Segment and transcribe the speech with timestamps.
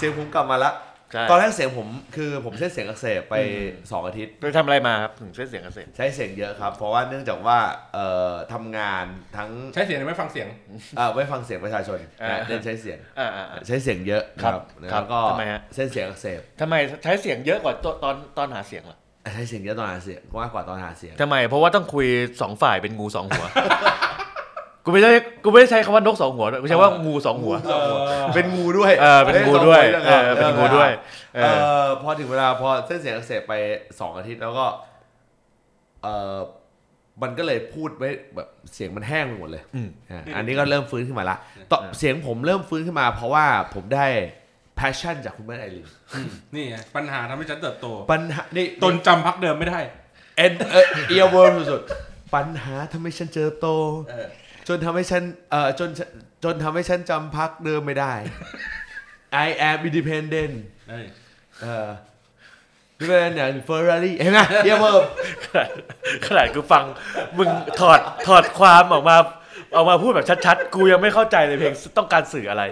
[0.00, 0.72] คือแต่ถ้ามันเปิดเสียงผมกลับมาละ
[1.12, 3.34] ใช่ ตอนแรกเสียงผมคือผมเส้นเสียงอักเสบไป
[3.90, 7.58] สองอาทิตย์ ไปทำอะไรมาครับถึงเส้นเสียงอักเสบใช้เสียงเยอะครับ เพราะว่าเนื่องจากว่า
[7.94, 9.04] เอ่อทำงาน
[9.36, 10.48] ทั้งใช้เสียงหรือไม่ฟังเสียง
[10.96, 11.98] เอ่อไม่ฟังเสียงประชาชน
[12.30, 18.98] นะเน้นใช้เสียงอ่าอ่าอ่าใช้เสียงเยอะครับแล้วก็ทำไมฮะ เส้นเสียงอักเสบทำไมใช้เสียงเยอะกว่าตตอนตอนหาเสียงเหรอ
[19.34, 22.06] ใช้เสียงเยอะตอนหาเสียงมากกว่าตอนหาเสียง ทำไมเพราะว่าต้องคุย
[22.40, 23.46] สองฝ่ายเป็นงูสองหัว
[24.88, 25.10] กูไม่ได้
[25.44, 27.92] กูไม่ได้ใช้คำว่านกสองหัวด้วยกูใช้ว่างูสองหัวเออ
[28.34, 30.90] เป็นงูด้วยเออเป็นงูด้วยเออเป็นงูด้วย
[31.36, 33.52] เอเอออพอถึงเวลาพอเส้นเสียงอักเสบไป
[34.00, 34.66] สองอาทิตย์แล้วก็
[36.02, 36.36] เออ
[37.22, 41.36] มันก็เลยพูดไว้แบบเสียงมันแห้งไปหมดเลยอืมอะอันนี้ก็เริ่มฟื้นขึ้นมาละ
[41.70, 44.06] ต่อเสียงผมเริ่มฟื้นขึ้นมา เพราะว่าผมได้
[44.78, 45.86] passion จากคุณแม่ไอริน
[46.54, 49.80] นี่ไงปัญหาทำให้ฉันเติบโตปัญหานี่ตนจำพักเดิมไม่ได้
[50.36, 50.76] เอ็นเอ
[51.08, 53.66] เอียร์เวิร์มสุดๆปัญหาทำให้ฉันเจอโต
[54.68, 55.90] จนทำให้ฉันเอ่อจน
[56.44, 58.12] จนทำให้ฉันจำพักเดิมไม่ได้
[59.46, 60.54] I am independent
[60.88, 61.04] เอ้ย
[61.62, 61.88] เออ
[62.98, 65.02] นี่เป็นอย่างเฟอร์รารี่เห็นไหมเอียร์เวิร์ม
[65.44, 65.68] ขนาด
[66.26, 66.84] ขนาดกูฟัง
[67.36, 67.48] มึง
[67.80, 69.16] ถอดถอดความออกมา
[69.76, 72.62] ออกมาพูดแบบชัดๆ กูยังไม่เข้าใจเลยเพลงต้องการสื่ออะไร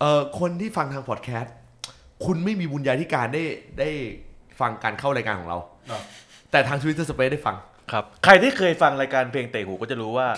[0.00, 1.54] เอ่อคนที่ฟังทางพอดแคสต์
[2.24, 3.44] คุณไม่มีบุญญาธิการได้
[3.80, 3.90] ได้
[4.60, 5.58] ฟังการเข้ารายการของเรา
[5.90, 6.00] อะ
[6.50, 7.56] แต่ทาง Twitter Space ได้ฟัง
[7.92, 10.28] ครับใครที่เคยฟังรายการเพลงเตะหูก็จะรู้ว่า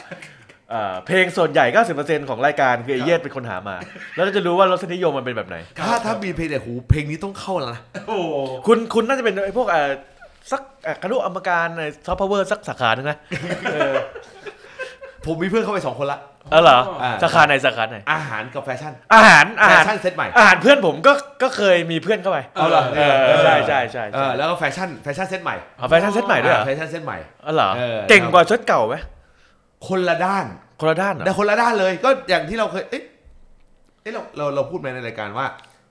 [0.71, 1.67] เอ่อเพลงส่วนใหญ่
[1.99, 3.77] 90%ของรายการคือไอเยสเป็นคนหามา
[4.15, 8.37] แล้วก็จะรู้ว่ารสนิยมมันเป็นแบบไหน ถ้าถ้ามีเพลงเตะหูเพลงนี้ต้องเข้าแล้วนะโอ้โห
[8.67, 9.91] คุณคุณน่าจะเป็นไอ้พวกเอ่อ
[10.51, 11.67] สักเอ่อคณะกรรมการ
[12.07, 13.19] ซอฟต์พาวเวอร์สักสาขาหนึงนะ
[13.73, 13.95] เออ
[15.25, 16.19] ผมมีเพื่อนเข้าไปสองคนละ
[16.51, 21.13] เออเหรออ่า สาขาไหนสาขาไหนอาหารกับแฟชั่นอาหารอาแฟหารชั่นเซตใหม่อาหารเพื่อนผมก็
[21.43, 23.01] ก็เคยมีเพื่อนเข้าไปเอาเหรอเอ
[23.33, 28.95] อใช่ใช่ใช่เออแล้วก็แฟชั่นแฟชั่นเซตใหม่เอาแฟชั่นเซตใหม่ด้วยเหรอแฟชั่นเซตใหม่อ๋อเหรอเออ เก่งกว่าชุดเก่าไหม
[29.89, 30.47] คนละด้าน
[30.81, 33.03] คนละด้านเหรอแต่คนละด้านเลยก็อย่างที่เราเคย เอ๊ะ
[34.03, 35.47] เอ๊ะเราเราเราพูดมาในรายการว่า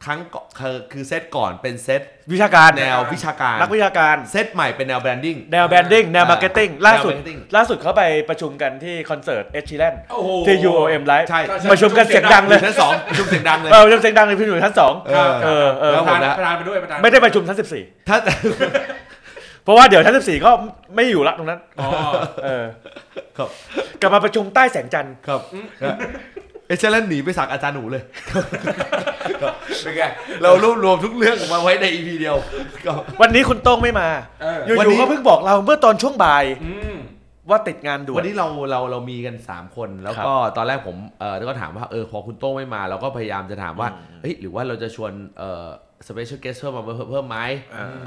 [0.05, 2.01] ครั้งก่อนคือคือเซตก่อนเป็นเซต
[2.33, 18.17] วิชาการแนววิชาการนักวิชาการเซตใหม่เป็นแนว branding แนว branding แนว marketing ล่าสุดแนว marketing ล่าสุดเขาไปประชุมกันที่คอนเสิร์ต Ed Sheeran โอ้โหที่ UOB Live ใช่ประชุมกันเสียงดังอเลยยู่ชั้นสองประชุมเสียงดังเลยเออประชุมเสียงดังเลยพี่หนุ่ยชั้นสองเออเออเออแล้วประธานผมนะประธานไปด้วยประธานไม่ได้ประชุมชั้นสิบสี่ถ้า
[19.63, 20.51] เพราะว่าเดี๋ยวชั้นสิบสี่ก็
[20.95, 21.89] ไม่อยู่ละตรงนั้นอ๋อ
[22.45, 22.65] เออ
[23.37, 23.49] ครับ
[24.01, 25.41] กลับมาประชุมใต้แสงจันทร์ครับ
[26.67, 28.03] เอเชลันหนีไปสักอาจารย์หนูเลย
[29.41, 29.53] ครับ
[29.83, 30.01] เป็นไง
[30.43, 32.35] เรารวบรวมทุกเรื่องมาไว้ในอีพีเดียว
[32.85, 34.07] ก็วันนี้คุณโต้งไม่มา
[34.41, 36.95] เอออยู่วันนี้ๆก็เพิ่งบอกเราเมื่อตอนช่วงบ่ายอืม
[37.49, 43.87] ว่าติดงานด่ววันนี้เราเราเรามีกัน 3 คนแล้วก็ตอนแรกผมเออก็ถามว่าเออพอคุณโต้งไม่มา เราก็พยายามจะถามว่า
[44.21, 45.65] เฮ้ยหรือว่าเราจะชวนเอ่อ
[46.07, 47.37] special guest เพิ่มมาเพิ่มเพิ่มไหม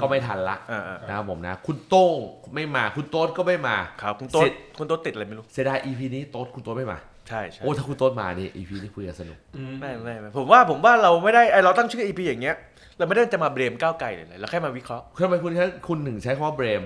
[0.01, 2.17] ก็ไม่ทันละอ่านะครับผมนะ คุณโต้ง
[2.53, 6.97] ไม่มาคุณโต๊ดก็ไม่มาๆครับคุณโต๊เสร็ดจคุณโต๊ดติดอะไรไม่รู้เสียดาย EP นี้โต๊ดคุณโต๊ดไม่มา
[7.29, 12.55] ใช่ใช่โอ้ถ้าคุณโต๊ดมานี่ EP นี้คุยกันสนุกอืมไม่ไม่ไม่ผมว่าผมว่าเราไม่ได้ไอเราตั้งชื่อ EP อย่างเงี้ย
[12.97, 16.83] เราไม่ได้จะมา blame ก้าวไกลเลยนะเราแค่มาวิเคราะห์ทำไมคุณใช้คุณหนึ่งใช้คำว่า blame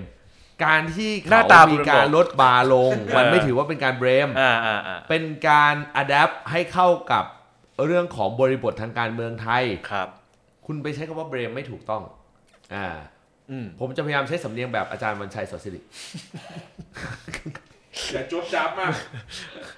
[0.65, 7.25] การที่หน้าเขาตามีคุณการบอกลดบาร์ลงเออมันไม่ถือว่าเป็นการ blame อ่าอ่าอ่าเป็นการ adapt ให้เข้ากับ
[7.85, 10.07] เรื่องของบริบททางการเมืองไทย ครับ
[10.65, 12.03] คุณไปใช้คำว่า blame ไม่ถูกต้อง
[12.75, 12.87] อ่า
[13.51, 15.79] อืมผมจะพยายามใช้สำเนียงแบบอาจารย์วันชัยสอนศิริ
[18.13, 18.91] อย่าจุ๊บจับมาก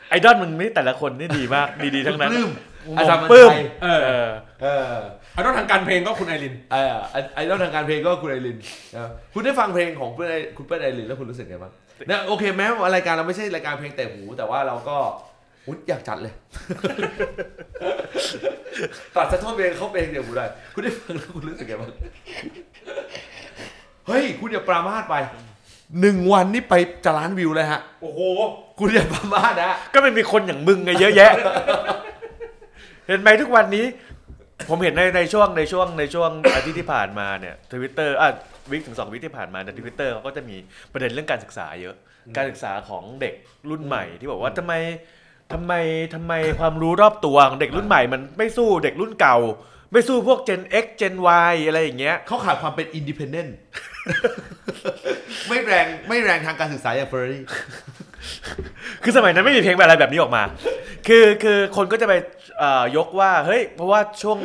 [0.10, 2.50] ไอดอลมึงนี่แต่ละคนนี่ดีมาก ดีๆทั้งนั้นปลื้ม
[2.88, 4.30] ผมอาจารย์วันปลื้มชัยเอเอออ
[4.62, 4.66] เอ
[5.00, 5.00] อ
[5.34, 8.58] เอาต้องทางการเพลงก็คุณไอรินเออไอ้ไอ้เรื่องทางการเพลงก็คุณไอริน
[8.94, 11.72] นะครับคุณได้ฟังเพลงของเพื่อนไอคุณเปิ้ลไอรินแล้วคุณรู้สึกไงบ้าง
[12.08, 14.98] เนี่ยโอเคแม้ว่ารายการเราไม่ใช่รายการเพลงแต่หู แต่ว่าเราก็
[15.68, 16.34] อุ๊ยอยากจัดเลย
[19.16, 21.92] ตัดสะท้อนเพลงเขาเพลงเดียวหูได้คุณได้ฟังแล้วคุณรู้สึกไงบ้าง
[24.08, 25.16] เฮ้ย คุณอย่าปรามาสไป
[26.02, 26.74] หนึ่งวันนี่ไป
[27.06, 28.20] จะล้านวิวเลยฮะ โอ้โห
[28.80, 31.32] คุณอย่าประมาทนะก็ไม่มีคนอย่างมึงไงเยอะแยะ
[33.08, 33.86] เห็นไหมทุกวันนี้
[34.70, 38.30] ผมเห็นในในช่วงในช่วงในช่วงอาทิตย์ที่ผ่านมาเนี่ยทวิตเตอร์อะ
[38.72, 40.56] week ถึงสอง week ที่ผ่านมาในทวิตเตอร์เขาก็จะมี
[40.94, 41.96] ประเด็นเรื่องการศึกษาเยอะ
[42.38, 43.34] การศึกษาของเด็ก
[43.70, 44.74] รุ่นใหม่ที่บอกว่าทำไม
[45.54, 45.74] ทำไม
[46.14, 49.38] ทำไมความรู้รอบตัวของเด็กรุ่นใหม่มันไม่สู้เด็กรุ่นเก่า
[49.92, 51.16] ไม่สู้พวก Gen X Gen
[51.50, 53.56] Y อะไรอย่างเงี้ย เขาขาดความเป็น independent
[55.48, 57.44] ไม่แรงไม่แรงทางการศึกษาอย่างเฟอร์รี่
[59.04, 60.44] คือสมัยนั้นไม่มีเพลงอะไรแบบนี้ออกมา
[61.08, 62.14] คือคือคนก็จะไป
[62.60, 64.38] เอ่อยกว่า เฮ้ย เพราะว่าช่วง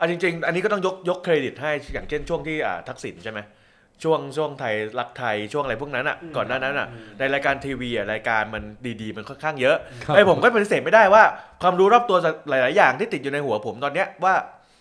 [0.00, 3.40] อันจริง ๆ อันนี้ก็ต้องยกยกเครดิตให้อย่างเช่นช่วงที่อ่าทักษิณใช่ไหม
[4.02, 6.86] ช่วงช่วงไทยรักไทยช่วงอะไรพวกนั้นอะก่อนหน้านั้นอะ
[7.18, 8.62] ในรายการทีวีอะรายการมัน
[9.02, 11.24] ดีๆ มันค่อนข้างเยอะครับไอ้ผมก็ปฏิเสธไม่ได้ว่า
[11.62, 12.16] ความรู้รอบตัว
[12.48, 14.34] หลาย ๆ อย่างที่ติดอยู่ในหัวผมตอนเนี้ยว่า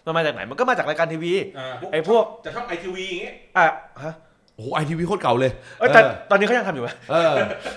[0.05, 3.65] มันมาจากไหนมันก็มาจากรายการทีวีอ่าไอ้พวกจะชอบไอทีวีอย่างเงี้ยอะ
[4.03, 4.13] ฮะ
[4.55, 7.33] โอ้โหไอทีวีโคตรเก่าเลยเอ้ยแต่ตอนนี้เขายังทำอยู่ไหมเออ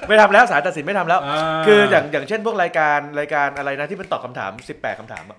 [0.09, 5.39] ไม่ทำแล้วสารตัดสินไม่ทำแล้วาคืออย่างอย่างเช่นพวกรายการรายการอะไรนะที่มันตอบคำถาม 18คำถามอะ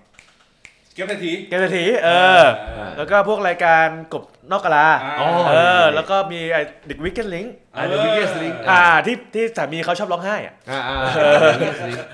[0.94, 2.10] เก็บนาทีเกมนาทีเอ
[2.40, 2.42] อ
[2.74, 4.86] เออ แล้วก็พวกรายการกบนอกกะลา
[5.20, 7.46] อ๋อเออ แล้วก็มีไอ้ The Weakest Link
[7.76, 10.98] อ่า The Weakest Link อ่าที่ที่สามีเขาชอบร้องไห้อะอ่าอ่า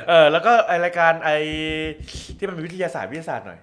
[0.09, 1.31] เออแล้วก็ไอรายการไอ
[2.39, 3.59] ที่มันเป็นวิทยาศาสตร์วิทยาศาสตร์หน่อย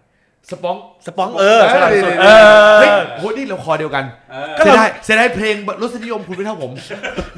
[0.51, 2.41] Sponge Sponge เออฉลาดสุดเอเออ
[2.79, 6.71] เฮ้ยอโหนี่เราคอเดียวกันเออก็เสียเราดายเสียดายเพลงรสนิยมคุณไม่เท่าผม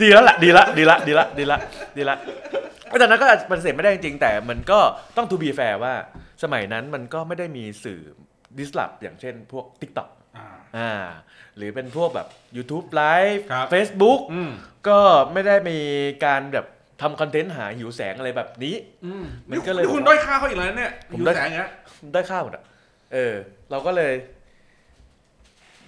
[0.02, 1.58] ดีแล้วล่ะดีละดีละดีละดีละ
[1.98, 2.16] ดีละ
[2.92, 4.80] ก็แต่นั้นก็อาจจะปฏิเสธไม่ได้จริงๆแต่มันก็
[5.18, 5.94] ต้อง to be fair ว่า
[6.44, 8.02] สมัยนั้นมันก็ไม่ได้มีสื่อ
[8.58, 10.48] ดิสลอฟอย่างเช่นพวก TikTok อ่า
[10.78, 10.92] อ่า
[11.58, 12.28] หรือเป็นพวกแบบ
[12.58, 14.52] YouTube Live ครับ Facebook อืม
[14.88, 14.98] ก็
[15.34, 15.78] ไม่ได้มี
[16.26, 16.66] การแบบ
[17.02, 18.76] ทำคอนเทนต์หาหิวแสงอะไรแบบนี้
[19.06, 21.70] อืมมันก็เลยนี่คุณด้อยค่าเขาอีกแล้วเนี่ยผมอยู่ด้อยแสงเงี้ย
[22.14, 22.64] ได้ข้าวหมดอะ
[23.16, 23.36] เออ
[23.72, 24.14] เราก็เลย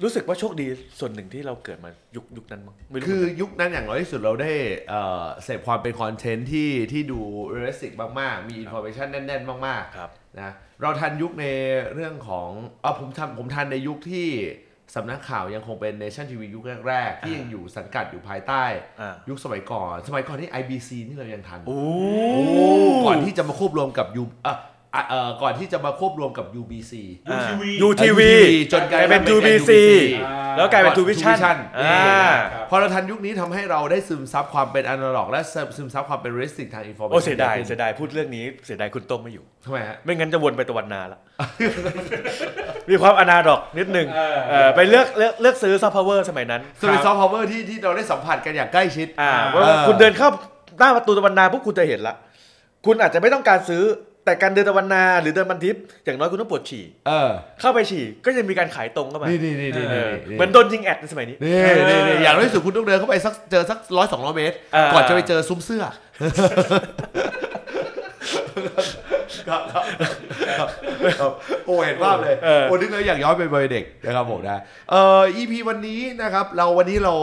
[0.03, 0.67] รู้สึกว่าโชคดี
[0.99, 4.51] ส่วนหนึ่งที่เราเกิดมายุคยุคนั้นมั้งไม่รู้คือยุคนั้นอย่างน้อยที่สุดเราได้
[4.89, 7.19] เอ่อเสพความเป็น content ที่ที่ดู
[7.49, 10.51] realistic มากๆ มีอินโฟ a t ชันแน่น ๆ มากครับๆนะ
[10.81, 11.45] เราทันยุคใน
[11.93, 12.49] เรื่องของ
[12.83, 14.27] อ๋อผมทันผมทันในยุคที่
[14.95, 18.63] สำนักข่าวยังคงเป็นเนชั่นทีวียุคแรกๆ ที่ยังอยู่สังกัดอยู่ภายใต้
[19.01, 21.81] อ่ายุคสมัยก่อน สมัยก่อนที่ IBC นี่เรายังทันโอ้
[23.05, 24.55] ก่อนที่จะมาควบรวมกับ U อะ
[24.97, 26.93] อะเอ่อก่อนที่จะมาควบรวมกับ UBC
[27.29, 28.21] อ่า UTV UTV
[28.73, 29.71] จนกลายกลายเป็นเป็น UBC
[30.25, 35.41] อ่าแล้วกลายเป็นก่อนทรูวิชั่น Vision อ่าครับพอเราทันยุคนี้ทำให้เราได้ซึมซับความเป็นอนาล็อก และ
[35.77, 41.19] ซึมซับความเป็น realistic ทาง info โอ้เสียดายเสียดายพูดเรื่องนี้เสียดายคุณโต้งไม่อยู่ ทำไมฮะ ไม่งั้นจะวนไปตะวันนาละ
[42.89, 50.29] มีความอนาดอกนิดนึงเออ เออไปเลือกเลือกเลือกซื้อซอฟต์พาวเวอร์สมัยนั้นสมัยซอฟต์พาวเวอร์ที่ที่เราได้สัมผัสกันอย่างใกล้ชิดอ่าอ่าว่าเออ คุณเดินเข้า
[50.79, 52.15] หน้าประตูตะวันนาปุ๊บคุณจะเห็นละ
[52.85, 53.83] คุณอาจจะไม่ต้องการซื้อ
[54.27, 57.29] แต่การเดินตะวันนาหรือเดินบันทิพย์อย่างน้อยคุณต้องปวดฉี่เออ
[57.59, 65.83] เข้าไปฉี่ก็ยังมีการขายตรงเข้ามานี่นี่นี่นี่เอนี่อนี่เหมือนโดนยิงแอดในสมัยนี้ นี่นี่นี่อย่างน้อยที่สุดคุณต้องเดินเข้าไปสักเจอสักร้อยสองร้อยเมตรอ่าก่อนจะไปเจอซุ้มเสื้อ
[69.49, 69.85] ครับครับ
[70.59, 70.69] ครับ
[71.19, 71.31] ครับ
[71.65, 74.59] โอ้เห็นภาพเลยเออ โอ้นึกแล้วอยากย้อนไปวัยเด็กนะครับผมนะ
[74.91, 77.13] เอ่อ EP วันนี้นะครับ เราวันนี้เรา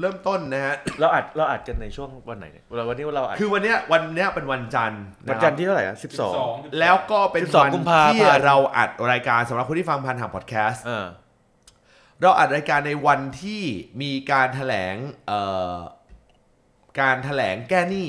[0.00, 11.06] เริ่มต้นนะฮะเราอัดเราอัดกันในช่วงวันไหนเนี่ยเราวันนี้เราอัดคือวันเนี้ยวันเนี้ยเป็นวันจันทร์วันะนคจัรันบทร์ที่เท่าไหร่อะสิบสอง12แล้วก็เป็น12วันกุมภาพันธ์ที่เราอัดรายการสำหรับคนที่ฟังพันธ์หางพอดแคสต์เออ
[12.20, 13.62] เราอัดรายการในวันที่
[14.02, 14.94] มีการแถลง
[15.26, 15.40] เอ่
[15.74, 15.76] อ
[17.00, 18.08] การแถลงแก้หนี้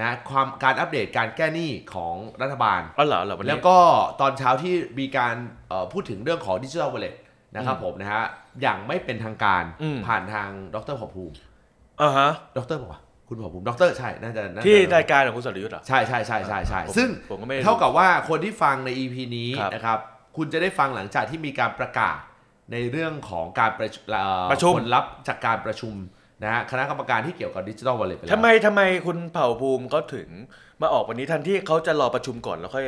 [0.00, 3.78] นะความการอัปเดตการแก้หนี้ของรัฐบาลอ๋อเหรอเหรอวันนี้แล้วก็
[4.20, 5.34] ตอนเช้าที่มีการ
[5.68, 7.14] เอ่อพูดถึงเรื่องของดิจิทัล w a l เล็ต
[7.54, 8.24] นะครับผมนะฮะ
[8.62, 11.34] อย่างไม่เป็นทางการอืมผ่านทางดรผอภูมิ
[12.02, 19.98] อ่าฮะดรบอกว่าคุณผอภูมิดรใช่น่าจะน่าจะที่รายการของคุณสรยุทธ์เหรอใช่ใช่ใช่ใช่ใช่ผมซึ่งผมก็ไม่เท่ากับว่าคนที่ฟังใน EP นี้ครับนะครับ
[20.36, 22.18] คุณจะได้ฟังหลังจากที่มีการประกาศ
[22.72, 25.94] ในเรื่องของการประชุมเอ่อประชุมผลลัพธ์จากการประชุม
[26.42, 30.28] นะฮะคณะกรรมการที่เกี่ยวกับดิจิทัลวอลเล็ตไปแล้วทำไมทำไมคุณเผ่าภูมิเขาถึง
[30.82, 32.86] มาออกวันนี้ทันที่เขาจะรอประชุมก่อนแล้วค่อย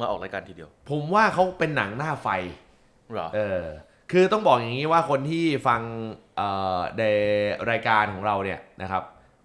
[0.00, 2.28] มาออกรายการทีเดียว ผมว่าเขาเป็นหนังหน้าไฟ
[3.12, 3.64] เหรอเออ
[4.12, 5.80] คือต้องบอกอย่างนี้ว่าคนที่ฟัง
[6.36, 7.04] เอ่อใน
[7.70, 9.02] รายการของเราเนี่ยนะครับ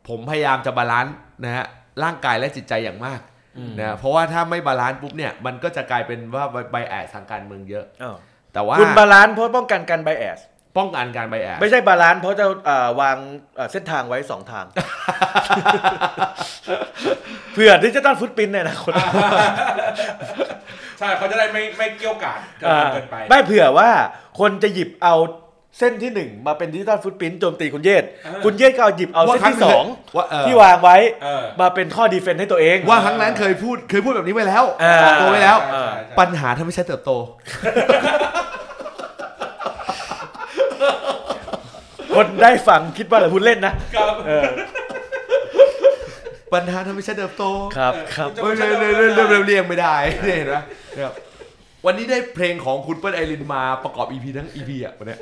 [0.07, 1.65] ผมพยายามจะ balance นะฮะ
[2.03, 3.19] ร่างกายและจิตใจอย่างมาก
[3.57, 8.15] อืมนะเพราะว่าถ้าไม่ balance ปุ๊บเนี่ยมันก็จะกลายเป็นว่า bias ทางการเมืองเยอะอ้าว
[8.53, 10.39] แต่ว่าคุณ balance เพราะป้องกันการ bias
[10.77, 13.17] ป้องกันการ bias ไม่ใช่ balance เพราะจะอ่าวาง
[13.57, 14.65] อ่าเส้นทางไว้สองทาง
[17.53, 18.93] เผื่อ digital footprint เนี่ยนะคน
[20.99, 23.89] ใช่เขาจะได้ไม่ไม่เกรี้ยวกราดเกินอ่าเกินไปไม่เผื่อว่า
[24.39, 25.15] คนจะหยิบเอา
[25.79, 29.83] เส้นที่หนึ่งมาเป็น digital footprint โจมตีคุณเยศเออคุณเยศก็เอาหยิบเอาว่าเส้นครั้งที่สอง
[30.15, 37.11] ว่าเออที่วางไว้เออมาเป็นข้อ defend ให้ตัวเอง ว่าครั้งนั้นเคยพูดเคยพูดแบบนี้ไว้แล้วอ่าออกตัวไว้แล้วใช่ใช่ใช่ปัญหาทำให้ฉันเติบโต
[42.15, 44.43] คนได้ฟังคิดว่าเราพูดเล่นนะครับเออ
[46.53, 47.43] ปัญหาทำให้ฉันเติบโต
[47.77, 50.55] ครับครับจะไม่ไม่ใช่เรื่อยเรื่องเรื่อยเรื่อยเรียงไม่ได้เนี่ยเห็นไหม
[50.95, 51.13] นะครับ
[51.85, 55.19] วันนี้ได้เพลงของคุณเปิ้ลไอรินมาประกอบ EP ทั้ง EP อะวันเนี้ย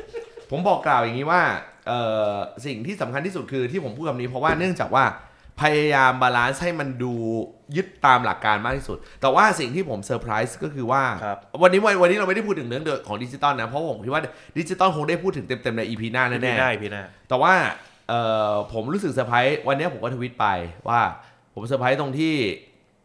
[0.51, 1.41] ผมบอกกล่าวอย่างนี้ว่า
[1.88, 2.00] เอ่
[2.32, 2.34] อ
[2.65, 5.05] สิ่งที่สำคัญที่สุดคือที่ผมพูดคำนี้เพราะว่าเนื่องจากว่า
[5.62, 7.13] พยายาม balance ให้มันดู
[7.75, 14.22] ยึดตามหลักการมากที่สุด แต่ว่าสิ่งที่ผมเซอร์ไพรส์ก็คือว่าครับวันนี้วันวันนี้เราไม่ได้พูดถึงเรื่องของดิจิตอลนะ เพราะผมคิดว่า
[14.58, 17.53] ดิจิตอลคงได้พูดถึงเต็มๆใน EP หน้าพี่แน่หน้าๆพี่หน้าแต่ว่า
[18.09, 18.21] เอ่
[18.51, 20.47] อผมรู้สึกเซอร์ไพรส์วันนี้ผมก็ทวิตไป
[20.89, 21.01] ว่า
[21.53, 22.35] ผมเซอร์ไพรส์ตรงที่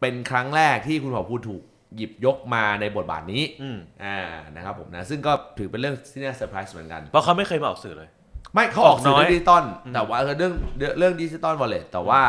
[0.01, 1.63] เป็นครั้งแรกที่คุณผอพูดถูก
[1.97, 4.19] หยิบยกมาในบทบาทนี้อืม อ่า
[4.55, 8.09] นะครับผมนะซึ่งก็ถือเป็นเรื่องที่น่าเซอร์ไพรส์เหมือนกัน เพราะเขาไม่เคยมาออกสื่อเลย
[8.55, 10.53] ไม่เขาออกสื่อออกน้อย เรื่องดิจิตอลอืมแต่ว่าเรื่อง
[10.99, 12.23] เรื่องดิจิตอลวอลเล็ตแต่ว่า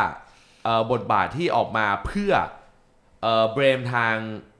[0.64, 2.32] เอ่อบทบาทที่ออกมาเพื่อ
[3.22, 4.14] เอ่อ blame ทาง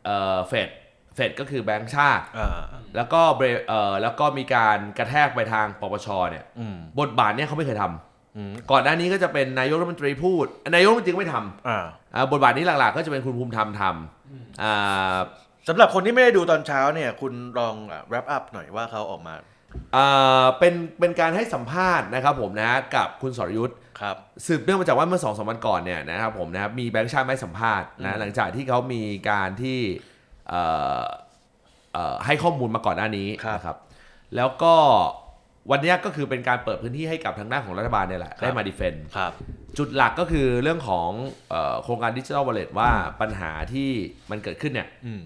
[0.04, 0.68] เอ่อเฟด
[1.14, 2.62] เฟดก็คือแบงก์ชาติอ่า
[2.96, 15.16] แล้วก็เบรเอ่อแล้วก็มีการกระแทกไปทางปปชเนี่ยอืมบทบาทเนี่ยเขาไม่เคยทำอืมก่อนหน้านี้ก็จะเป็นนายกรัฐมนตรีพูด นายกรัฐมนตรีก็ไม่ทำอ่าอ่าบทบาทนี้หลักๆ ก็จะเป็นคุณภูมิธรรมทำอ่า
[15.68, 17.74] สำหรับคนที่ไม่ได้ดูตอนเช้าเนี่ย คุณลอง
[18.10, 19.34] wrap up หน่อยว่าเขาออกมา
[19.96, 24.16] อ่าเป็นเป็นการให้สัมภาษณ์นะครับผมนะกับคุณสรยุทธ์ครับ
[24.46, 30.11] สืบเนื่องมาจากว่าเมื่อสองสามวันก่อนเนี่ยนะครับผมนะครับมีแบงค์ชาติไม่สัมภาษณ์อืนะมหลังจากที่เขามีการที่เอ่อเอ่อ
[32.26, 33.76] ให้ข้อมูลมาก่อนหน้านี้นะครับ
[34.36, 34.74] แล้วก็
[35.70, 39.32] วันเนี้ยก็คือเป็นการเปิดพื้นที่ให้กับทางด้านของรัฐบาลเนี่ยแหละ ได้มา defend ครับ
[39.78, 41.10] จุดหลักก็คือเรื่องของ
[41.50, 43.88] เออโครงการดิจิทัลวอลเล็ตว่าปัญหาที่
[44.30, 45.20] มันเกิดขึ้นเนี่ยอืม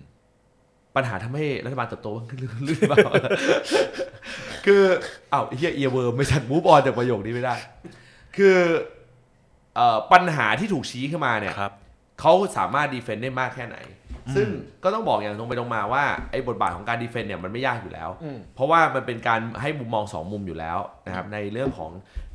[0.96, 3.12] ปัญหาทำให้รัฐบาลเติบโตขึ้นหรือหรือเปล่า
[4.66, 4.82] คือ
[5.32, 7.54] อ้าวเฮียเอียเวิร์มไม่ชัน move on จากประโยคนี้ไม่ได้
[8.36, 8.56] คือ
[9.76, 11.72] เอ่อปัญหาที่ถูกชี้ขึ้นมาเนี่ยครับ
[12.20, 13.76] เขาสามารถดีเฟนต์ได้มากแค่ไหน
[14.34, 14.48] ซึ่ง
[14.84, 21.90] ก็ต้องบอกอย่างตรงไปตรงมาว่าไอ้บทบาทของการดีเฟนต์เนี่ยมันไม่ยากอยู่แล้วอืมเพราะว่ามันเป็นการให้มุมมองสองมุมอยู่แล้วนะครับในเรื่องของ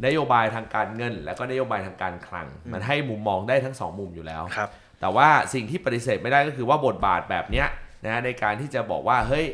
[0.06, 4.70] นโยบายทางการเงิน และก็นโยบายทางการคลัง มันให้มุมมองได้ทั้งสองมุมอยู่แล้วครับ
[5.02, 7.68] แต่ว่าสิ่งที่ปฏิเสธไม่ได้ก็คือว่าบทบาทแบบเนี้ย
[8.06, 9.46] นะในการที่จะบอกว่าเฮ้ย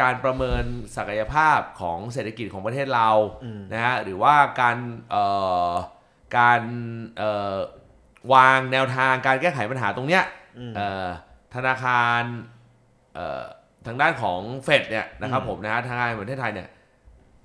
[0.00, 0.62] การประเมิน
[0.96, 3.10] ศักยภาพของเศรษฐกิจของประเทศเรา
[3.44, 4.76] อืมนะฮะหรือว่าการ
[5.10, 5.24] เอ่
[5.68, 5.70] อ
[6.38, 6.60] การ
[7.18, 7.56] เอ่อ
[8.34, 10.22] วางแนวทางการแก้ไขปัญหาตรงเนี้ย
[10.58, 11.08] อืมเอ่อ
[11.54, 12.22] ธนาคาร
[13.14, 13.44] เอ่อ
[13.86, 16.68] ทางด้านของเฟดเนี่ยนะครับอืมผมนะฮะทางการประเทศไทยเนี่ย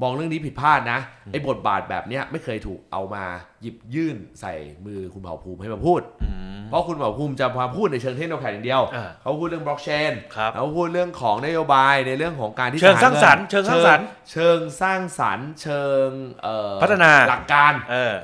[0.04, 1.00] มองเรื่องนี้ผิดพลาดนะ
[1.32, 3.26] ไอ้บทบาทแบบเนี้ยไม่เคยถูกเอามา
[3.62, 4.54] หยิบยื่นใส่
[4.86, 16.10] มือคุณเผ่าภูมิให้มาพูดอืมเพราะคุณเผ่าภูมิจะมาพูดในเชิงเทคโนโลยีอย่างเดียวอ่าเขาพูดเรื่องบล็อกเชนครับเขาพูดเรื่องของนโยบายในเรื่องของการที่เชิงจะหสร้างสรรค์งินเชิงสร้างสรรค์เชิงสร้างสรรค์ เชิง
[16.44, 18.16] เอ่อพัฒนาหลักการเออ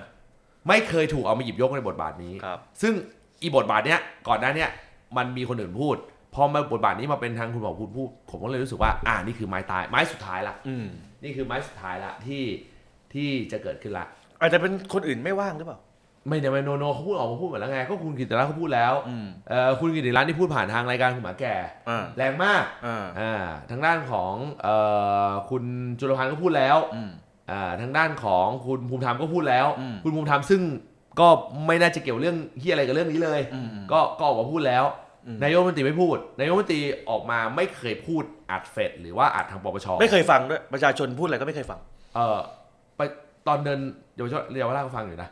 [0.67, 2.93] ไม่เคยถูกเอามาหยิบยกในบทบาทนี้ครับซึ่ง
[3.41, 4.69] อีบทบาทเนี้ยก่อนหน้าเนี้ย
[5.17, 5.95] มันมีคนอื่นพูด
[6.33, 10.85] พอมาบทบาทนี้มาเป็นทางคุณเผ่าภูมิพูดผมก็เลยรู้สึกว่า อ่านี่คือไม้ตายไม้สุดท้ายละอืม
[11.23, 12.43] นี่คือไม้สุดท้ายละที่
[13.13, 14.05] ที่จะเกิดขึ้นละ
[14.39, 15.79] อาจจะเป็นคนอื่นไม่ว่างหรือเปล่า
[16.27, 21.55] ไม่เนี่ยไม่โนโนเขาพูดออกมาพูดหมดแล้วไงก็คุณกิติรัตน์เขาพูดแล้วอืมเอ่อคุณกิติรัตน์นี่พูดผ่านทางรายการคุณหมาแก่
[21.89, 23.33] อ่าแรงมากอ่าอ่า
[23.71, 24.33] ทางด้านของ
[24.63, 24.75] เอ่
[25.29, 25.63] อคุณ
[25.99, 27.11] จุลพันธ์ก็พูดแล้วอืม
[27.51, 30.61] อ่าทางด้านของคุณภูมิธรรมก็พูดแล้วอืมคุณภูมิธรรมซึ่ง
[31.19, 31.27] ก็
[31.67, 34.83] ไม่น่าจะเกี่ยวเรื่องที่อะไรกับเรื่องนี้เลยอืมก็ก็ออกมาพูดแล้ว
[35.27, 41.79] อืมนายกรัฐมนตรีไม่พูด นายกรัฐมนตรีออกมาไม่เคยพูดอัดเฟดหรือว่าอัดทางปปชไม่เคยฟังด้วยประชาชนพูดอะไรก็ไม่เคยฟัง
[42.15, 42.37] เอ่อ
[42.97, 43.01] ไป
[43.47, 43.79] ตอนเดิน
[44.15, 45.29] เยาวชนเยาวราชก็ฟังอยู่นะ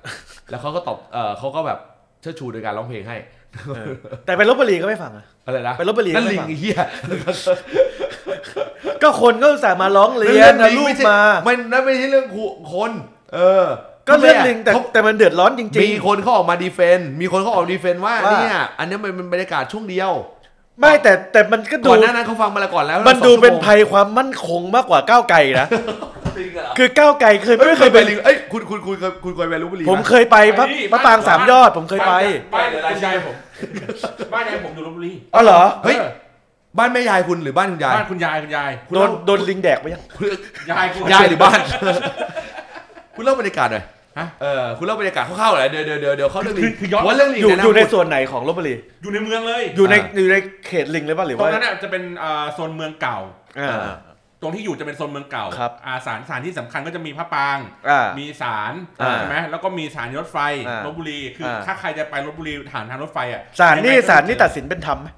[0.49, 1.79] แล้วเขาก็ตอบเออเขาก็แบบ
[2.21, 3.17] เชิดชูโดยการร้องเพลงให้
[3.75, 3.87] เออ
[4.25, 6.79] แต่ไปลบบุรีก็ไม่ฟังอะอะไรนะไปลพบุรีนั่นไม่ลิงฟังไอ้เหี้ย
[9.03, 12.27] ก็คนก็อุตส่าห์มาร้องเรียนนะรูปมามันนั่นไม่ใช่เรื่อง
[12.73, 12.91] คน
[13.33, 13.65] เออ
[14.07, 25.67] ก็เรื่องลิงแต่ขาแต่มันเดือดร้อนจริงมีคนเขาออกมาดีเฟนต์มีคนเขาออกดีเฟนต์ว่าว่าเนี่ยอันนี้มันเป็นบรรยากาศช่วงเดียวๆไม่แต่แต่มันก็ดูก่อนหน้านั้นเขาฟังมาแล้วก่อนแล้ว มันดูเป็นสองชั่วโมงภัยความมั่นคงมากกว่าก้าวไกลนะ
[26.37, 32.13] จริงเหรอคือก้าวไกลเคยเอ้ยไม่ไม่เคเคยยไปไปลิงเอ้ยคุณคุณคุณเคยคุณเคยไปลพบุรีผมไหเคยไปพระพระปรางสามยอดผมเคยไป
[32.53, 33.35] บ้านคุณยายผม
[34.33, 35.97] บ้านยายผมอยู่ลบบุรีอ๋อเหรอเฮ้ย
[36.77, 41.59] บ้านแม่ยายคุณหรือบ้านคุณยายบ้านคุณยายคุณยายคุณโดนเล่าโดนลิงแดกไปยังคุณยายคุณยายหรือบ้าน
[43.15, 43.83] คุณเล่าบรรยากาศหน่อย
[44.19, 53.19] ฮะเออคุณเล่าบรรยากาศคร่าวๆหน่อยเดี๋ยวเดี๋ยวเดี๋ยวเดี๋ยวเขาเรื่องลิคืองคือย้อน ว่าเรื่องลิงอยู่เนะอยู่ในพูดส่วนไหนของลบบุรีอยู่ในเมืองเลย อยู่ในอ่าอยู่ในเขตลิงเลยป่ะหรือตรงว่านั้นน่ะจะเป็นอ่าโซนเมืองเก่า
[53.59, 53.95] อ่า อ่า
[54.41, 57.57] ตรงที่อยู่จะเป็นโซนเมืองเก่าครับ อาสารสารที่สำคัญก็จะมีพระปราง
[57.89, 65.09] อ่า มีศาลอ่าใช่ไหมแล้วก็มีสถานีรถไฟอ่าลบบุรี คืออา ถ้าใครจะไปลบบุรีผ่านทางรถไฟอะศาลนี่ยังไงก็ศาลนี่ตัดสินเป็นธรรมไหม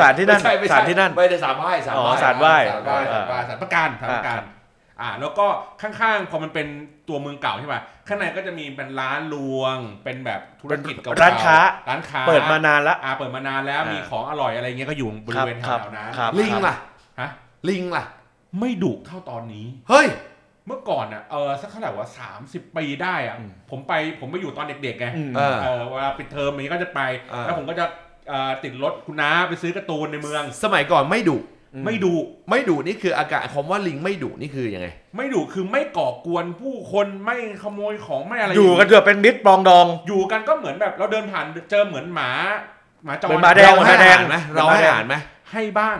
[0.00, 4.40] ศาลที่นั่นไม่ใช่ไม่ใช่ศาลที่นั่นไม่ได้ศาลไหว้ศาลอ๋อไหว้ศาลไหว้ ศาลไหว้ศาลไหว้ศาลประการศาลประการ
[5.00, 5.46] อ่าแล้วก็
[5.82, 6.66] ข้างๆพอมันเป็น
[7.08, 11.58] ตัวเมืองเก่าใช่ป่ะข้างในก็จะมีเป็นร้านรวง เป็นแบบธุรกิจเก่าๆร้านค้า
[11.88, 16.74] ร้านค้าเปิดมานานละอ่าเปิดมานานแล้วอ่ามีมีของอร่อยอะไรเงี้ยก็อยู่บริเวณแถครับวๆนั้นครับลิงล่ะ
[17.20, 17.30] ฮะ
[17.68, 18.04] ลิงล่ะ
[18.60, 20.06] ไม่ดุเท่าตอนนี้ เฮ้ย
[20.66, 27.00] เมื่อก่อนอะเออสักเท่าไหร่ว่าสามสิบปีได้อะอืมผมไปผมไปอยู่ตอนเด็กๆไงอืมเออเออเวลาปิดเทอมอย่างนี้ก็จะไป
[27.32, 27.84] อ่าแล้วผมก็จะ
[28.28, 31.36] เอ่อติดรถคุณน้าไปซื้อการ์ตูนในเมือง สมัยก่อนไม่ดุ
[31.84, 32.14] ไม่ดุ
[32.50, 42.30] ไม่ดุนี่คืออาการคำว่าลิงไม่ดุนี่คือยังไง ไม่ดุคือไม่ก่อกวนผู้คนไม่ขโมยของไม่อะไรอยู่กันเกือบเป็นมิตรปรองดอง อยู่กันก็เหมือนแบบเราเดินผ่านเจอเหมือนหมา
[43.04, 45.14] หมาจรเหมือนหมาแดงเราให้แดอ่างนไหมเราให้อ่านไหม
[45.52, 45.98] ให้บ้าง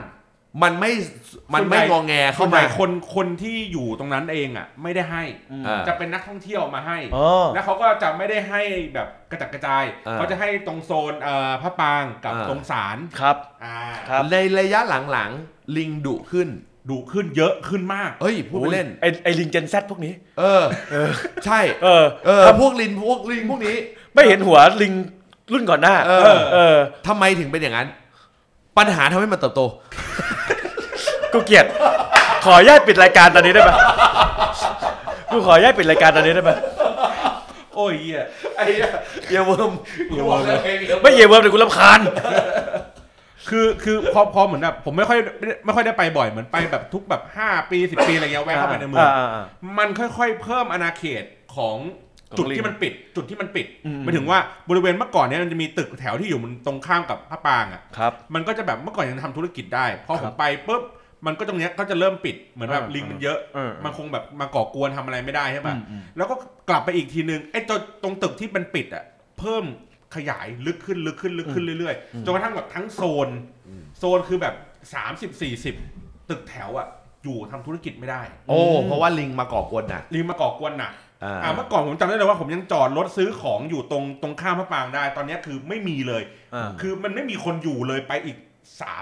[0.62, 0.92] มันไม่
[1.54, 5.24] มันไม่ส่วนใหญ่งองแงส่เข้าวนใหมาญ่คน คนที่อยู่ตรงนั้นเองอะ ไม่ได้ให้
[5.66, 8.62] อ่าจะเป็นนักท่องเที่ยวมาให้อ๋อแล้วเขาก็จะไม่ได้ให้
[8.94, 13.78] แบบกระจัดกระจายอ่าเขาจะให้ตรงโซนเอ่อพระปรางกับอ่าตรงศาลครับอ่า
[14.08, 14.80] ครับ ในระยะ
[15.12, 16.48] หลังๆ ลิงดุขึ้น
[16.90, 20.64] ดุขึ้นเยอะขึ้นมากเฮ้ยพูดไปเล่น ไอไอลิงเจนแซพวกนี้ เออ
[21.46, 23.76] ใช่ เออเออพวกลิงพวกลิงพวกนี้
[24.14, 24.92] ไม่เห็นหัวลิง
[25.52, 27.88] รุ่นก่อนหน้า เออ เออทำไมถึงเป็นอย่างนั้น
[28.78, 29.62] ปัญหาทำให้มันเติบโต
[31.32, 31.66] กูเกลียด
[32.44, 33.76] ขออนุญาตปิดรายการตอนนี้ได้ปะ
[35.30, 36.56] กูขออนุญาตปิดรายการตอนนี้ได้ปะ
[37.74, 38.22] โอ้ยเหี้ย
[38.56, 38.88] ไอ้เหี้ย
[39.26, 39.72] เหี้ยเวิร์ม
[40.08, 40.42] เหี้ยเวิร์ม
[41.02, 42.00] ไม่เยี่ยมเวิร์มเลยกูรำคาญ
[43.50, 45.18] คือคือพอพอเหมือนแบบผมไม่ค่อย
[45.64, 49.44] ไม่ค่อยได้ไปบ่อยเหมือนไปแบบทุกแบบ 5 ปี 10 ปีอะไรเงี้ยแวะเข้าไปในเมืองอ่าอ่า
[49.78, 51.24] มันค่อยๆ เพิ่มอาณาเขต
[51.56, 51.76] ของ
[52.38, 54.38] จุดของลิงที่มันปิด จุดที่มันปิดอืมหมายถึงว่า
[54.70, 60.82] บริเวณเมื่อก่อนเนี้ยมันจะมีตึกแถวที่อยู่มันตรงข้ามกับพระปรางอะครับมันก็จะแบบเมื่อก่อนยังทำธุรกิจได้พอคผรัมบไปปุ๊บ
[61.26, 66.34] มันก็ตรงเนี้ยก็จะเริ่มปิดเหมือนแบบอ่าลิงมันเยอะเออมันคงแบบมาก่อกวนทำอะไรไม่ได้ใช่ป่ะอืมอืมแล้วก็
[66.68, 69.04] กลับไปอีกทีนึงไอ้ตรงตรงตึกที่มันปิดอะ
[69.38, 69.64] เพิ่ม
[70.14, 73.28] ขยายลึกขึ้นลึกขึ้นลึกขึ้นเรื่อยๆจนกระทั่งแบบทั้งโซน
[73.98, 74.54] โซนคือแบบ
[75.40, 75.40] 30
[75.80, 76.88] 40 ตึกแถวอะ
[77.24, 80.92] อยู่ทำธุรกิจไม่ได้ โอ้เพราะว่าลิงมาก่อกวนน่ะ ลิงมาก่อกวนหนัก
[81.24, 86.22] อ่าอ่าเมื่อก่อนผมจำได้เลยว่าผมยังจอดรถซื้อของอยู่ตรงตรงข้ามพระปรางได้ ตอนเนี้ยคือไม่มีเลย
[86.54, 88.36] อ่าคือมันไม่มีคนอยู่เลยไปอีก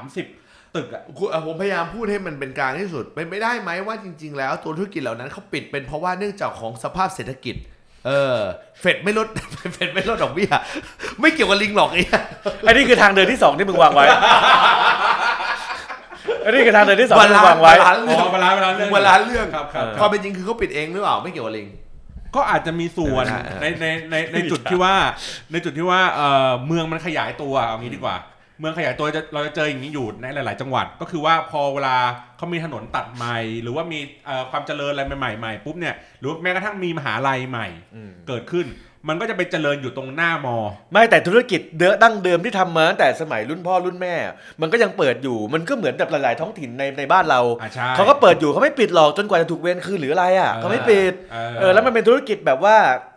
[0.00, 7.56] 30ตึกอะคุณเอ่อผมพยายามพูดให้มันเป็นกลางที่สุดเป็นไม่ได้ไหมว่าจริง ๆ แล้วตัวธุรกิจเหล่านั้นเขาปิดเป็นเพราะว่าเนื่องจากของสภาพเศรษฐกิจ
[8.06, 8.38] เออ
[8.80, 9.26] เฟดไม่ลด
[9.72, 10.50] เฟดไม่ลดดอกเบี้ย
[11.20, 12.22] ไม่เกี่ยวกับลิงหรอกไอ้เหี้ย
[12.66, 14.04] อันนี้คือทางเดินที่สองที่มึงวางไว้
[16.44, 21.68] อันนี้คือทางเดินที่สองบาที่มึลางนวางไว้ balance อ๋เรื่องอเวลาเวลาเรื่อง balance เรื่องครับครับความเป็นจริงคือเขาปิดเองหรือเปล่า ไม่เกี่ยวกับลิง
[22.36, 24.94] ก็อาจจะมีส่วนเออเออในในในในจุดที่ว่า
[25.52, 28.16] ในจุดที่ว่าเออเมืองมันขยายตัวเอางี้ดีกว่า
[28.62, 31.96] เมืองขยายตัวจะเราจะเจออย่างนี้อยู่ในหลาย ๆ จังหวัด ก็คือว่าพอเวลา
[32.36, 38.68] เขามีถนนตัดใหม่ หรือว่ามีเอ่อความเจริญอะไรใหม่ๆใหม่ปุ๊บเนี่ยหรือแม้กระทั่งมีมหาลัยใหม่อืมเกิดขึ้น
[39.08, 40.56] มันก็จะไปเจริญอยู่ตรงหน้ามอ
[40.92, 44.14] ไม่แต่ธุรกิจเดิมดั้งเดิมที่ทำมาตั้งแต่สมัยรุ่นพ่อรุ่นแม่
[44.60, 52.76] มันก็ยังเปิดอยู่มันก็เหมือนกับหลาย ๆ ท้องถิ่นในในบ้านเราอ่าใช่เขาก็เปิดอยู่เขาไม่ปิดหรอกจนกว่าจะถูกเว้นคืนหรืออะไรอะเขาไม่ปิดเออเออแล้วมันเป็นธุรกิจแบบว่า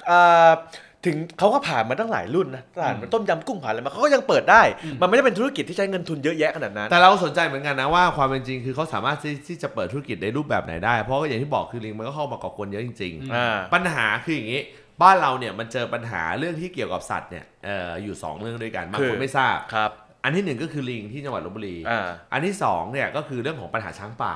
[0.09, 0.49] อ่า
[1.05, 4.61] ถึงเขาก็ผ่านมาตั้งหลายรุ่นนะผ่านมาต้มยำกุ้งผ่านอะไรมาเขาก็ยังเปิดได้
[5.01, 14.61] มันไม่ได้เป็นธุรกิจที่ใช้เงินทุนเยอะแยะขนาดนั้น แต่เราสนใจเหมือนกันนะว่าความเป็นจริงคือเขาสามารถที่ที่จะเปิดธุรกิจในรูปแบบไหนได้ เพราะว่าอย่างที่บอกคือลิงมันก็เข้ามาก่อกวนเยอะจริงๆอ่าปัญหาคืออย่างนี้
[15.01, 19.91] บ้านเราเนี่ยมันเจอปัญหาเรื่องที่เกี่ยวกับสัตว์เนี่ยเอ่ออยู่ 2 เรื่องด้วยกันบางคืคนอไม่ทราบครับ
[20.23, 24.35] อันที่หนึ่งก็คือลิงที่จังหวัดลบบุรีอ่าอันที่สองเนี่ยก็คือเรื่องของปัญหาช้างป่า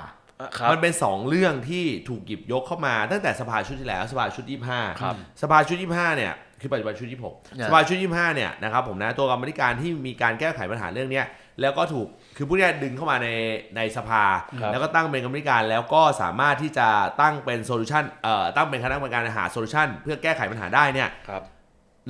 [0.57, 11.25] ครับมันเป็น 2 เรื่องที่ถูกหยิบยกเข้ามาตั้งแต่สภาชุดที่แล้วสภาชุด 25ครับสภาชุด 25 เนี่ย คือปัจจุบันชุด 26เนี่ยสภาชุด 25 เนี่ยนะครับผมนะตัวกรรมธิการที่มีการแก้ไขปัญหาเรื่องเนี้ย
[11.61, 13.29] แล้วก็ถูกคือผู้เนี้ยดึงเข้ามาใน
[13.75, 14.23] ในสภา
[14.61, 16.87] ครับแล้วก็ตั้งเป็นกรรมธิการแล้วก็สามารถที่จะ
[17.21, 21.43] ตั้งเป็น solution เอ่อตั้งเป็นคณะกรรมการหา solution เพื่อแก้ไขปัญหาได้เนี่ยครับ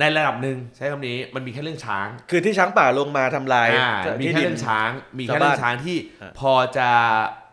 [0.00, 6.90] ในระดับหนึ่งใช้คำนี้มันมีแค่เรื่องช้างคือที่ช้างป่าลงมาทำลายอ่ามีที่แค่ดินเรื่องช้าง มีแค่ชาวเรื่บ้าอนงช้างที่อ่าพอจะ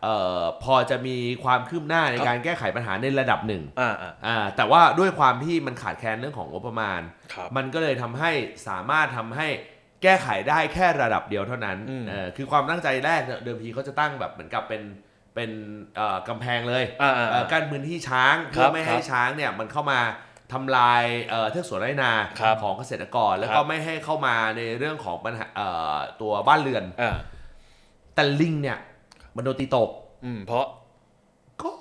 [0.02, 7.00] เอ่อพอจะมีความคืบหน้าในครับการแก้ไขปัญหาในระดับหนึ่งอ่าอ่าอ่าแต่ว่าด้วยความที่มันขาดแคลนเรื่องของงบประมาณ
[7.32, 8.30] ครับ มันก็เลยทำให้
[8.68, 9.48] สามารถทำให้
[10.02, 14.82] แก้ไขได้แค่ระดับเดียวเท่านั้นอืม เออคือความตั้งใจแรกเนี่ยเดิมทีเขาจะตั้งแบบเหมือนกับเป็น
[15.34, 15.50] เป็น
[15.96, 20.00] เอ่อกำแพงเลยอ่าอ่า เอ่อกั้นพื้นที่ช้างเพื่ครัอบไม่ให้ครับ ช้างเนี่ยมันเข้ามา
[20.52, 27.16] ทำลายเอ่อเทือกสวนไร่นาครับของเกษตรกร แล้วครัก็บไม่ให้เข้ามาในเรื่องของปัญหาเอ่อตัวบ้านเรือนอ่า
[28.14, 28.78] แต่ลิงเนี่ย
[29.36, 29.90] มันโดนตีตก
[30.24, 30.66] อืมเพราะ
[31.62, 31.72] ก็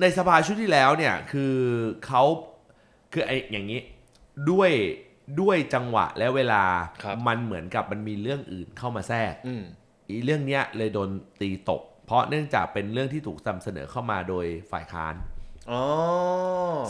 [0.00, 1.54] ในสภาชุดที่แล้วเนี่ยคือ
[2.06, 2.22] เขา
[3.12, 3.80] คือไอ้อย่างนี้
[4.50, 4.70] ด้วย
[5.40, 6.64] ด้วยจังหวะและเวลา
[7.02, 9.62] ครับมันเหมือนกับมันมีเรื่องอื่นเข้ามาแทรกอืม
[10.08, 15.29] อีเรื่องเนี้ยเลยโดนตีตก เพราะเนื่องจากเป็นเรื่องที่ถูกนำเสนอเข้ามาโดยฝ่ายค้านอ๋อ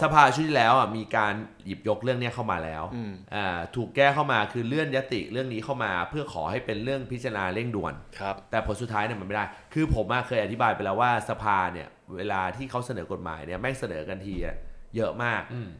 [0.02, 1.34] สภาชุดที่แล้วอะมีการ
[1.66, 14.56] หยิบยกเรื่องเนี้ยเข้ามาแล้วอืมอ่าถูกแก้เข้ามาคือเลื่อนยติเรื่องนี้เข้ามาเพื่อขอให้เป็นเรื่องพิจารณาเร่งด่วนครับแต่ผลสุดท้ายเนี่ยมันไม่ได้ คือผมอะเคยอธิบายไปแล้วว่าสภาเนี่ย เวลาที่เขาเสนอกฎหมายเนี่ยแม่งเสนอกันทีอะ
[14.96, 15.70] เยอะมากอืม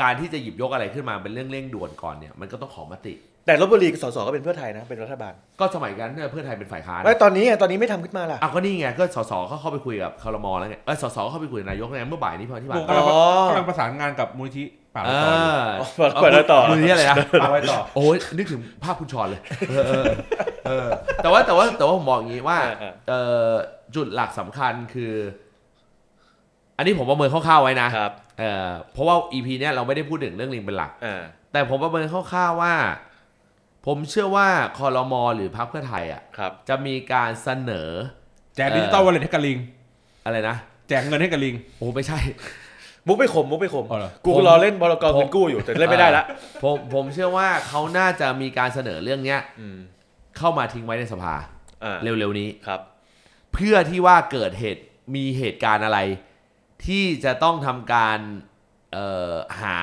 [0.00, 3.14] การที่จะหยิบยกอะไรขึ้นมาเป็นเรื่องเร่งด่วนก่อนเนี่ย มันก็ต้องขอมติ
[3.46, 15.46] แต่ลบบุรีสสก็เป็นเพื่อไทยนะเป็นรัฐบาลก็สมัยนั้นเนี่ยเพื่อไทยเป็นฝ่ายค้านไม่ตอนนี้ไงตอนนี้ไม่ทำขึ้นมาล่ะอะก็นี่ไงก็สสเขาเข้าไปคุยกับคอรมอแล้วไงเออสสเข้าไปคุยกับนายกไงเมื่อบ่ายนี้พอที่ผ่านผมมากำลังอ๋อกำลังประสานงานกับมูลนิธิป่าเอละครอยู่
[16.04, 20.04] อเปิดต่อมือที่อะไรนะ ป่าไว้ต่อ โอ้ยนึกถึงภาพคุณชอนเลยเออเออ
[20.66, 20.88] เออ
[21.22, 23.14] แต่ว่าแต่ว่าแต่ว่าผมบอกอย่างนี้ว่าเออเอ
[23.46, 23.50] อ
[23.94, 25.14] จุดหลักสำคัญคือ
[26.76, 32.74] อันนี้ผมประเมินคร่าวๆไว้นะครับเออเพราะว่า EP เนี้ยเราไม่ได้พูดถึงเรื่องลิงเป็นหลัก อ่าแต่ผมประเมินคร่าวๆว่า
[33.86, 37.90] ผมเชื่อว่าคอรมอหรือพรรคเพื่อไทยอะครับ จะมีการเสนอ
[38.56, 39.58] แจกดิจิตอลวอลเล็ตให้กับลิง
[40.24, 40.56] อะไรนะ
[40.88, 42.18] แจกเงินให้กับลิง โอ้ไม่ใช่
[43.06, 46.24] มุกไม่ขมมุกไม่ขม อ๋อเหรอ กูรอเล่นบอลกรเงินกู้อยู่แต่เล่นไม่ได้ละ
[46.62, 49.76] ผมผมเชื่อว่าเขาน่าจะมีการเสนอเรื่องเนี้ยอืม
[50.38, 51.34] เข้ามาทิ้งไว้ในสภา
[51.84, 52.80] อ่าเร็วๆนี้ ครับ
[53.54, 54.82] เพื่อที่ว่าเกิดเหตุ
[55.14, 55.98] มีเหตุการณ์อะไร
[56.86, 58.18] ที่จะต้องทำการ
[58.92, 59.78] เอ่อหา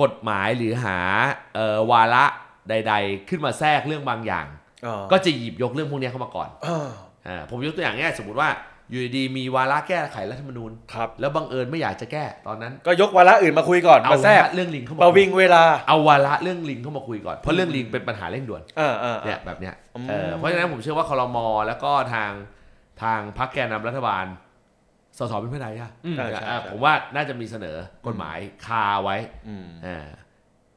[0.00, 0.98] กฎหมายหรือหา
[1.54, 2.24] เอ่อวาระ
[2.68, 4.46] ใด ๆ ขึ้นมาแทรกเรื่องบางอย่าง
[4.86, 6.88] อ๋อก็จะหยิบยกเรื่องพวกเนี้ยเข้ามาก่อนอ่า
[7.28, 8.50] อ่าผมยกตัวอย่างง่ายสมมติว่า
[8.90, 22.30] อยู่ดีๆมีวาระแก้ไขรัฐธรรมนูญครับแล้วบังเอิญไม่อยากจะแก้ตอนนั้น ก็ยกวาระอื่นมาคุยก่อนเอามาแทรกวาระเรื่องลิงเข้ามามาคุยวิ่งเวลาเอาวาระเรื่องลิงเข้ามาคุยก่อนเพราะเรื่องลิงเป็นปัญหาเร่งด่วนอ่าอ่าเนี่ยแบบเนี้ยอืมเออเพราะฉะนั้นผมเชื่อว่าคลมแล้วก็ทาง
[23.02, 24.26] ทางพรรคแกนนำรัฐบาล
[25.18, 27.76] สสเป็นเพื่อไทยอะอืมใช่ใช่อ่าใช่ผมว่าน่าจะมีเสนอ
[28.06, 29.16] กฎหมายคาไว้
[29.48, 30.06] อืมอ่า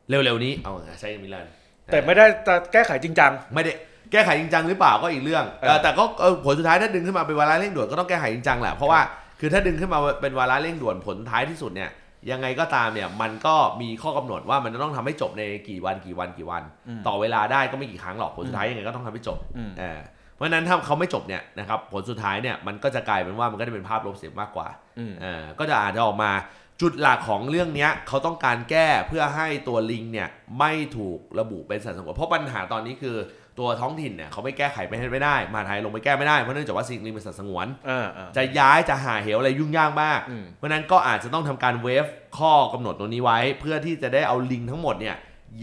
[0.09, 1.47] เร็วๆนี้เอาใช้มิลัน
[1.91, 3.71] แต่ไม่ได้จะแก้ไขจริงจัง ไม่ได้
[4.11, 8.99] แก้ไขจริงจังหรือเปล่าก็อีกเรื่องเออเออแต่ก็เออผลสุดท้ายถ้าดึงขึ้นมาเป็นวาระเร่งด่วนก็ต้องแก้ไขจริงจังแหละเพราะว่า
[9.39, 11.89] คือถ้าดึงขึ้นมาเป็นวาระเร่งด่วนผลท้ายที่สุดเนี่ย
[12.31, 19.99] ยังไงก็ตามเนี่ยมันก็มีข้อกำหนดว่ามันจะต้องทำให้จบในกี่วันกี่วันกี่วันอืมต่อเวลาได้ก็ไม่กี่ครั้งหรอกผลสุดท้ายยังไงก็ต้องทำให้จบอืมเออ
[20.35, 24.67] เพราะฉะนั้นถ้าเขาไม่จบเนี่ยนะครับผลสุดท้ายเนี่ยมันก็จะกลายเป็นว่ามันก็จะเป็นภาพลบเสียมากกว่า
[24.99, 26.31] อืมเออก็จะอาจจะออกมา
[26.81, 30.27] จุดหลักของเรื่องเนี้ยเขาต้องการแก้เพื่อให้ตัวลิงเนี่ย
[30.59, 33.15] ไม่ถูกระบุเป็นสัตว์สงวนเพราะปัญหาตอนนี้คือ
[33.59, 42.05] ตัวท้องถิ่นเนี่ยเขาไม่แก้ไขไม่ให้ไม่ได้มหาไทยลงไปแก้ไม่ได้เพราะเนื่องจากว่าสิ่งลิงเป็นสัตว์สงวนอ่าอ่าจะย้ายจะหาเหวอะไรยุ่งยากมากอืมเพราะฉะนั้นก็อาจจะต้องทำการเวฟ
[42.37, 45.15] ข้อกำหนดตรงนี้ไว้ เพื่อที่จะได้เอาลิงทั้งหมดเนี่ย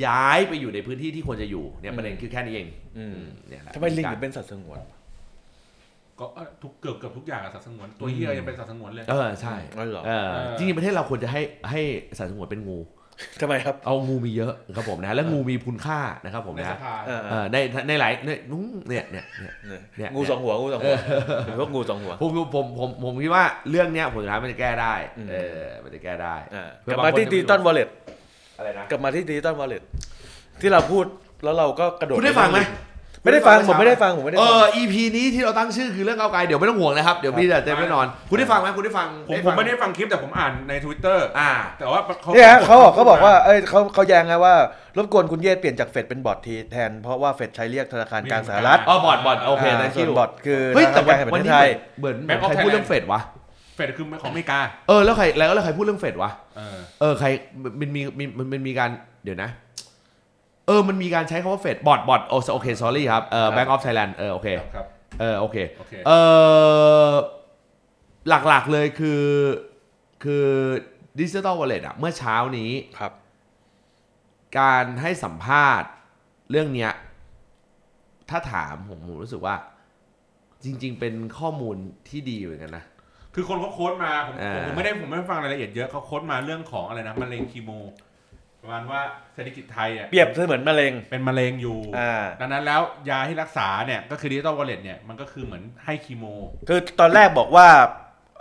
[0.05, 4.79] ย้ายไปอยู่ในพื้นที่ที่ควรจะอยู่เนี่ยประเด็นคือแค่นี้เองอืมอืมเนี่ยแหละทำไมลิงถึงเป็นสัตว์สงวน
[6.21, 11.81] ก็เอ่อทุกเกือบเกือบทุกอย่างอะสัตว์สงวน ตัวเฮียยังเป็นสัตว์สงวนเลย เออใช่อ๋อเหรอเออจริงๆประเทศเราควรจะให้ให้
[12.19, 12.79] สัตว์สงวนเป็นงู
[13.41, 17.57] ทำไมครับ เอางูมีเยอะครับผมนะ แล้วงูมีคุณค่านะครับผมในนะสภาเออเออใน
[17.89, 19.53] ในหลายในนุ้งเนี่ยเนี่ยเนี่ย
[19.99, 20.97] เนี่ยงูสองหัวงูสองหัว
[21.47, 27.89] เป็นพวกงูสองหัวผมผมผมผมคิดว่าเรื่องเนี้ยผลสุดท้ายมันจะแก้ได้อืมเออมันจะแก้ได้อ่าเพื่กอลับบางมาคนที่จะไม่ดิจิตอลวอลเล็ต
[28.59, 29.83] อะไรนะกลับมาที่ดิจิตอลวอลเล็ต
[30.61, 31.05] ที่เราพูด
[31.45, 32.59] แล้วเราก็กระโดดคุณได้ฟังไหม
[33.23, 44.55] ไม่ได้ฟังผมไม่ได้ฟังผมไม่ได้เอฟังอ EP นี้ที่เราตั้งชื่อคือเรื่องก้าวไกลเดี๋ยวไม่ต้องห่วงนะครับ เดี๋ยวพี่จะเต็มแน่นอน คุณได้ฟังไหมคุณได้ฟังผมฟังผมไม่ได้ฟังคลิปแต่ผมอ่านใน Twitter อ่า แต่ว่าเขาเนี่ยฮะเขาบอกเขาบอกว่าเอ้ยเขาเขาแย้งไงว่า
[44.97, 53.21] รบกวนคุณเยศเปลี่ยนจากเฟดเป็นบอททีแทนเพราะว่าเฟดใช้เรียกธนาคารกลางสหรัฐอ๋อบอดบอดโอเคานะส่วนบอทคือเฮ้ยธแต่นาคารกวัลางนแห่งประวันเทนี้ศไทย เหมือนเหมือนใครพูดเรื่องเฟดวะ
[53.77, 57.29] เฟดคือของอเมริกาเออแล้วใครแล้วแล้วใครพูดเรื่องเฟดวะ เออ เออใคร
[57.81, 58.91] มันมีมีมันมันมีการ
[59.25, 59.51] เดี๋ยวนะ
[60.69, 64.87] เออมันมีการใช้คำว่าเฟดบอดบอดโอโอเค sorry ครับเออ Bank of Thailand เออโอเคครับ
[65.21, 66.11] เออโอเคโอเคเอ
[67.11, 67.13] อ
[68.29, 69.25] หลักๆเลยคือ
[70.25, 70.47] คือ
[71.19, 73.13] ดิจิ t a ลวอลเล็ตอะเมื่อเช้านี้ครับ
[74.59, 75.89] การให้สัมภาษณ์
[76.51, 76.93] เรื่องเนี้ย
[78.31, 79.57] ถ้าถามผมผมรู้สึกว่า
[80.65, 81.77] จริง ๆ เป็นข้อมูล
[82.09, 82.85] ที่ดีเหมือนกันนะ
[83.35, 87.71] คือคนเขา quote มาผมอ่าผมผมไม่ได้ผมไม่ได้ฟังรายละเอียดเยอะเขา quote มาเรื่องของอะไรนะมะเร็งคีโม
[88.63, 89.01] ประมาณว่า
[89.35, 96.25] เศรษฐกิจไทยอะเปรียบเสมือนมะเร็งเป็นมะเร็งอยู่อ่าดังนั้นแล้วยาที่รักษาเนี่ยก็คือดิจิตอลวอลเล็ตเนี่ยมันก็คือเหมือนให้คีโม
[96.69, 97.67] คือตอนแรกบอกว่า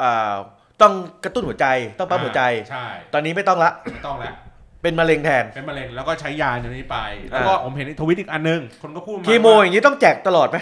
[0.02, 0.36] อ่า
[0.82, 1.68] ต้องกระตุ้นหัวใจ
[2.00, 4.34] ต้องปั๊มหัวใจ ใช่ ตอนนี้ไม่ต้องละไม่ต้องแล้ว
[4.82, 6.98] เป็นมะเร็งแทน เป็นมะเร็งแล้วก็ใช้ยาตัวนี้ไป
[7.32, 10.58] แล้วก็ผมเห็นในทวิตอีกอันนึงคนก็พูดมาคีโมอว่าย่างนี้ต้องแจกตลอดไหม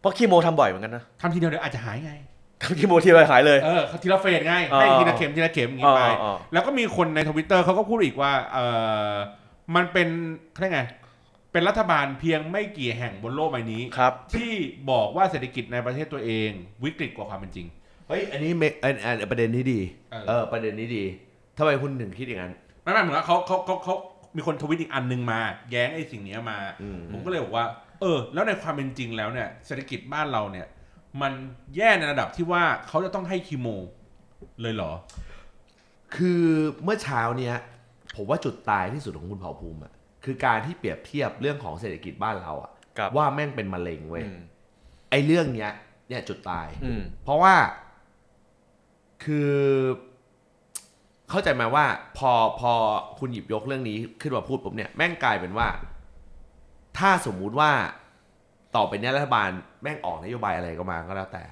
[0.00, 2.12] เพราะคีโมทำบ่อยเหมือนกันนะทำทีเดียวเดี๋ยวอาจจะหายไง
[2.62, 8.58] ทำคีโมทีละหายเลย เออทีละเฟสไงอ๋อให้ทีละเข็มทีละเข็มอย่างอ๋นี้อไปอ๋อแล้วก็มีคนในทวิตเตอร์เขาก็พูดอีกว่าเอ
[9.12, 9.14] อ
[9.74, 10.08] มันเป็น
[10.52, 10.82] เขาเรียกไง
[11.52, 14.52] เป็นรัฐบาลเพียงไม่กี่แห่งบนโลกใบนี้ครับ ที่
[14.90, 16.50] บอกว่าเศรษฐกิจในประเทศตัวเอง
[16.84, 17.66] วิกฤตกว่าความเป็นจริง
[18.08, 21.04] เฮ้ยอันนี้เมอันอันประเด็นนี้ดีเออเออประเด็นนี้ดี
[21.58, 23.94] ทำไมคุณถึงคิดอย่างนั้นไม่ไม่เหมือนว่าเขาเขาเขาเขา
[24.36, 25.40] มีคนทวิตอีกอันนึงมา
[25.70, 27.66] แย้งไอ้สิ่งเนี้ยมาอืมผมก็เลยบอกว่า
[28.00, 30.66] เออ แล้วในความเป็นจริงแล้วเนี่ยเศรษฐกิจบ้านเราเนี่ย
[31.22, 31.32] มัน
[31.76, 33.66] แย่ในระดับที่ว่าเขาจะต้องให้คีโม
[34.60, 34.92] เลยเหรอ
[36.16, 36.42] คือ
[36.84, 37.56] เมื่อเช้าเนี้ย
[38.16, 39.92] ผมว่าจุดตายที่สุดของคุณเผ่าภูมิอะ
[40.24, 44.40] คือการที่เปรียบเทียบเรื่องของเศรษฐกิจบ้านเราอะครับว่าแม่งเป็นมะเร็งเว้ย อืม
[45.10, 45.70] ไอ้เรื่องเนี้ย
[46.08, 47.54] เนี่ยจุดตาย อืม เพราะว่า
[49.24, 49.52] คือ
[51.30, 51.84] เข้าใจไหมว่า
[52.18, 52.72] พอพอ
[53.18, 55.68] คุณหยิบยกเรื่องนี้ขึ้นมาพูดปุ๊บเนี่ยแม่งกลายเป็นว่า
[56.98, 57.72] ถ้าสมมุติว่า
[58.76, 59.48] ต่อไปเนี้ยรัฐบาล
[59.82, 61.44] แม่งออกนโยบายอะไรก็มาก็แล้วแต่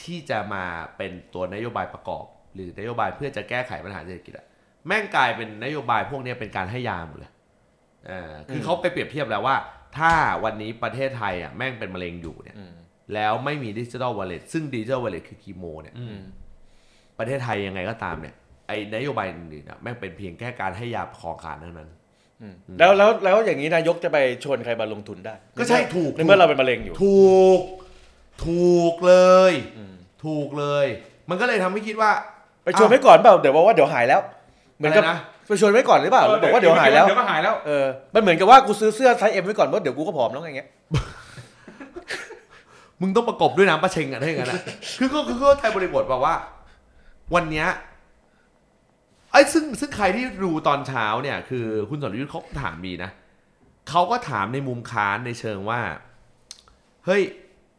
[0.00, 0.64] ที่จะมา
[0.96, 4.46] เป็นตัวนโยบายประกอบ หรือนโยบายเพื่อจะแก้ไขปัญหาเศรษฐกิจอะ
[4.86, 7.32] แม่งกลายเป็นนโยบายพวกเนี้ยเป็นการให้ยาหมดเลย
[8.06, 9.56] เออคือเขาไปเปรียบเทียบแล้วว่า
[9.98, 10.12] ถ้า
[10.44, 12.74] วันนี้ประเทศไทยอะแม่งเป็นมะเร็งอยู่เนี่ยอืม
[13.14, 16.20] แล้วไม่มีดิจิ t a ลวอลเล็ตซึ่งดิจิ t a ลวอลเล็ตคือคีโมเนี่ยอืม
[17.18, 18.34] ประเทศไทยยังไงก็ตามเนี่ย
[18.66, 22.05] ไอ้นโยบายอื่นๆอะแม่งเป็นเพียงแค่การให้ยาคอขาดเท่านั้นอืม
[22.78, 27.60] แล้วแล้วแล้วอย่างนี้นายกจะไปชวนใครมาลงทุนได้ ก็ใช่ถูกในเมื่อเราเป็นมะเร็งอยู่ ถูก
[28.46, 29.16] ถูกเล
[29.50, 29.94] ยอืม
[30.24, 30.86] ถูกเลย
[31.30, 32.10] มันก็เลยทำให้คิดว่า
[32.64, 34.20] ไปชวนไว้ก่อนเปล่าเดี๋ยวบอกว่าเดี๋ยวหายแล้ว
[34.78, 40.68] เหมือนกับอะไรนะไปชวนไว้ก่อนหรือเปล่าแล้วบอกว่าเดี๋ยวหายแล้วเดี๋ยวก็หายแล้วเออมันเหมือนกับว่ากูซื้อเสื้อ size M ไว้ก่อนเพราะเดี๋ยวกูก็ผอมแล้วไงเงี้ย
[43.00, 44.60] มึงต้องประกบด้วยน้ำประเชงอะถ้าอย่างนั้นอะ
[44.98, 46.34] คือก็คือเข้าใจบริบทแบบว่า
[47.34, 53.10] วันเนี้ยไอ้ยซึ่งซึ่งใครที่ดูตอนเช้าเนี่ยคือคุณสรยุทธ์เขาถามดีนะ
[53.88, 55.80] เขาก็ถามในมุมค้านในเชิงว่า
[57.06, 57.22] เฮ้ย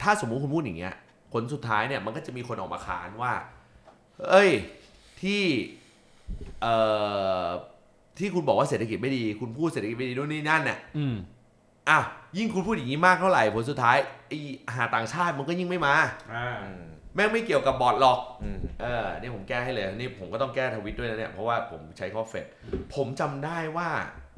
[0.02, 0.96] ถ้าสมมุติคุณพูดอย่างเงี้ย
[1.34, 3.34] ผลสุดท้ายเนี่ยมันก็จะมีคนออกมาค้านว่า
[4.30, 4.52] เอ้ย
[5.22, 5.44] ที่
[6.62, 6.76] เอ่
[7.44, 7.46] อ
[8.18, 11.16] ที่คุณบอกว่าเศรษฐกิจไม่ดี คุณพูดเศรษฐกิจไม่ดีนู่นนี่นั่นเนี่ยอืม
[11.90, 12.00] อะ
[12.38, 14.40] ยิ่งคุณพูดอย่างนี้มากเท่าไหร่ผลสุดท้ายไอ้
[14.76, 15.96] หาต่างชาติมันก็ยิ่งไม่มา
[16.34, 22.46] อ่า อืม แม่งไม่เกี่ยวกับบอร์ดหรอกอืมเออนี่ผมแก้ให้เลยนี่ผมก็ต้องแก้ทวิตด้วยนะเนี่ยเพราะว่าผมใช้คำว่าเฟด
[22.96, 23.90] ผมจำได้ว่า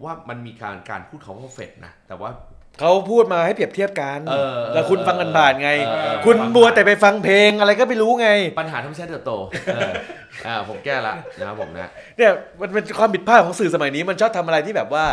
[0.04, 2.30] ว่ามันมีการการพูดคำว่าเฟดนะแต่ว่า
[2.80, 9.32] เขาพูดมาให้เปรียบเทียบกันเออแล้วคุณฟังกันผ่านไงเออเออคุณบัวแต่ไปฟังเพลงอะไรก็ไม่รู้ไง ปัญหาธรรมชาติเติบโต
[9.76, 9.92] เออ
[10.48, 15.06] อ่าผมแก้ละนะครับผมนะเนี่ยมันเป็นความผิดพลาดของสื่อสมัยนี้มันชอบทำอะไรที่แบบว่า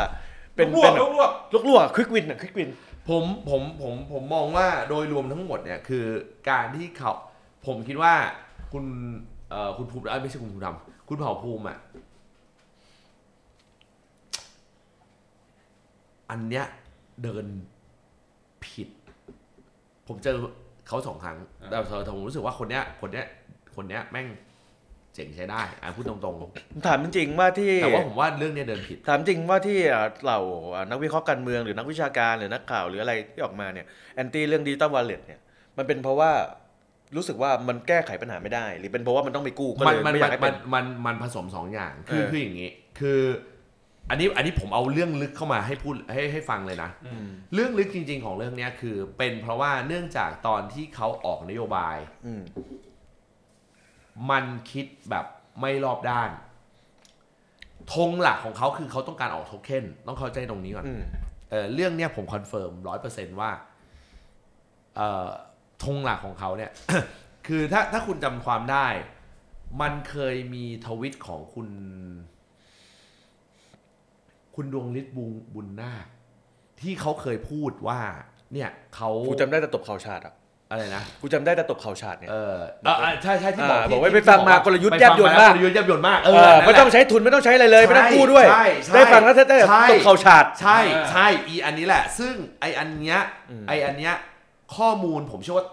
[0.56, 2.68] เป็นลวเป็กนลวกลวกลวกลวกควิกวินอะควิกวิน
[3.08, 6.06] ผมผมผมผมมองว่าโดยรวมทั้งหมดเนี่ยคือ
[6.50, 7.12] การที่เขา
[7.66, 8.14] ผมคิดว่า
[8.72, 8.84] คุณ
[9.50, 10.76] เอ่อคุณภูมิเอ้ยไม่ใช่คุณภูมิธรรม
[11.08, 11.78] คุณเผ่าภูมิอะ
[16.30, 16.64] อันเนี้ย
[17.22, 17.46] เดิน
[18.64, 18.88] ผิด
[20.08, 20.36] ผมเจอ
[20.86, 21.36] เขาสองครั้ง
[21.70, 23.26] แต่แต่ผมรู้สึกว่าคนเนี้ย คนเนี้ย
[23.76, 24.26] คนเนี้ยแม่ง
[25.14, 26.50] เจ๋งใช้ได้อะพูดตรงผม
[26.86, 35.40] ถามจริงๆว่าที่ ๆ แต่ว่าผมว่าเรื่องเนี้ยเดินผิด ถามจริงว่าที่เอ่อเหล่าเอ่อนักวิเคราะห์การเมืองหรือนักวิชาการหรือนักข่าวหรืออะไรที่ออกมาเนี่ยแอนตี้เรื่องดิจิตอลวอลเล็ตเนี่ย
[35.76, 36.30] มันเป็นเพราะว่า
[37.16, 43.20] รู้สึกว่ามันแก้ไขปัญหาไม่ได้ หรือเป็นเพราะว่ามันต้องไปกู้ก็มันเลยมันไม่อมัยากนให้มัเป็นน มันมันผสมสองอย่างคือเออ คืออย่างนี้ คือ
[44.10, 52.42] อันนี้อันนี้ผมเอาเรื่องลึกเข้ามาให้พูดให้ให้ฟังเลยนะ อืมเรื่องลึกจริง ๆ ของเรื่องเนี้ยคือ เป็นเพราะว่าเนื่องจากตอนที่เขาออกนโยบาย อืม
[54.30, 55.26] มันคิดแบบ
[55.60, 56.30] ไม่รอบด้าน
[57.92, 61.02] ธงหลักของเขาคือเขาต้องการออกโทเค็นต้องเข้าใจตรงนี้ก่อน อืม
[61.50, 63.50] เออเรื่องเนี้ยผม confirm ร้อยเปอร์เซ็นต์ว่า
[64.96, 65.28] เอ่อ
[65.84, 66.70] ธงหลักของเขาเนี่ย
[67.46, 68.86] คือถ้าถ้าคุณจำความได้
[69.80, 71.68] มันเคยมีทวิตของคุณ
[74.54, 76.06] คุณดวงฤทธิ์บุญบุญนาค
[76.80, 78.00] ที่เขาเคยพูดว่า
[78.52, 80.34] เนี่ยเขากูจำได้แต่ตบเข่าชาติอะ
[80.70, 90.78] อะไรนะ กูจำได้แต่ตบเข่าชาติเนี่ย เออเออเออใช่ใช่ที่บอกอ่าที่บอกว่าที่ไปฟังที่มาบอกกลยุทธ์ไปแยบฟังยลมามาก กลยุทธ์แยบยลมากเอเอออนั่นแหละไม่ต้องใช้ทุนไม่ต้องใช้อะไรเลย ไม่ต้องกู้ด้วย ใช่ใช่ได้ฟังแล้วได้แต่ใช่ ตบเข่าชาติ ใช่
[91.10, 93.18] ใช่อีอันนี้แหละ ซึ่งไออันเนี้ย
[93.50, 94.14] อืมไออันเนี้ย
[94.76, 95.66] ข้อมูลผมเชื่อว่า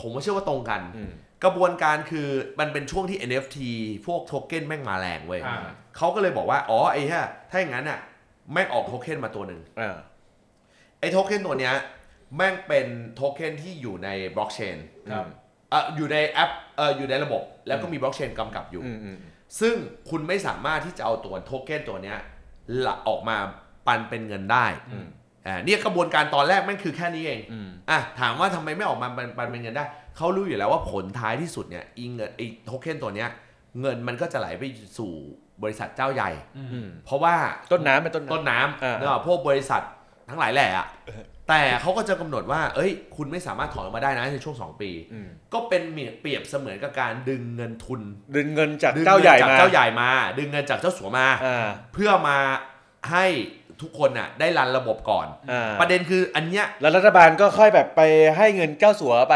[0.00, 1.12] ผมว่าเชื่อว่าตรงกันอืม
[1.44, 2.28] กระบวนการคือ
[2.60, 3.58] มันเป็นช่วงที่ NFT
[4.06, 5.58] พวกโทเค็นแม่งมาแรงเว้ยอ่า
[5.96, 7.98] เขาก็เลยบอกว่า อ๋อไอ้ฮะถ้าอย่างนั้นอะ
[8.52, 9.96] แม่งออกโทเค็นมาตัวหนึ่งอ่า
[11.00, 11.74] ไอ้โทเค็นตัวเนี้ย
[12.36, 14.76] แม่งเป็นโทเค็นที่อยู่ในบล็อกเชน
[15.12, 15.26] ครับ
[15.72, 19.16] อะอยู่ในแอปเอ่ออยู่ในระบบ แล้วก็มีบล็อกเชนกำกับอยู่อืมอืม
[19.60, 19.74] ซึ่ง
[20.10, 22.18] คุณไม่สามารถที่จะเอาตัวโทเค็นตัวเนี้ย
[22.86, 23.36] ละออกมา
[23.86, 24.66] ปันเป็นเงินได้
[25.46, 29.84] อืมอ่าเนี่ยกระบวนการตอนแรกแม่งคือแค่นี้เองอืมอะถามว่าทำไมไม่ออกมาปันปันเป็นเงินได้
[30.16, 33.30] เขารู้อยู่แล้วว่าผลท้ายที่สุดเนี่ยอีเงินไอโทเค็นตัวเนี้ย
[33.80, 34.62] เงินมันก็จะไหลไป
[34.98, 35.12] สู่
[35.62, 37.34] บริษัทเจ้าใหญ่อืมเพราะว่า
[37.72, 39.82] ต้นน้ำเป็นต้นต้นน้ำน้ำอ่าเนอะพวกบริษัท
[40.30, 40.86] ทั้งหลายแหล่อะ
[41.48, 48.00] แต่เขาก็จะกำหนดว่า เอ้ย คุณไม่สามารถถอนออกมาได้นะในช่วง 2 ปีอืมก็เป็นเหมือนเปรียบเสมือนกับการดึงเงินทุน
[48.36, 52.38] ดึงเงินจากดึงเจ้าใหญ่งินจากมาเจ้าใหญ่มา ดึงเงินจากเจ้าสัวมาอ่าเพื่อมา
[53.10, 53.26] ให้
[53.82, 58.00] ทุกคนน่ะได้รันระบบก่อน อ่า ประเด็นคืออันเนี้ย แล้วรัฐบาลก็ค่อยแบบไป
[58.36, 59.34] ให้เงินเจ้าสัวไป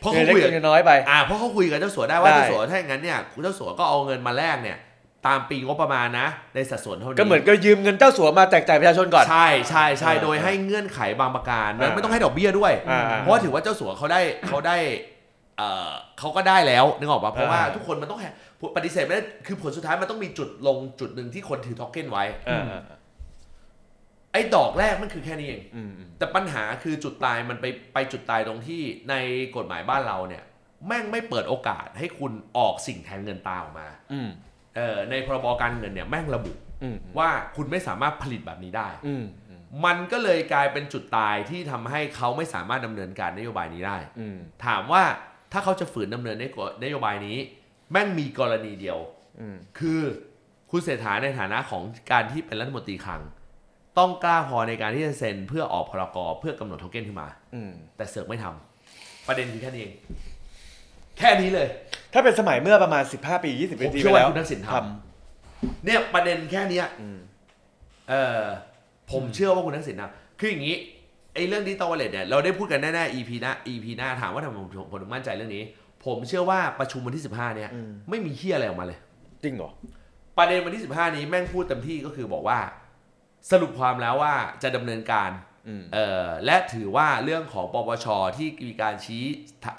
[0.00, 4.78] เพราะเงิเขานเล็กคุยกับเงินน้อยไป อ่าเพราะเขาคุยกับเจ้าสัวได้ว่าได้ เจ้าสัวถ้าอย่างนั้นเนี่ยคุณเจ้าสัวก็เอาเงินมาแลกเนี่ย
[5.26, 14.76] ตามปีงบประมาณนะ ในสัดส่วนเท่านี้ก็เหมือนก็ยืมเงินเจ้าสัวมาแจกจ่ายประชาชนก่อน ใช่ใช่ใช่อ่าโดยให้เงื่อนไขบางประการแล้วอ่าไม่ต้องให้ดอกเบี้ยด้วย อ่าเพราะว่าถือว่าเจ้าสัวเขาได้เขาได้
[15.58, 18.26] เออเขาก็ได้แล้วนึกออกปะเพราะว่าอ่า ทุกคนมันต้องแฮ
[18.76, 22.62] ปฏิเสธไม่ได้คือผลสุดท้ายมันต้องมีจุดลงจุดหนึ่งที่คนถือท็อกเก้นไว้ อ่า
[24.32, 29.14] ไอ้ดอกแรกมันคือแค่นี้เองอืมอืมแต่ปัญหาคือจุดตายมันไปไปจุดตายตรงที่ใน
[29.56, 30.42] กฎหมายบ้านเราเนี่ย
[30.86, 34.28] แม่งไม่เปิดโอกาสให้คุณออกสิ่งแทนเงินตาออกมาอืม
[34.76, 45.02] เออในพรบการเงินเนี่ยแม่งระบุอืมว่าคุณไม่สามารถผลิตแบบนี้ได้อืมอืมมันก็เลยกลายเป็นจุดตายที่ทำให้เขาไม่สามารถดำเนินการนโยบายนี้ได้อืมถามว่า
[45.52, 46.36] ถ้าเขาจะฝืนดำเนิน
[46.84, 47.38] นโยบายนี้
[47.92, 48.98] แม่งมีกรณีเดียว
[49.40, 50.00] อืมคือ
[50.70, 53.22] คุณเศรษฐาในฐานะของการที่เป็นรัฐมนตรีคลัง
[53.98, 59.94] ต้องกล้าพอในการที่จะเซ็นเพื่อออกพรกเพื่อกำหนดโทเก้นขึ้นมา อืมแต่เสือกไม่ทำประเด็นคือแค่นี้เอง
[61.18, 61.68] แค่นี้เลย
[62.12, 67.18] ถ้าเป็นสมัยเมื่อประมาณ 15 ปี 20ผมปีเชื่ไปอว่าแล้วคุณทักษิณทำเนี่ยประเด็นแค่เนี้ยอืม
[68.10, 68.42] เออ
[69.12, 70.76] ผมเชื่อว่าคุณทักษิณทำคืออย่างนี้
[71.34, 75.62] ไอ้เรื่องดิจิตอลวอลเล็ตเนี่ยเราได้พูดกันแน่ๆ EP หน้า EP หน้าถามว่าทำไมผมผมถึงมั่นใจเรื่องนี้
[76.04, 78.98] ผมเชื่อว่าประชุมวันที่ 15 เนี่ยอืมไม่มีเฮียอะไรออกมาเลย
[79.42, 79.70] จริงเหรอ
[80.38, 82.58] ประเด็นวันที่ 15 นี้แม่งพูดเต็มที่ก็คือบอกว่า
[83.50, 85.30] สรุปความแล้วว่าจะดำเนินการ
[85.68, 89.24] อืมเอ่อและถือว่าเรื่องของปปชที่มีการชี้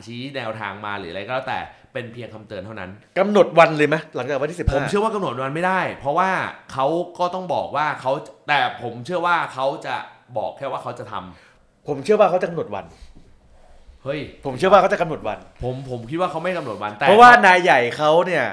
[0.06, 1.60] ชี้แนวทางมาหรืออะไรก็แล้วแต่
[1.94, 6.32] เป็นเพียงคำเตือนเท่านั้นกำหนดวันเลยไหมหลังจากวันที่15ผมเชื่อว่ากำหนดวันไม่ได้ เพราะว่า
[6.74, 6.88] เขา
[7.20, 8.12] ก็ต้องบอกว่าเขา
[8.48, 9.96] แต่ผมเชื่อว่าเขาจะ
[10.38, 12.86] บอกแค่ว่าเขาจะทำผมเชื่อว่าเขาจะกำหนดวัน
[14.04, 18.46] เฮ้ยผมเชื่อว่าเขาจะกำหนดวัน ผมผมคิดว่าเขาไม่กำหนดวันแต่เพราะว่านายใหญ่เขาเนี่ย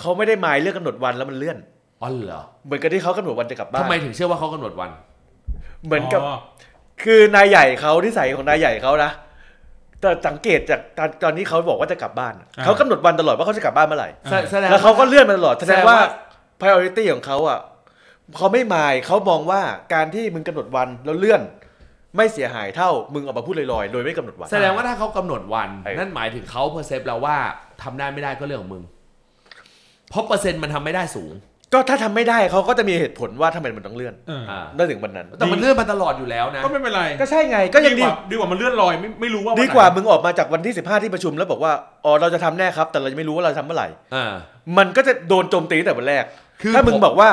[0.00, 1.58] เขาไม่ได้หมายเรื่องกำหนดวันแล้วมันเลื่อน
[2.02, 4.90] อ๋อเหรอเหมือนกับที่เขากำหนดวันจะกลับบ้านทำไมถึงเชื่อว่าเขากำหนดวัน
[5.86, 6.20] เหมือนกับ
[7.02, 9.10] คือนายใหญ่เขาที่ใส่ของนายใหญ่เขานะ
[10.00, 17.58] แต่สังเกตจากตอนตอนนี้เขาบอกว่าจะกลับบ้านอ่าเขากำหนดวันตลอดว่าเขาจะกลับบ้านเมื่อไหร่อ่าแสดงแล้วเขาก็เลื่อนมาตลอดแสดงว่าแสดงว่า priority ของเขาอะ
[18.36, 19.60] เขาไม่หมายเขามองว่า
[19.94, 21.42] การที่มึงกำหนดวันแล้วเลื่อน
[22.16, 27.36] ไม่เสียหายเท่ามึงออกมาพูดลอยๆ โดยไม่กำหนดวันแสดงว่าถ้าเขากำหนดวันไอ้นั่นหมายถึงเขาเพอร์เซฟแล้วว่า
[27.82, 28.82] ทำได้ไม่ได้ก็เรื่องของมึง
[30.08, 31.32] เพราะเปอร์เซ็นต์มันทำไม่ได้สูง
[31.72, 41.72] ก็ถ้าทำไม่ได้เขาก็จะมีเหตุผลว่าทำไมมันต้องเลื่อนเอออ่าได้ถึงวันนั้น แต่มันเลื่อนมาตลอดอยู่แล้วนะ ก็ไม่เป็นไรก็ใช่ไงก็ยังดีดีกว่าดีกว่ามันเลื่อนลอยไม่ไม่รู้ว่าวันดีกว่าไหนมึงออกมาจากวันที่ 15 ที่ประชุมแล้วบอกว่า
[42.04, 44.32] อ๋อเราจะทำแน่ครับ แต่เราจะไม่รู้ว่าเราจะทำเมื่อไหร่ อ่า
[44.78, 46.24] มันก็จะโดนโจมตีตั้งแต่วันแรก
[46.62, 47.30] คือถ้ามึงผม บอกว่า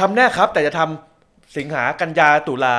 [0.00, 2.74] ทำแน่ครับ แต่จะทำสิงหากันยาตุลา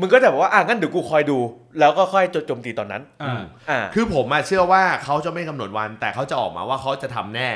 [0.00, 1.38] มึงก็จะบอกว่าอะงั้นเดี๋ยวกูคอยดู
[1.78, 7.50] แล้วก็ค่อยโจมตีตอนนั้น อ่า อ่า คือผมอะเชื่อว่าเขาจะไม่กำหนดวัน แต่เขาจะออกมาว่าเขาจะทำแน่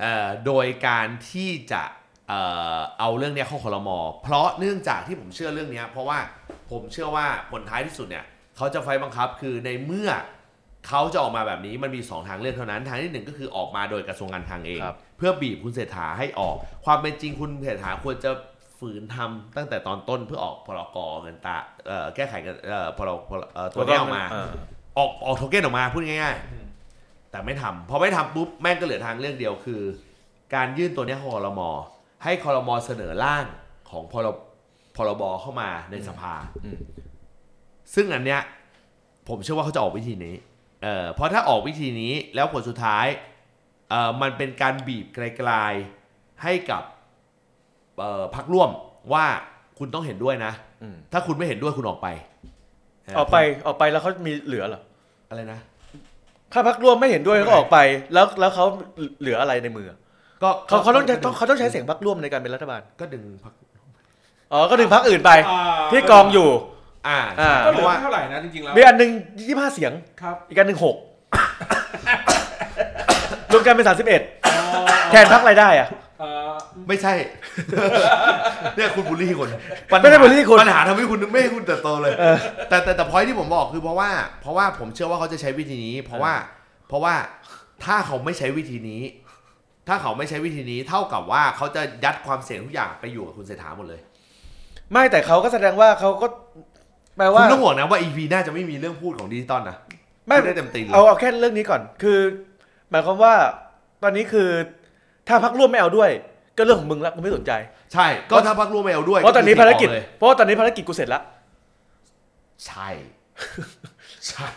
[0.00, 1.82] เอ่อโดยการที่จะ
[2.28, 2.40] เอ่
[2.76, 6.18] อเอาเรื่องเนี้ยเข้าคอรมอเพราะเนื่องจากที่ผมเชื่อเรื่องเนี้ยเพราะว่า
[6.70, 8.24] ผมเชื่อว่าผลท้ายที่สุดเนี่ย
[8.56, 10.10] เขาจะไฟบังคับคือในเมื่อ
[10.88, 18.30] เขาจะออกมาแบบนี้มันมีสองทางเลือกเท่านั้น ทางที่หนึ่งก็คือออกมาโดยกระทรวงการคลังเองครับเพื่อบีบคุณเศรษฐาให้ออก ความเป็นจริงคุณเศรษฐาควรจะ
[18.78, 21.56] ฝืนทำตั้งแต่ตอนต้นเพื่อออกพรกเงินตรา
[21.86, 24.42] เอ่อแก้ไขเงินเอ่อพรพรเอ่อตัวนี้ออกมาอ่
[24.98, 29.82] ออกออกโทเก้นออกมาพูดง่ายๆแต่ไม่ทำพอไม่ทำปุ๊บแม่งก็เหลือทางเลือกเดียวคือ
[30.54, 31.70] การยื่นตัวเนี้ยให้คอรมอ
[32.24, 33.44] ให้คอรมอเสนอร่าง
[33.90, 34.28] ของพร
[34.96, 36.34] พรบเข้ามาในสภา
[36.64, 36.78] อืม
[37.94, 38.40] ซึ่งอันเนี้ย
[39.28, 40.34] ผมเชื่อว่าเขาจะออกวิธีนี้
[40.82, 43.06] เออเพราะถ้าออกวิธีนี้แล้วผลสุดท้าย
[43.90, 46.82] เออมันเป็นการบีบไกลๆให้กับ
[47.98, 48.70] เอ่อพักร่วม
[49.12, 49.26] ว่า
[49.78, 52.08] คุณต้องเห็นด้วยนะอืมถ้าคุณไม่เห็นด้วยคุณออกไป
[53.16, 54.82] เออกไปออกไปแล้วเขามีเหลือเหรอ
[55.28, 55.58] อะไรนะ
[56.52, 57.78] ถ้าพักร่วมไม่เห็นด้วยก็ออกไป
[58.12, 58.64] แล้วแล้วเขา
[59.20, 59.92] เหลืออะไรในมือ
[60.42, 63.52] ก็เขาเขาต้องก็ต้องเขาต้องใช้เสียงพักร่วมในการเป็นรัฐบาล ก็ดึงพัก
[64.52, 66.48] อ๋อ ก็ดึงพักอื่นไปอ่าที่กองอยู่
[67.08, 69.10] อ่าอ่าก็เพเหลืราะอว่าเท่าไหร่นะจริงๆแล้วมีอันหนึ่ง
[69.46, 69.92] ยี่ห้าเสียง
[70.22, 70.96] ครับอีกอันหนึ่งหก
[73.52, 75.88] รวมกันเป็นสามสิบเอ็ดอ๋อแทนพักรายได้อะ
[76.20, 76.52] เอ่อ
[76.88, 77.14] ไม่ใช่
[78.76, 79.48] เนี่ยคุณบูลลี่คน
[80.02, 82.12] ไม่ได้บูลลี่คุณปัญหาทำให้คุณไม่ให้คุณเติบโตเลย
[82.68, 86.32] แต่แต่แต่พอยที่ผมบอกคือเพราะว่า เพราะว่าผมเชื่อว่าเขาจะใช้วิธีนี้ เพราะว่า
[86.88, 87.14] เพราะว่า
[87.84, 89.02] ถ้าเขาไม่ใช้วิธีนี้
[89.88, 94.00] ถ้าเขาไม่ใช้วิธีนี้เท่ากับว่าเขาจะยัดความเสี่ยงทุกอย่างไปอยู่กับคุณเศรษฐาหมดเลย
[94.92, 96.26] ไม่แต่เขาก็แสดงว่าเขาก็
[97.16, 99.76] แปลคุว่าณต้องห่วงนะว่า EP น่าจะไม่มีเรื่องพูดของดิจิตอลนะ
[100.26, 102.18] ไม่พูดได้เต็มตีนเลยเอาเอาแค่เรื่องนี้ก่อน คือ
[102.90, 103.34] หมายความว่า
[104.02, 104.48] ตอนนี้คือ
[105.28, 106.10] ถ้าพักร่วมไม่เอาด้วย
[106.56, 107.52] ก็เรื่องของมึงละกูไม่สนใจ
[107.92, 111.20] ใช่ ก็ถ้าพักร่วมไม่เอาด้วยเพราะตอนนี้คืภารกิจอเลยเพราะว่าตอนนี้ภารกิจกูเสร็จละ
[112.66, 112.88] ใช่
[114.28, 114.48] ใช่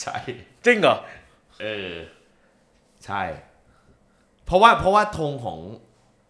[0.00, 0.16] ใช่
[0.64, 0.96] จริงเหรอ
[1.62, 1.92] เออ
[3.06, 3.22] ใช่
[4.52, 5.58] เพราะว่าเพราะว่าธงของ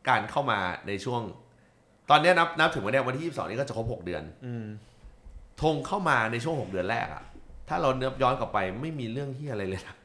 [0.09, 0.59] การเข้ามา
[0.89, 1.23] ในช่วง
[2.11, 4.67] ตอนเนี้ยนับนับถึงวันเนี้ยวันที่22นี้ก็จะครบ6เดือนอืม
[5.63, 7.23] ธงเข้ามาในช่วง6เดือนแรกอะ
[7.69, 9.97] ถ้าเราเนื้อย้อนกลับไปไม่มีเรื่องที่อะไรเลยนะ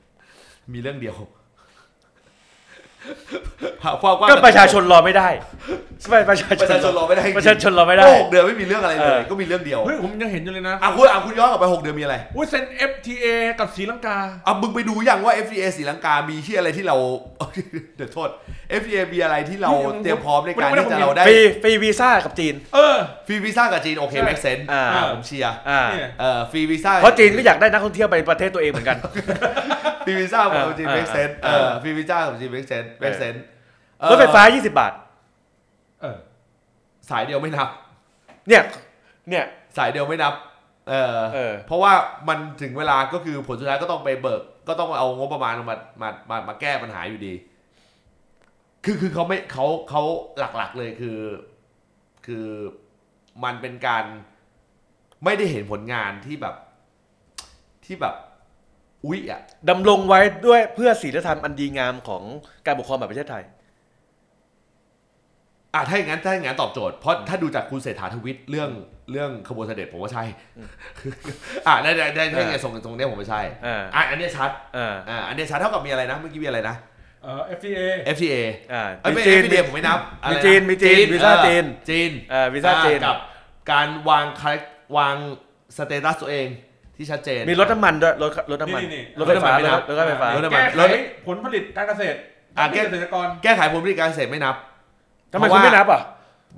[0.74, 1.16] มีเรื่องเดียว
[4.02, 5.30] ความว่าก็ประชาชนรอไม่ได้
[6.10, 13.26] ไม่ประชาชประชาชนรอไม่ได้จงๆประชาชนรอไม่ได้ก็หกเดือนไม่มีเรื่องอะไรเลเอยอก็มีเรื่องเดียวเฮ้ยผมยังเห็นอยู่เลยนะอะคุณอะคุณย้อนกลับไปหกเดือนมีอะไรอุ้ยเซ็น FTA
[13.60, 16.96] กับศรีลังกาอะมึงไปดูยังว่า FTA ศรีลังกามีที่อะไรที่เรา
[17.98, 18.30] เดี๋ยวโทษ
[18.82, 24.84] FTA มีอะไรที่เราไม่เตรียมพร้อมในการไม่ได้ที่จะผมเห็นเราได้ฟรีฟรีวีซ่ากับจีน เออฟรีวีซ่ากับจีนโอเคใช่ make sense อ่า
[25.14, 28.98] ผมเชียร์อ่าเนี่ยเอ่อฟรีวีซ่าเพราะจีนก็อยากได้นักท่องเที่ยวไปประเทศตัวเองเหมือนกัน
[30.06, 33.36] ฟรีวีซ่ากับอ่าจีนอ่า make sense เออ่าอฟรีวีซ่ากับจีน make sense make sense
[34.10, 34.94] รถไฟฟ้า 20 บาท
[36.02, 36.18] เออ
[37.10, 37.70] สายเดียวไม่นับ
[38.48, 38.64] เนี่ย
[39.30, 39.44] เนี่ย
[39.78, 40.34] สายเดียวไม่นับ
[40.90, 41.94] เออเออ เพราะว่า
[42.28, 47.34] มันถึงเวลาก็คือผลสุดท้ายก็ต้องไปเบิก ก็ต้องเอางบประมาณมามามามาแก้ปัญหาอยู่ดี
[48.86, 50.04] คือคือเขาไม่เขาเขา
[50.40, 51.20] หลักๆเลยคือ
[52.26, 52.46] คือ
[53.44, 54.06] มันเป็นการ
[55.24, 56.56] ไม่ได้เห็นผลงานที่แบบ
[57.86, 58.16] ที่แบบ
[59.06, 62.24] อุ๊ยอะดำรงไว้ด้วยเพื่อศีลธรรมอันดีงามของ
[62.66, 63.44] การปกครองแบบประเทศไทย
[65.74, 68.70] อะถ้าอย่างนั้นถ้าอย่างนั้นตอบโจทย์เพราะถ้าดูจากคุณเศรษฐาทวิตเรื่อง
[69.12, 70.24] เรื่องขบวนเสด็จผมว่าใช่
[71.68, 76.76] อะได้ได้ได้ได้ไงส่งตรงเนี้ยผมว่าใช่อ่า อะอันเนี้ยชัดอ่าอะอันเนี้ยชัดเท่ากับมีอะไรนะเมื่อกี้มีอะไรนะ
[77.24, 77.82] เออ FTA
[78.16, 78.36] FTA
[78.74, 83.18] อ่าเอ้ยไม่ จีน FTA ผมไม่นับอะไรมีนะจีนมีจีนวีซ่าเออจีนจีนอ่าวีซ่าจีนอ่กับ
[83.72, 84.64] การวางคาแรค
[84.98, 85.16] วาง
[85.78, 86.48] status ตัวเอง
[86.98, 90.96] ที่ชัดเจน มีรถน้ำมันด้วยรถรถน้ำมันนี่รถไฟฟ้ารถน้ำมันไม่นับรถไฟฟ้ารถน้ำมัน แก้ไข
[91.28, 92.18] ผลผลิตการเกษตร
[92.58, 94.56] อะแก้ เกษตรกร แก้ไขผลผลิตการเกษตรไม่นับ
[95.32, 96.02] ทำไมเพคุณราะว่าไม่นับอะ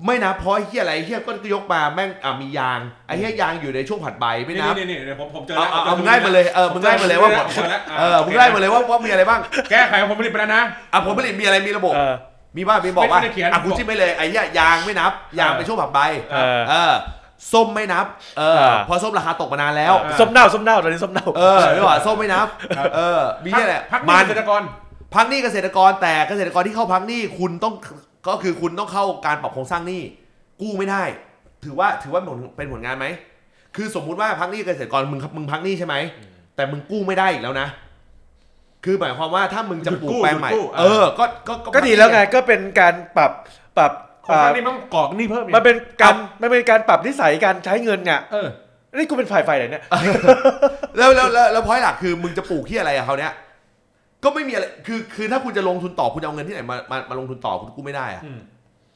[0.06, 10.62] ไม่นับเพราะไอ้เฮียอะไรไอ้เฮียก็ยกมาแม่งอะมียางไอ้เฮียยางอยู่ในช่วงผัดใบไม่นี่นับนี่นี่เดี๋ยวผมผมเจอเอาแล้วเอาเอามึงไล่มาเลยเออมึงไล่มาเลยว่าเจอแล้วเออมึงไล่มาเลยว่าว่ามีอะไรบ้างแก้ไขผลผลิตไปแล้วนะ
[10.92, 12.14] อะผลผลิตมีอะไรมีระบบ เออ
[12.56, 15.98] มีบ้างมีบอกว่าไม่ได้เขียนอะกูจิ้มไปเลยไอ้เหี้ยยางไม่นับ ยางเป็นช่วงผับใบ
[16.32, 16.92] เออ เออ
[17.52, 18.06] ส้มไม่นับ
[18.38, 24.62] เออเออเพอส้มราคาตกมานานแล้วเออส้มเน่าส้มเน่าตอนนี้ส้มเน่า เออไม่ว่าส้มไม่นับครับเออ มีเนี่ยแหละพักมัมันนเกษตรกร
[25.14, 27.74] พักหนี้เกษตรกรแต่เกษตรกรที่เข้าพักหนี้คุณต้อง
[28.28, 30.02] ก็คือคุณต้องเข้าการปรับโครงสร้างหนี้
[30.60, 31.02] กู้ไม่ได้
[31.64, 33.06] ถือว่าถือว่าผลเป็นผลงานไหม
[33.76, 35.94] คือสมมุติว่าพักหนี้เกษตรกรมึงมึงพักหนี้ใช่ไหม
[36.56, 37.68] แต่มึงกู้ไม่ได้อีกแล้วนะ
[38.84, 43.32] คือหมายความว่าถ้ามึงจะปลูกแปลงใหม่หยุดกู้เออ ก็ ก็ ก็ดีแล้วไง ก็เป็นการปรับ
[43.78, 43.92] ปรับ
[44.26, 48.48] ของท่านนี่มันกรอกหนี่เพิ่มอีกมันเป็นการมันเป็นการปรับนิสัยการใช้เงินไงเออ
[48.94, 49.82] นี่กูเป็นฝ่ายฝ่ายไหนเนี่ย
[50.98, 53.32] แล้วแล้วแล้วแล้วพอยหลักคือมึงจะปลูกที่อะไรอะเขาเนี้ย
[54.24, 58.40] ก็ไม่มีอะไรคือคือถ้าคุณจะลงทุนต่อคุณจะเอาเงินที่ไหนมามามาลงทุนต่อคุณกู้ไม่ได้อะอืม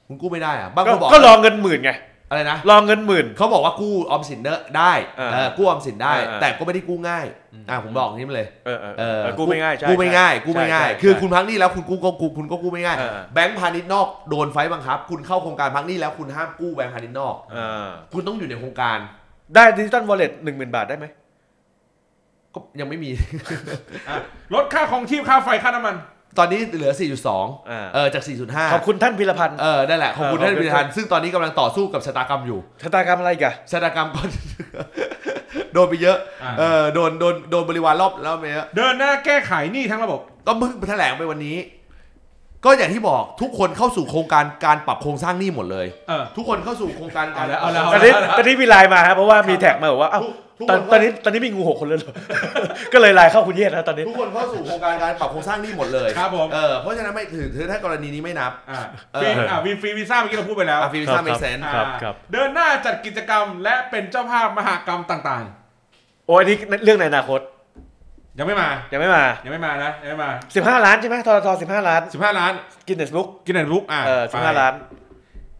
[0.08, 1.90] คุณกู้ไม่ได้อะบางก็คนบอกก็รองเงินหมื่นไง
[2.34, 7.26] อะไรนะรองเงินหมื่นเขาบอกว่ากู้ออมสินเนอะได้อ่าเออกู้ออมสินได้อ่าแต่ก็ไม่ได้กู้ง่าย
[7.70, 18.98] อ่าผมบอกอย่างนี้มาเลยเออเออเออเออกู้ไม่ง่ายใช่กู้ไม่ง่ายกู้ไม่ง่ายใช่ใช่คือคุณพักหนี้แล้วคุณกู้ก็กู้คุณก็กู้ไม่ง่าย เออแบงก์พาณิชย์นอกโดนไฟบังคับ คุณเข้าโครงการพักหนี้แล้วคุณห้ามกู้แบงก์พาณิชย์นอก เออคุณต้องอยู่ในโครงการ
[19.54, 21.06] ได้ดิจิตอลวอลเล็ตหนึ่งหมื่นบาทได้ไหม
[22.54, 23.10] ก็ยังไม่มี
[24.08, 24.16] อะ
[24.54, 25.96] ลดค่าของชีพค่าไฟค่าน้ำมัน
[26.38, 26.92] ตอนนี้เหลือ
[27.30, 34.20] 4.2 อ่า เออจาก 4.5 ขอบคุณท่านพีระพันธุ์ เออ นั่นแหละ ขอบคุณเออท่านขอบคุณ พิธานซึ่งตอนนี้กำลังต่อสู้กับชะตากรรมอยู่ ชะตากรรมอะไรอีกันชะตากรรมก็
[35.72, 41.56] โดนไปเยอะ อ่า เออ โดน โดน โดนบริวารรอบแล้วไปเยอะ เดินหน้าแก้ไขหนี้ทั้งระบบ ก็เพิ่งแถลงไปวันนี้
[42.64, 50.22] ก็อย่างที่บอกทุกคนเข้าสู่โครงการการปรับโครงสร้างหนี้หมดเลย เออ ทุกคนเข้าสู่โครงการการเอาแล้วเอาตอนแล้วนี้ตอนนี้มีไลน์มาครับเพราะว่ามี tag มาบอกว่าเอ้า
[50.58, 52.14] ทุกตอนคนตอนนี้ตอนนี้มีงูหกคนเลยเหรอ
[52.92, 58.80] ก็เลยไลน์เข้าคุณเยศนะตอนนี้ ทุกคนเข้าสู่โครงการการปรับโครงสร้างหนี้หมดเลยครับผม เออเพราะฉะนั้นไม่ถือถือถ้ากรณีนี้ไม่นับ อ่า
[59.14, 65.44] เออ ฟรีอ่าวีฟรีวีซ่าเมื่อกี้เราพูดไปแล้วอาฟิวิซ่าเมกเซน อ่าครับครับ เดินหน้าจัดกิจกรรมและเป็นเจ้าภาพมหากรรมต่าง
[66.26, 67.53] โอ้ยอันนี้เรื่องในอนาคตๆ
[68.38, 72.52] ยังไม่มา ยังไม่มายังไม่มานะยังไม่มา15ล้านใช่ไหมททสิบห้าล้าน15ล้าน
[72.86, 74.74] กินเนสบุ๊กกินแอนลุกอะเออสิบห้าล้าน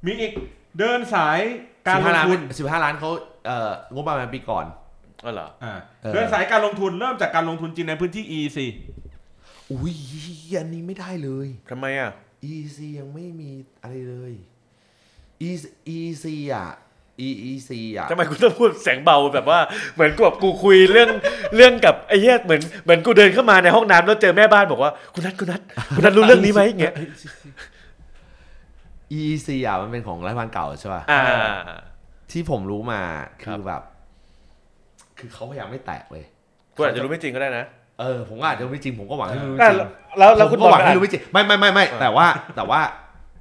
[0.06, 0.32] มีอีก
[0.78, 1.38] เดินสาย
[1.86, 3.10] การสิบลห้างล้านทุนสิบห้าล้านเขา
[3.46, 4.66] เอ่องบประมาณปีก่อน
[5.24, 5.72] อ๋อเหรออ่า
[6.02, 8.58] เออเดินสายการลงทุนเริ่มจากการลงทุนจริงในพื้นที่ EC
[9.70, 9.94] อุ้ย
[10.58, 12.10] อันนี้ไม่ได้เลยทำไมอะ
[12.52, 13.50] EC ยังไม่มี
[13.82, 14.32] อะไรเลย
[15.48, 15.62] EC
[15.96, 16.66] EC อะ
[17.26, 19.58] EEC อะทำไมกูต้องพูดเสียงเบาแบบว่า
[19.94, 21.10] เหมือนกูแบบกูคุยเรื่อง
[21.56, 25.60] เรื่องกับไอ้เหี้ยเหมือนเหมือนกูเดินเข้ามาในห้องน้ำแล้วเจอแม่บ้านบอกว่าคุณนัทคุณนัท
[25.96, 26.94] คุณนัทรู้เรื่องนี้ไหมอย่างเงี้ย
[29.18, 31.22] EEC อะมันเป็นของรัฐบาลเก่าใช่ป่ะอ่า
[32.30, 33.00] ที่ผมรู้มา
[33.44, 33.82] ครัคืบอแบบ
[35.18, 36.24] คือเขาพยายามไม่แตะเลย
[36.74, 37.64] กูอาจจะรู้ไม่จริงก็ได้นะ
[38.00, 39.78] เออผมก็อาจจะไม่จริงผมก็หวังให้รู้อะจริง
[40.18, 42.80] แล้วแล้วคุณผมก็หวังบอลให้รู้ไม่จริงไม่ไม่ไม่ไม่เออแต่ว่าแต่ว่า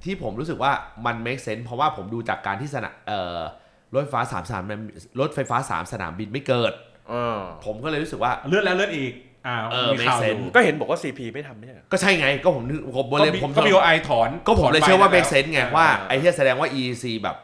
[0.03, 0.71] ที่ผมรู้สึกว่า
[1.05, 3.39] มัน make sense เพราะว่าผมดูจากการที่สนามเอ่อ
[3.95, 4.63] รถไฟฟ้าสามสนาม
[5.19, 6.73] รถไฟฟ้าสามสนามบินไม่เกิด
[7.09, 9.13] เออผมก็เลยรู้สึกว่าเลื่อนแล้วเลื่อนอีก
[9.47, 17.37] อ่าเออมีข่าว make อ sense ยู่ก็เห็นบอกว่า CP ไม่ทำไม่ใช่เหรอก็ใช่ไงก็ผมนึกผมก็เลยมีผมก็มีโอไอถอนก็ผมเลยถนไปเชื่อว่าแล้ make sense ไงว่าอ่าไอ้ที่แสดงว่า EEC แบบ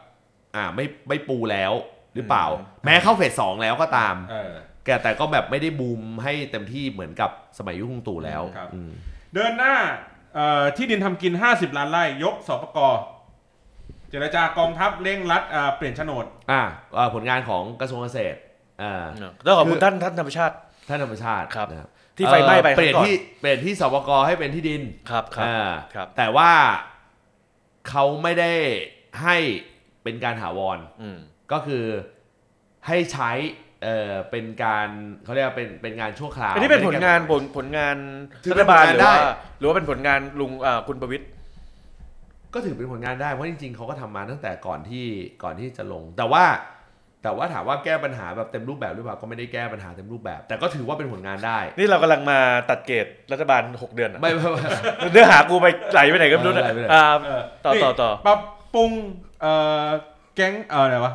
[0.56, 1.72] อ่าไม่ไม่ปูแล้ว
[2.14, 4.52] หรือเปล่าอืมแม้เข้าเฟสสองแล้วก็ตามเออ
[4.84, 8.90] แกแต่ก็แบบไม่ได้บูมให้เต็มที่เหมือนกับสมัยยุคลุงตู่แล้วครับอืม
[9.34, 9.74] เดินหน้า
[10.34, 12.78] เอ่อที่ดินทำกิน 50 ล้านไร่ยกสปก
[14.10, 16.62] เจรจากองทัพเร่งรัดอ่าเปลี่ยนโฉนดอ่า
[16.94, 18.38] เอ่อผลงานของกระทรวงเกษตร
[18.82, 19.04] อ่า
[19.46, 20.54] ต้องขอบคุคืณอท่านท่านธรรมชาติ
[20.88, 26.52] ท่านธรรมชาติครับนะที่ไฟไหม้ไปเอ่อเปลี่ยนครั้งก่อนที่เปลี่ยนที่สปกให้เป็นที่ดินครับครับอ่าครับแต่ว่า
[27.88, 28.52] เขาไม่ได้
[29.22, 29.36] ให้
[30.02, 31.18] เป็นการถาวรอืม
[31.52, 31.84] ก็คือ
[32.86, 33.30] ให้ใช้
[33.82, 34.88] เอ่อเป็นการ
[35.24, 37.96] เขาเรียกว่าเป็นเป็นงานชั่วคราวอันนี้เป็นผลงานผไม่ได้ลผลงาน
[38.44, 39.14] ถือรัเป็ฐนบาลผลงานหรือว่าได้
[39.58, 41.26] หรือว่าเป็นผลงานลุงอ่าคุณประวิตร
[42.54, 45.06] ก็ถือเป็นผลงานได้เพราะจริงๆเขาก็ทำมาตั้งแต่ก่อนที่
[45.42, 46.44] ก่อนที่จะลง แต่ว่า
[47.22, 52.38] แต่ว่าถามว่าแก้ปัญหาแบบเต็มรูปแบบหรือเปล่าก็ไม่ได้แก้ปัญหาเต็มรูปแบบ แต่ก็ถือว่าเป็นผลงานได้ นี่เรากำลังมา
[52.70, 58.38] ตัดเกรดรัฐบาล 6 เดือนอะไม่ไม่ไม่เนื้อหากูไปไหลไปไหนก็ไม่รู้เออนะไหลไปไหนอ่าเออต่อนี่ต่อต่อปรับ
[58.74, 58.90] ปรุง
[59.40, 59.52] เอ่
[59.86, 59.88] อ
[60.36, 61.12] แก๊งเอ่ออะไรวะ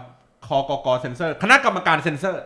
[0.48, 2.44] คอกกเซนเซอร์ คณะกรรมการเซนเซอร์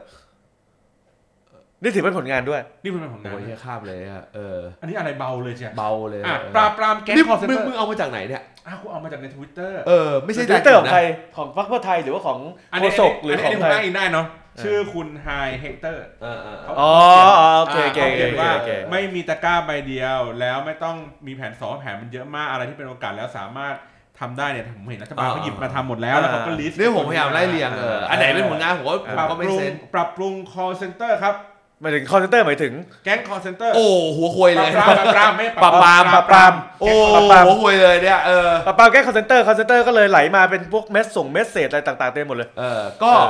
[1.81, 11.01] นี่ถือเป็นผลงานด้วย นี่เป็นผลงานโอ้ยแค่ข้ามเลยอะเออ อันนี้อะไรเบาเลยเชียเบาเลยอะเออปราบปรามแก๊งนี่คอเซนมึเซงอร์มึงเอามาจากไหนเนี่ย อ้าวกูเอามาจากในทวิตเตอร์เออ ไม่ใช่ทวิตเตอร์ของนะใคร
[11.37, 12.39] ของพรรคเพื่อไทยหรือว่าของ
[12.73, 14.27] อันโฆนี้ษกหรือของนนี้ผมใครอ้างอิงได้เนาะ
[14.63, 16.93] ชื่อคุณไฮเฮกเตอร์เออเออเอออ๋อ
[17.39, 20.95] อ๋อโอเคโอเคเขาโอเคเขียนว่าโอเคไม่มีตะกร้าใบเดียวแล้วไม่ต้อง
[21.27, 23.75] มีแผนสองแผนมันเยอะมากอะไรที่เป็นโอกาสแล้วสามารถ
[24.19, 31.35] ทำได้เนี่ยผมเห็นรัฐบาลเขาหยิบมาทำหมดแล้วแล้วเขาก็ลิสต์นี่ผมพยายามไล่เรียงเอออันไหนเป็นผลงานผมก็ผมปรับก็ปไม่รุงเซนปรับปรุง call center ครับ
[31.81, 32.73] หมายถึงคอนเซนเตอร์หมายถึง
[33.05, 33.85] แก๊งคอร์เซนเตอร์โอ้
[34.17, 43.29] หัวควยเลยปราบปรามไม่ปราบปรามปราบปรามโอ้ปราบปรามหัวควยเลยเนี่ยเออปาเปาแก้คอนเซนเตอร์คอนเซนเตอร์ก็เลยไหลมาเป็นพวกเมสส่งเมสเซจอะไรต่างๆเต็มหมดเลย เออก็เออ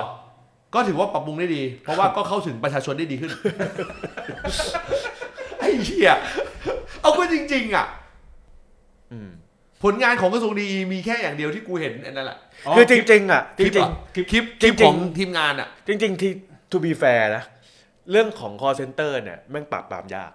[0.75, 3.31] ก็ถือว่าปรับปรุงได้ดี เพราะว่าก็เข้าถึงประชาชนได้ดีขึ้น
[5.59, 6.11] ไอ้เหี้ย
[7.01, 7.85] เอาก็จริง ๆ อะ
[9.11, 9.29] อืม
[9.83, 12.37] ผลงานของกระทรวงดีมีแค่อย่างเดียวที่กูเห็นอันนั่นแหละ
[12.75, 16.31] คือจริงๆอะจคลิปริงอะคลิปคลิปคจริลิงปๆของทีมงานอะ ๆ จริง ๆ ที่
[16.71, 17.43] to be fair นะ
[18.11, 20.31] เรื่องของ call center เนี่ยแม่งปราบปรามยาก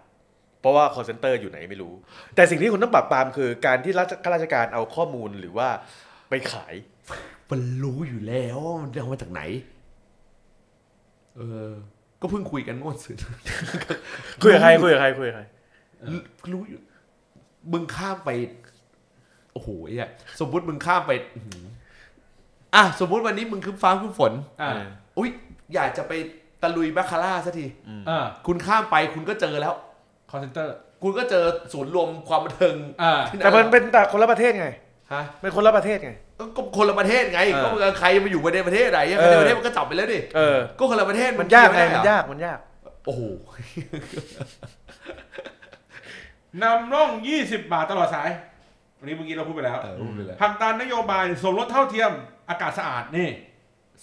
[0.60, 1.92] เพราะว่า call center อยู่ไหนไม่รู้
[2.34, 5.68] แต่สิ่งที่คุณต้องปราบปรามคือการที่ราชข้าราชการเอาข้อมูลหรือว่า
[6.30, 6.74] ไปขาย
[7.50, 9.42] มันรู้อยู่แล้วว่ามันเอามาจากไหน
[11.36, 11.70] เออ
[12.20, 13.16] ก็เพิ่งคุยกันงวดสุด
[14.42, 15.42] คุยกับใครคุยกับใครคุยกับใคร
[16.52, 16.80] รู้อยู่
[17.72, 18.30] มึงข้ามไป
[19.52, 20.10] โอ้โหไอ้เหี้ย
[20.40, 21.64] สมมุติมึงข้ามไปอื้อหือ
[22.74, 24.72] อะสมมุติวันนี้มึงคึ้มฟ้าคึ้มฝนอ่า
[25.18, 25.30] อุ้ย
[25.74, 26.12] อยากจะไป
[26.64, 27.66] ตะลุยแบคคาร่าสักที
[28.08, 29.74] อ่าคุณข้ามไปคุณก็เจอแล้ว
[30.30, 34.68] คอร์เซนเตอร์ คุณก็เจอศูนย์รวมความบันเทิงอ่า ที่แต่มันเป็นแต่คนละประเทศไง
[35.12, 36.12] ฮะเป็นคนละประเทศไง
[36.56, 42.58] ก็คนละประเทศไงเออก็มึงใครมาอยู่ในประเทศไหนเออในประเทศมันก็จับไปแล้วดิเออ ก็คนละประเทศมันยากไงเคลีมันร์ด้เหรอยากมันยาก
[43.04, 43.22] โอ้โห
[46.62, 47.10] นำร่อง
[47.40, 48.30] 20 บาทตลอดสาย
[48.98, 52.10] วันนี้เมื่อกี้เราพูดไปแล้วเออพูดไปเลยผลักดันนโยบายสมรสเท่าเทียม
[52.50, 53.28] อากาศสะอาดนี่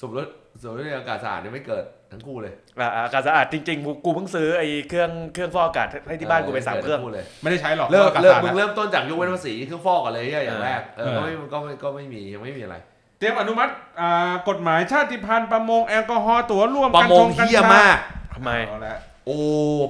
[0.02, 0.28] สมรส
[0.62, 12.76] สมรสในอากาศสะอาดเนี่ยไม่เกิด ทั้งคู่เลยอ่าอากาศสะอาดจริงๆกูกูเพิ่งซื้อไอ้เครื่องเครื่องฟอกอากาศให้ที่บ้านกูไปสามเครื่องกิดทั้คู่เลยไม่ได้ใช้หรอกเริ่มอากาศเริ่มสะอาดมึงนะเริ่มต้นจากยกเว้นภาษีเครื่องฟอกก่อนเลยอย่างเออแรกเออเออก็ไม่ก็ไม่ก็ไม่มียังไม่มีอะไร
[13.20, 17.98] เตรียมอนุมัติอ่ากฎหมายชาติพันธุ์ประมงแอลกอฮอล์ตั๋วร่วมประกันมชงงกัญเฮี้ยชามาก
[18.36, 19.38] ทำไมเอาละโอ้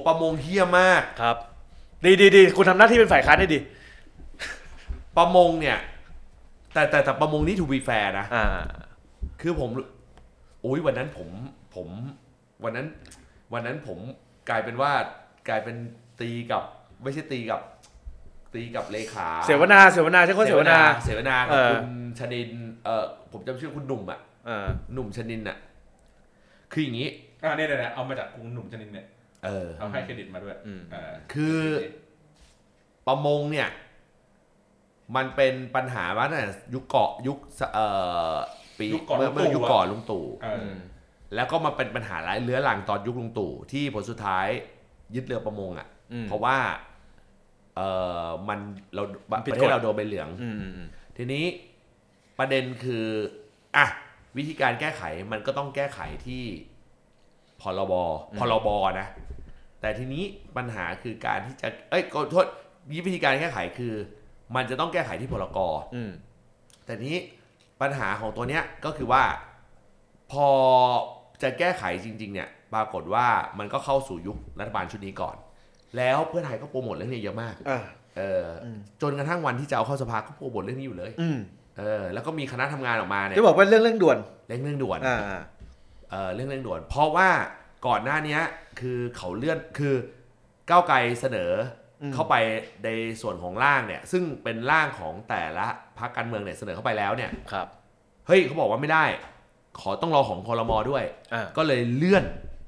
[0.06, 1.36] ประมงเฮี้ยมากครับ
[2.04, 3.58] ดีดีดีคุณทำหน้าที่เป็นฝ่ายค้านได้ดี
[5.16, 5.78] ประมงเนี่ย
[6.72, 8.44] แต่แต่แต่ประมงนี่ถูกบีแฟร์นะอ่า
[9.40, 9.70] คือผม
[10.62, 11.28] โอ้ยวันนั้นผม
[11.74, 11.88] ผม
[12.64, 12.86] วันนั้น
[13.52, 13.98] วันนั้นผม
[14.48, 14.92] กลายเป็นว่า
[15.48, 15.76] กลายเป็น
[16.20, 16.64] ตีกับ
[17.02, 17.60] ไม่ใช่ตีกับ
[18.54, 21.86] ตีกับเลขา เสวนาเสวนาใช่คนเสวนา เสวนากับเออคุณ
[22.18, 22.50] ชนิน
[22.84, 25.56] เออผมจำชื่อคุณหนุ่มอะอ่าหนุ่มชนินอะ
[26.72, 27.08] คืออย่างนี้
[27.42, 29.06] อ่าเนี่ยเนี่ยเนี่ยเอามาจากกรุงหนุ่มชนินเนี่ย
[29.44, 31.58] เออเอาให้เครดิตมาด้วยอืมอ่าคือ
[33.06, 33.68] ประมงเนี่ย
[35.16, 37.38] มันเป็นปัญหาว่าเนี่ยยุคเกาะยุค
[37.74, 37.86] เอ่
[38.32, 38.34] อ
[38.78, 38.86] ปี
[39.18, 40.72] เมื่อเมื่อยุคก่อนลุงตู่เออ
[41.34, 44.46] แล้วก็มาเป็นปัญหาร้ายเรื้อรังตอนยุคลุงตู่ที่ผลสุดท้าย
[45.14, 46.56] ยึดเรือประมงอะอืมเพราะว่า
[47.76, 47.80] เอ
[48.24, 48.58] อมัน
[48.94, 51.44] เรามันปผิดระเทกศฎเราโดนใบเหลืองอืมอืมอืมทีนี้
[52.38, 53.06] ประเด็นคือ
[53.76, 53.86] อะ
[54.36, 55.02] วิธีการแก้ไข
[55.32, 56.44] มันก็ต้องแก้ไขที่
[57.60, 57.92] พรบ
[58.38, 58.68] พรบ
[59.00, 59.08] นะ
[59.80, 60.24] แต่ทีนี้
[60.56, 62.46] ปัญหาคือการที่จะ เอ้ยขอโทษ
[63.06, 63.94] วิธีการแก้ไขคือ
[64.54, 65.58] มันจะต้องแก้ไขที่พรก
[65.94, 66.10] อืม
[66.86, 67.20] แต่ทีนี้
[67.80, 69.22] ปัญหาของตัวเนี้ยก็คือว่า
[70.32, 70.48] พอ
[71.42, 73.26] จะแก้ไขจริงๆเนี่ยปรากฏว่า
[73.58, 75.36] มันก็เข้าสู่ยุครัฐบาลชุดนี้ก่อน
[75.96, 77.80] แล้วเพื่อไทยก็โปรโมทเรื่องนี้เยอะมากอ่า
[78.18, 81.38] เอออมจนกระทั่งวันที่จะเอาเข้าสภาก็โปรโมทเรื่องนี้อยู่เลยอืม
[81.78, 85.42] เออ แล้วก็มีคณะทำงานออกมาเนี่ยจะบอกว่าเรื่องเรื่องด่วนเรื่องเรื่องด่วนอ่าอ่า
[86.10, 87.28] เออเรื่องเร่งด่วน เพราะว่า
[87.86, 88.40] ก่อนหน้าเนี้ย
[88.80, 89.94] คือเขาเลื่อนคือ
[90.68, 91.52] ก้าวไกลเสนอ
[92.02, 92.34] อเข้าไป
[92.84, 92.88] ใน
[93.22, 95.66] ส่วนของร่างเนี่ย ซึ่งเป็นร่างของแต่ละ
[95.98, 97.66] พรรคการเมืองเนี่ยเสนอเข้าไปแล้วเนี่ยครับ
[98.26, 99.04] เฮ้ยเขาบอกว่าไม่ได้
[99.80, 101.04] ขอต้องรอของคอรมอด้วย
[101.34, 102.24] อ่าก็เลยเลื่อน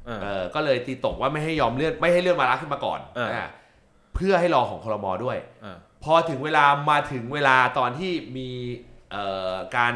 [0.08, 3.46] อ่าเออก็เลยตีตกว่าไม่ให้ยอมเลื่อนไม่ให้เลื่อนมาระขึ้นมาก่อนอ่าอ่า
[4.14, 8.48] เพื่อให้รอของคอรมอด้วยอ่าพอถึงเวลามาถึงเวลาตอนที่มี
[9.10, 9.92] เอ่อการ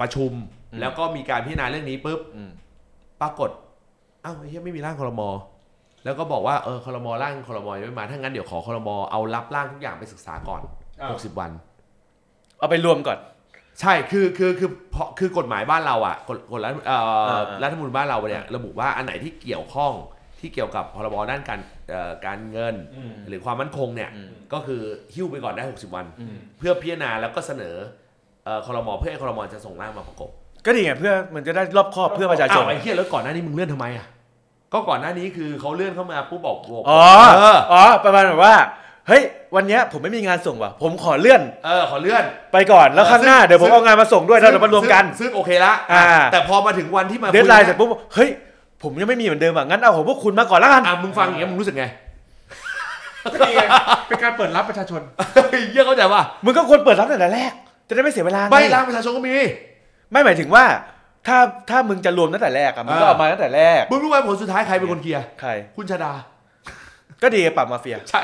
[0.00, 0.32] ประชุม
[0.80, 2.50] แล้วก็มีการพิจารณาเรื่องนี้ปุ๊บอืม
[3.20, 3.50] ปรากฏ
[4.24, 5.28] อ้าวไอ้เหี้ยไม่มีร่างคอรมอ
[6.04, 10.62] แล้วก็บอกว่าเออคอรมอร่างคอรมอยังไม่มาถ้างั้นเดี๋ยวขอคอรมอเอารับร่างทุกอย่างไปศึกษาก่อน
[11.00, 11.50] อ้าว60วัน
[12.58, 13.18] เอาไปรวมก่อน
[13.80, 19.92] ใช่คือคือคือเพราะคือกฎหมายบ้านเราอะกฎกฎรัฐเอ่ออ่ารัฐธรรมนูญบ้านเราเนี่ยระบุว่าอันไหนที่เกี่ยวข้อง
[20.40, 21.60] ที่เกี่ยวกับพรบด้านการ
[21.90, 24.80] เอ่อการเงินอืมหรือความมั่นคงเนี่ยอืมก็คือ
[25.14, 27.76] หิ้วไปก่อนได้ 60 วันอืมเพื่อพิจารณาแล้วก็เสนอ
[28.44, 30.30] เอ่อคอรมอเพื่อให้คอรมอจะส่งร่างมาประกบ
[30.66, 34.06] ก็ดีไงเพื่อมันจะได้รอบครอบเพื่อประชาชน อ้าวไอ้เหี้ยแล้วก่อนหน้านี้มึงเลื่อนทำไมอะ
[34.72, 37.02] ก็ก่อนหน้านี้คือเขาเลื่อนเข้ามาปุ๊บบอกบอกอ๋อ
[37.36, 38.54] เออ อ๋อ ประมาณแบบว่า
[39.08, 39.22] เฮ้ย
[39.54, 48.30] วันเนี้ยผมไม่มีงานส่งว่ะ ผมขอเลื่อนเออขอเลื่อน ไปก่อนแล้วข้างหน้าซึ่งเดี๋ยวผมซึ่งเอางานมาส่งด้วยแล้วเดี๋ยวมารวมกัน ซึ่งซึ่งโอเคละอ่า แต่พอมาถึงวันที่มาเดทไลน์เสร็จปุ๊บปุ๊บเฮ้ย
[48.82, 51.84] ผมยังไม่มีเหมือนเดิมอะงั้นเอาของพวกคุณมาก่อนแล้วกันอะมึงฟังอย่างเงี้ยมึงรู้สึกไง
[53.32, 53.64] ก็นี่ไง
[54.08, 55.00] เป็นการเปิดรับประชาชน
[55.34, 57.52] เฮ้ยเหี้ยเข้าใจป่ะมึงก็ควรเปิดรับตั้งแต่แรก
[57.88, 59.34] จะได้ไม่เสียเวลาไงไม่ร่างประชาชนก็มี
[60.12, 60.64] ไม่หมายถึงว่า
[61.26, 61.38] ถ้า
[61.70, 66.12] ถ้ามึงจะรวมตั้งแต่แรกอะมึงก็เออเอามาตั้งแต่แรก มึงรู้ไหมผลสุดท้ายใครเป็นคนเคลียร์ ใคร คุณชาดา
[67.22, 68.20] ก็ดีปรับมาเฟีย ใช่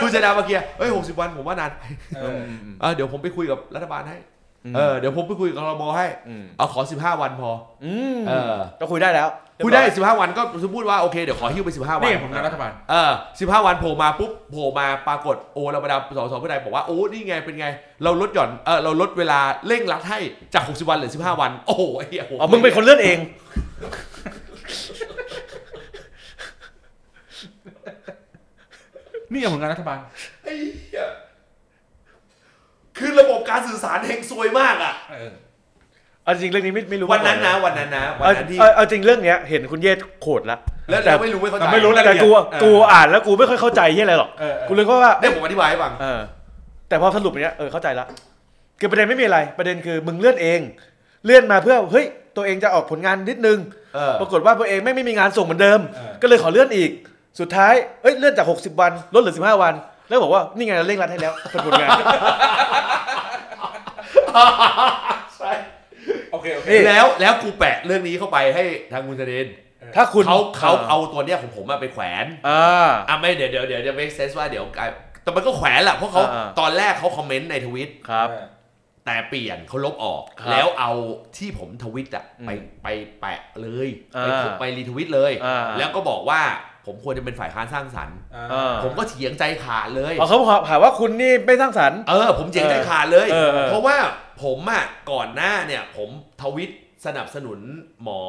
[0.00, 1.82] คุณชาดามาเคลียร์เฮ้ยหกสิบวันผมว่านานไป
[2.16, 2.40] เออ
[2.80, 4.16] เออเดี๋ยวผมไปคุยกับรัฐบาลให้
[4.64, 7.50] อืมเออเดี๋ยวผมไปคุยกับครมให้อืม เอาขอสิบห้าวันพอ
[7.84, 9.28] อืมเออก็คุยได้แล้ว
[9.64, 10.42] พูดได้ 15 วันก็
[10.74, 17.66] พูดว่าโอเคเดี๋ยวขอหิ้วไป 15 วัน นี่ผมนันรัฐบาล เออ15วันโผล่มาปุ๊บโผล่มาปรากฏโอ้เราบรรดาสสเพื่อไทยบอกว่าโอ้นี่ไงเป็นไง
[18.04, 20.18] เราลดหย่อนเออเราลดเวลาเร่งรัดให้
[20.54, 23.18] จาก 60 วันเหลือ 15 วัน โอ้โหไอ้เหี้ยโหอ๋อมึงเป็นคนเลื่อนเอง
[29.32, 29.98] นี่ผมนันรัฐบาล
[30.44, 31.06] ไอ้เหี้ย
[32.98, 35.32] คือระบบการสื่อสารเฮงซวยมากอะ เออ
[36.24, 40.58] เอาจริงเรื่องนี้ไม่ไม่รู้วันนั้นมานะก่อวันนั้นนะวันเอานั้นที่เอาเอาจริงเรื่องเนี้ย เห็นคุณเยศโขดละ
[40.90, 46.20] แล้วแล้วไม่รู้ไม่เข้าใจแต่ไม่รู้รายละแต่เอียดกูเออกูอ่านแล้วกูไม่ค่อยเข้าใจที่อะไรหรอก เออเออกูเลยก็ว่า เนี่ยผมอธิบายให้ฟัง เออ
[46.88, 48.06] แต่พอสรุปอย่างเนี้ยเออเข้าใจละ
[48.80, 50.60] คือประเด็นไม่มีอะไรประเด็นคือมึงเลื่อนเอง
[51.24, 52.06] เลื่อนมาเพื่อเฮ้ย
[52.36, 53.58] ตัวเองจะออกผลงานนิดนึง
[53.94, 56.90] เออ ปรากฏว่าตัวเองไม่ไม่มีงานส่งเหมือนเดิม เออ ก็เลยขอเลื่อนอีก
[57.40, 59.74] สุดท้ายเอ้ยเลื่อนจาก 60 วันลดเหลือ 15 วัน
[60.08, 61.90] แล้วบอกว่านี่ไงเราเร่งรัดให้แล้วเป็นผลงาน
[65.38, 65.52] ใช่
[66.30, 69.46] โอเคโอเคนี่แล้วแล้วกูแปะเรื่องนี้เข้าไปให้ทางคุณเสดน
[69.96, 74.88] ถ้าคุณเขาเขาเอาตัวเนี้ยของผมอะไปแขวนอ่าอะไม่เดี๋ยวเดี๋ยวเดี๋ยวจะ make sense ว่าเดี๋ยวกลาย
[75.22, 78.28] แต่มันก็แขวนแหละเพราะเขาอ่าตอนแรกเขาคอมเมนต์ในทวิตครับ
[79.06, 80.92] แต่เปลี่ยนเขาลบออกครับแล้วเอา
[81.36, 82.50] ที่ผมทวิตอะอืมไป
[82.82, 82.86] ไป
[83.20, 86.40] แปะเลยอ่าไปไปรีทวิตเลยอ่าแล้วก็บอกว่า
[86.88, 93.96] ผมควรจะเป็นฝ่ายค้านสร้างสรรค์อ่าอ่าผมก็เถียงใจขาดเลย อ๋อเขาหาว่าคุณนี่ไม่สร้างสรรค์ เออ ผมเถียงใจขาดเลย เออเออ เพราะว่า
[94.42, 96.08] ผมอะก่อนหน้าเนี่ย ผม
[96.42, 96.70] ทวิต
[97.06, 97.58] สนับสนุน
[98.02, 98.22] หมอ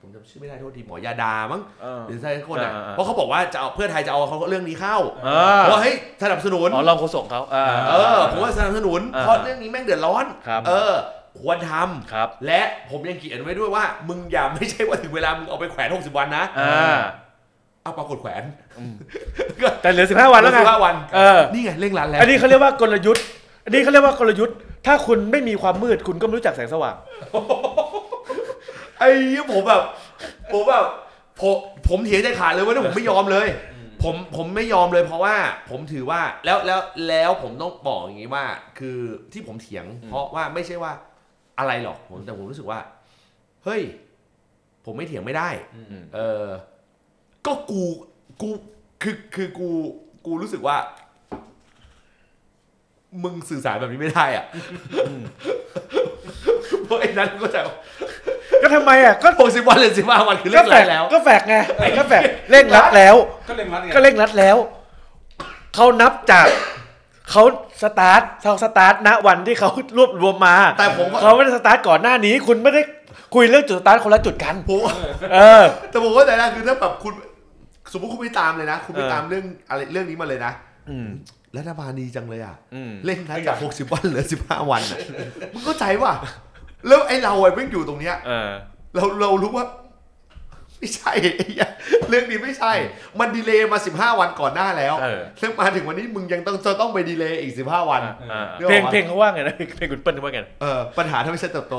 [0.00, 10.94] ผมจำชื่อไม่ได้โทษทีหมอยาดามั้งเออ หรือใช่คนอะอ่าอ่าเพราะเขาบอกว่าจะเอาเพื่อไทยจะเอาเขาเรื่องนี้เข้าอ่าว่าเฮ้ยสนับสนุน อ๋อลองโฆษกเขาอ่าเออผมว่าสนับสนุนอ่าเพราะเรื่องนี้แม่งเดือดร้อน ครับ เออ
[11.40, 16.98] ควรทำครับ และผมยังเขียนไว้ด้วยว่า มึงอย่าไม่ใช่ว่าถึงเวลามึงเอาไปแขวน60วันนะ อ่า
[17.84, 18.44] เอาปรากฏแขวน
[18.78, 18.94] อืม
[19.82, 23.24] แต่เหลือ15วันแล้วไงสิบห้าวันเออนี่ไงเร่งรัดแล้ว อันนี้เขาเรียกว่ากลยุทธ์
[23.64, 24.56] อันนี้เขาเรียกว่ากลยุทธ์
[24.86, 26.94] ถ้าคุณไม่มีความมืดคุณก็ไม่รู้จักแสงสว่าง
[28.98, 29.82] ไอ้เหี้ยผมแบบ
[30.52, 30.86] ผมแบบ
[31.40, 31.56] ผม
[31.88, 33.48] ผมเถียงใจขาดเลยว่าเนี่ยผมไม่ยอมเลย
[34.02, 35.34] ผมผมไม่ยอมเลยเพราะว่า
[35.70, 38.44] ผมถือว่าแล้วแล้วแล้วผมต้องบอกอย่างนี้ว่า
[38.78, 38.98] คือ
[39.32, 40.92] ที่ผมเถียง เพราะว่าไม่ใช่ว่า
[41.58, 42.80] อะไรหรอกผมแต่ผมรู้สึกว่า
[43.64, 43.82] เฮ้ย
[44.84, 46.44] ผมไม่เถียงไม่ได้อืมเออ
[47.46, 47.82] ก็กู
[48.42, 48.48] กู
[49.02, 49.68] คือคือกู
[50.26, 50.76] กูรู้สึกว่า
[53.22, 54.44] มึงสื่อสารแบบนี้ไม่ได้อะ
[56.84, 57.60] เพราะไอ้นั้นก็จะ
[58.62, 61.56] ก็ทำไมอะก็หกสิบวันหรือสิบห้าวันคือก็เรื่องแฝไรกแล้ว ก็แฝกไง
[61.98, 63.16] ก็แฝกเร่งรัดแล้ว
[63.48, 64.56] ก็เร่งรัดไงก็เร่งรัดแล้ว
[65.74, 66.46] เขานับจาก
[67.30, 67.42] เขา
[67.82, 72.82] สตาร์ทเขาสตาร์ทณวันที่เขารวบรวมมา แต่ผมก็เขาไม่ได้สตาร์ทก่อนหน้านี้ คุณไม่ได้
[73.34, 74.80] คุยเรื่องจุดสตาร์ทคนละจุดกันผม
[75.34, 77.14] เออ แต่ผมว่าแต่ละคือถ้าแบบคุณ
[77.94, 80.52] สมมติคุณไม่ตามเลยนะ คุณไม่เออตามเรื่องอะไรเรื่องนี้มาเลยนะ
[80.90, 81.08] อืม
[81.56, 84.98] รัฐบาลดีจังเลยอะอืมเร่งรัดจากหกสิบวันเหลือสิบห้าวันอะ
[85.52, 86.12] มึงเข้าใจป่ะ
[86.86, 88.50] แล้วไอ้เราไอ้เพิ่งอยู่ตรงเนี้ยเออ
[88.94, 89.66] เราเรารู้ว่า
[90.78, 91.68] ไม่ใช่ไอ้เหี้ย
[92.08, 92.72] เรื่องนี้ไม่ใช่
[93.20, 101.74] มันดีเลย์มา15วันก่อนหน้าแล้วเออแล้วมาถึงวันนี้มึงยังต้องจะต้องไปดีเลย์อีก15วันอ่าเรื่องเพลงอะไรวะเพลงเขาว่าไงนะเพลงคุณเปิ้ลเขาว่าไงนะเออปัญหาทำให้ฉันเติบโต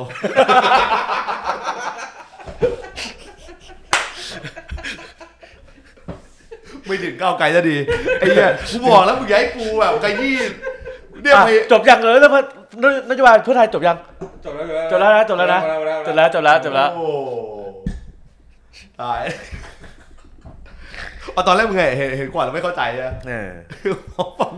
[6.88, 7.78] ไม่ถึงก้าวไกลจะดี
[8.20, 10.36] ไอ้เหี้ยกูบอกแล้วมึงอย่าให้กูแบบกระยี่
[11.22, 12.36] เนี่ยอะไป จบยังเลยแล้วพ
[13.10, 13.98] นโยบายเพื่อไทยจบยัง
[14.46, 15.60] จบแล้วจบแล้วนะจบแล้วนะ
[16.06, 17.06] จบแล้วจบแล้วจบแล้วโอ้
[19.02, 19.22] ตาย
[21.34, 23.50] เอาตอนแรกมึงไงเห็นเห็นก่อนแล้วไม่เข้าใจอะเออ
[24.14, 24.52] พอฟัง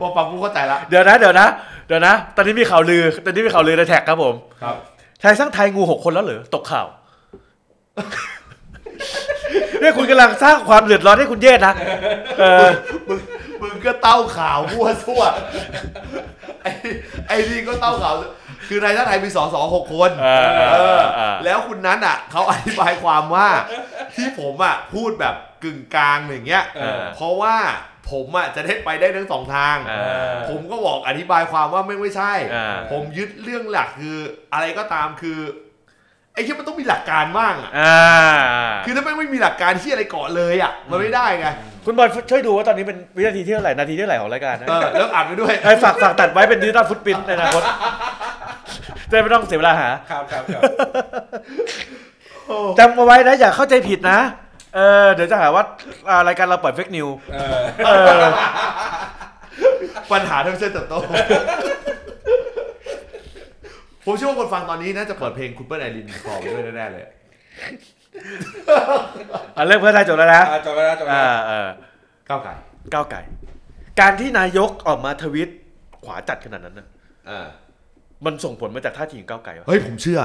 [0.00, 1.46] พอฟังกูเข้าใจละเดี๋ยวนะ เดี๋ยวนะ
[1.86, 4.76] เดี๋ยวนะ ตอนนี้มีข่าวลือ ตอนนี้มีข่าวลือในแท็กครับผม ครับ
[5.20, 6.86] ไทยสร้างไทยงูหกคนแล้วเหรอตกข่าว
[9.80, 11.74] เนี่ยคุณกำลังสร้างความเดือดร้อนให้คุณเยศนะ
[12.40, 12.68] เออ
[13.08, 13.18] มึง
[13.62, 15.22] มึงก็เต้าข่าวมั่วซั่ว
[16.62, 16.72] ไอ้
[17.28, 18.14] ไอ้นี่ก็เต้าข่าว
[18.68, 20.64] คือในท่าไทยมีสอสอหกคนเออเอ
[21.00, 23.48] อเออ แล้วคุณนั้นอะเขาอธิบายความว่า
[24.14, 25.34] ที่ผมอะพูดแบบ
[25.64, 27.56] กึ่งกลางอย่างเงี้ย เออ เพราะว่า
[28.10, 29.94] ผมอะจะได้ไปได้ทั้งสองทาง เอ
[30.30, 34.16] อ ผมก็บอกอธิบายความว่าไม่ไม่ใช่ อ่า ผมยึดเรื่องหลักคือ
[34.52, 35.38] อะไรก็ตามคือ
[36.34, 37.98] ไอ้ที่มันต้องมีหลักการบ้างอะอ่า
[38.84, 41.46] คือถ้าไม่ไม่มีหลักการที่อะไรก่อนเลยอะมันไม่ได้ไง
[41.84, 47.62] คุณบอลช่วยดูว่าตอนนี้เป็นวินาทีที่เท่าไหร่นาทีที่เท่าไหร่ของรายการนะเออแล้วอ่านไปด้วยไอ้ฝากฝากตัดไว้เป็นดิจิตอลฟุตพิ้นในอนาคต
[49.10, 50.62] จะได้ไม่ต้องเสียเวลาหาครับครับครับ
[52.78, 54.18] จำเอาไว้นะอย่าเข้าใจผิดนะ
[54.74, 55.64] เออเดี๋ยวจะหาว่า
[56.10, 58.22] อ่ารายการเราปล่อยเฟกนิวเออเออ
[60.12, 60.94] ปัญหาทางเส้นเติบโต
[64.04, 71.68] ผมเชื่อว่าคนฟังตอนนี้น่าจะเปิดเพลงคุณเปิ้ลไอรินคอไปด้วยแน่ๆเลยอะเรื่องเพื่อไทยจบแล้วนะอ่าจบแล้วจบแล้อ่าวเออ
[72.28, 72.54] ก้าวไก่
[72.94, 73.20] ก้าวไก่
[74.00, 75.50] การที่นายกออกมาทวิต
[76.04, 76.86] ขวาจัดขนาดนั้นนะ
[77.30, 77.46] อ่า
[78.24, 80.20] มันส่งผลมาจากท่าทีของก้าวไก่วะเฮ้ยผมเชื่อ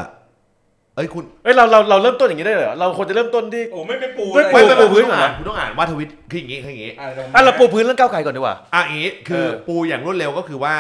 [0.96, 10.76] เอ้ยคุณ เอ้ยเราเราเราเริ่มต้นอย่างนี้ได้เลยเหรอเราควรจะเริ่มต้นที่ โอ้ไม่เป็นปูไม่เลยปูไม่ไม่ไม่พื้คุณนต้องเหรออ่านคุณต้องอ่านว่าทวิตคืออย่างงี้คืออย่างงี้ อะอะเราปูพื้นเรื่องก้าวไกลก่อนดีกว่า อะอย่างงี้คือเออ ปูอย่างรวดเร็วก็คือว่า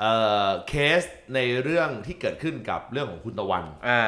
[0.00, 0.14] เอ่
[0.46, 1.02] อเคส
[1.34, 4.02] ในเรื่องที่เกิดขึ้นกับเรื่องของคุณตะวัน อ่า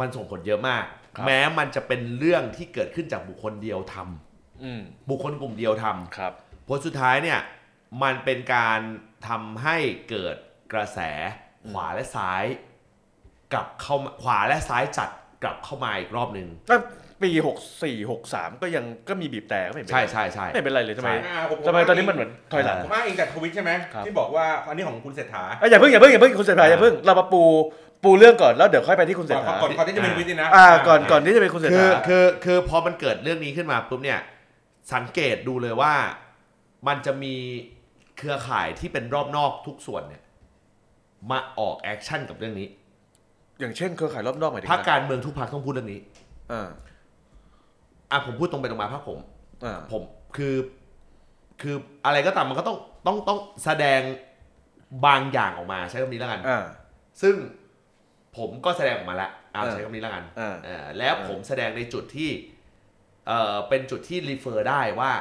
[0.00, 0.84] มันส่งผลเยอะมาก
[1.16, 4.80] ครับ แม้มันจะเป็นเรื่องที่เกิดขึ้นจากบุคคลเดียวทำอืม
[5.10, 6.32] บุคคลกลุ่มเดียวทำครับ
[6.68, 7.40] ผลสุดท้ายเนี่ย
[8.02, 8.80] มันเป็นการ
[9.28, 9.76] ทำให้
[10.10, 10.36] เกิด
[10.72, 11.00] กระแส
[11.70, 12.44] ขวาและซ้าย
[13.52, 15.08] กลับเข้ามาขวาและซ้ายจัด
[15.42, 16.76] กลับเข้ามาอีกรอบหนึ่ง ก็
[17.24, 27.42] ปีหกสี่หกสามก็ยังก็มีบีบแต่ก็ไม่เป็นไรใช่ใช่ใช่ ไม่เป็นไรเลยทำไมอะผทำไมตอนนี้มันเหมือนถอยหลัง ผมอ้างอิงจากทวิตใช่ไหมครับ ที่บอกว่าอันนี้ของคุณเศรษฐาเอ้ยอย่าเพิ่งอย่าเพิ่งอย่าเพิ่งคุณเสร็จอย่าเพิ่งเรามาปู
[28.04, 34.20] ปูเรื่องก่อนแล้วเดี๋ยวค่อยไปที่คุณเศรษฐาก่อนก่อนก่อนที่จะเป็นทวิตนี่นะอ่าก่อนก่อนที่จะเป็นคุณเศรษฐาคือคือคือพอมันเกิดเรื่องนี้ขึ้นมาปุ๊บเนี่ย
[34.94, 35.94] สังเกตดูเลยว่า
[36.88, 37.34] มันจะมี
[38.18, 40.22] เครือข่ายที่เป็นรอบนอกทุกส่วนเนี่ย
[41.30, 42.68] มาออก action กับเรื่องนี้
[43.60, 46.00] อย่างเช่นเครือข่ายรอบนอกหมายถึงพรรคการเมืองทุกพรรคต้องพูดเรื่องนี้
[46.52, 46.68] อ่า
[48.14, 49.18] อะผมพูดตรงไปตรงมาพรรคผม
[49.64, 50.02] อ่าผม
[50.36, 50.54] คือ
[51.62, 54.00] คืออะไรก็ตามมันก็ต้องต้องต้องแสดง
[55.06, 56.64] บางอย่างออกมาใช้คำนี้แล้วกัน อ่า
[57.22, 57.34] ซึ่ง
[58.36, 62.30] ผมก็แสดงออกมาแล้วเอาเออใช้คำนี้แล้วกันอ่าเออแล้วผมแสดงในจุดที่
[63.26, 65.12] เออเป็นจุดที่รีเฟอร์ได้ว่า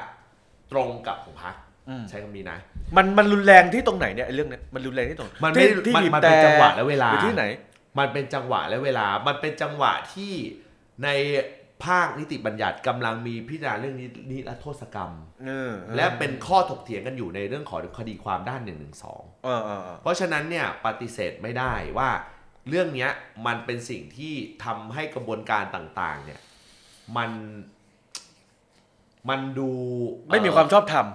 [0.72, 1.56] ตรงกับของพรรค
[1.90, 2.58] อืมใช้คำนี้นะ
[2.98, 7.46] มันมันรุนแรงที่ตรงไหนเนี่ยไอ้เรื่องเนี้ยมันรุนแรงที่ตรงมันไม่ที่ที่มันบีบมันแต่เป็นจังหวะและเวลาหรือที่ไหน
[8.00, 10.34] มันเป็นจังหวะและเวลา มันเป็นจังหวะที่
[11.04, 11.10] ใน
[11.86, 15.12] ภาคนิติบัญญัติกำลังมีพิจารณาเรื่องนี้นิรโทษกรรม
[15.46, 18.88] เออและเป็นข้อถกเถียงกันอยู่ในเรื่องของคดีความด้าน1นึ
[19.44, 22.10] เออเออเออเพราะฉะนั้นเนี่ยปฏิเสธไม่ได้ว่า
[22.70, 23.12] เรื่องเนี้ย
[23.46, 26.40] มันเป็นสิ่งที่ทำให้กระบวนการต่างๆ เนี่ย
[27.18, 27.32] มัน
[29.30, 29.72] มันดู
[30.32, 31.08] ไม่มีความชอบธรรม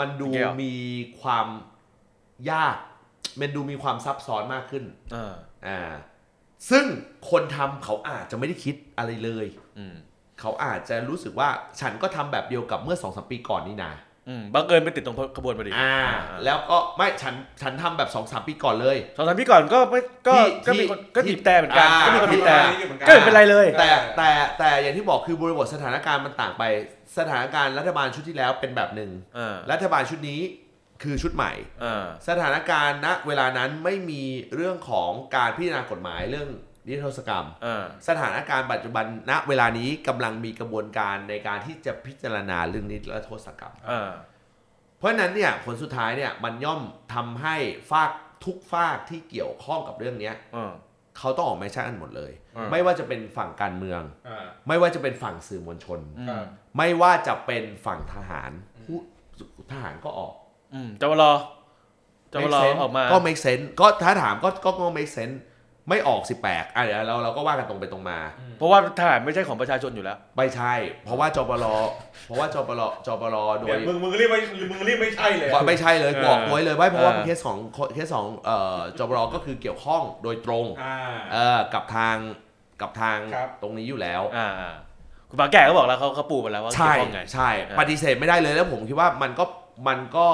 [0.00, 0.74] มันดูเกี่ยวมี
[1.22, 1.46] ความ
[2.50, 2.76] ยาก
[3.40, 5.34] มันดูมีความซับซ้อนมากขึ้นเออ
[5.66, 5.92] อ่า
[6.70, 6.84] ซึ่ง
[7.30, 9.46] คนทำเขาอาจจะไม่ได้คิดอะไรเลย
[9.78, 9.94] อืม
[10.40, 11.48] เขาอาจจะรู้สึกว่า
[11.80, 13.92] ฉันก็ทำแบบเดียวกับเมื่อสองสมปีก่อนนี่นา
[14.28, 15.96] อืมบังเอิญไปติดตรงขบวนพอดีอ่า
[16.44, 26.62] แล้วก็ไม่ฉันฉันทำแบบสองสามปีก่อนเลยสองสามพี่ก่อนก็ไม่ก็ที่ก็มีคนที่ก็บีบแต่เหมือนกันอ่าก็มีคนบีบแต่ที่เหมือนกันก็ไม่เป็นไรเลย แต่แต่แต่อย่างที่บอกคือบริบทสถานการณ์มันต่างไป
[27.18, 30.40] สถานการณ์รัฐบาลชุดที่แล้วเป็นแบบหนึ่งอ่ารัฐบาลชุดนี้
[31.02, 31.52] คือชุดใหม่
[31.84, 34.22] อ่าสถานการณ์ณเวลานั้นไม่มี
[34.54, 36.48] เรื่องของการพิจารณากฎหมายเรื่อง
[36.86, 44.10] นิรโทษกรรมอ่าสถานการณ์ปัจจุบันณเวลานี้กำลังมีกระบวนการในการที่จะพิจารณาเรื่องนิรโทษกรรมอ่า
[44.98, 46.80] เพราะฉะนั้นเนี่ยผลสุดท้ายเนี่ยมันย่อม
[47.14, 47.56] ทำให้
[47.90, 48.10] ฝาก
[48.44, 50.72] ทุกฝากที่เกี่ยวข้องกับเรื่องเนี้ยอ่า
[51.18, 56.46] เขาต้องออกมาชั่นกันหมดเลยอ่าไม่ว่าจะเป็นฝั่งการเมืองอ่าไม่ว่าจะเป็นฝั่งสื่อมวลชนอืครัมบ
[56.78, 58.50] ไม่ว่าจะเป็นฝั่งทหาร
[58.84, 58.98] ผู้
[59.72, 60.34] ทหารก็ออก
[60.74, 61.24] อืมจวร
[62.32, 65.36] จว Make ร sense ออกมาก็ make sense ก็ถ้าถามก็ก็ก็ make sense
[65.88, 68.18] ไม่ออกสิแปลกอะเดี๋ยวเราเราก็ว่ากันตรงไปตรงมา
[68.58, 70.72] เพราะว่าทหารไม่ใช่ของประชาชนอยู่แล้ว ไม่ใช่
[71.04, 71.66] เพราะว่าจปร
[72.26, 74.38] เพราะว่าจปรจปรโดเดี๋ยยวมึงมึงรีบไม่
[74.70, 77.58] มึงรีบไม่ใช่เลยไม่ใช่เลยเออบอกตัวไว้เลยว่าเพราะว่าเออเคสของ
[77.94, 80.96] เคสของเอ่อจปรก็คือเกี่ยวข้องโดยตรงอ่า
[81.32, 82.16] เอ่อกับทาง
[82.80, 84.74] กับทางครับตรงนี้อยู่แล้วอ่าอ่า
[85.30, 89.44] คุณปาแก่ก็บอกแล้วเขาเขาปูมาแล้วว่าใช่เกี่ยวข้องไงใช่อ่าปฏิเสธไม่ได้เลยแล้วผมคิดว่ามันก็
[89.88, 90.28] มันก็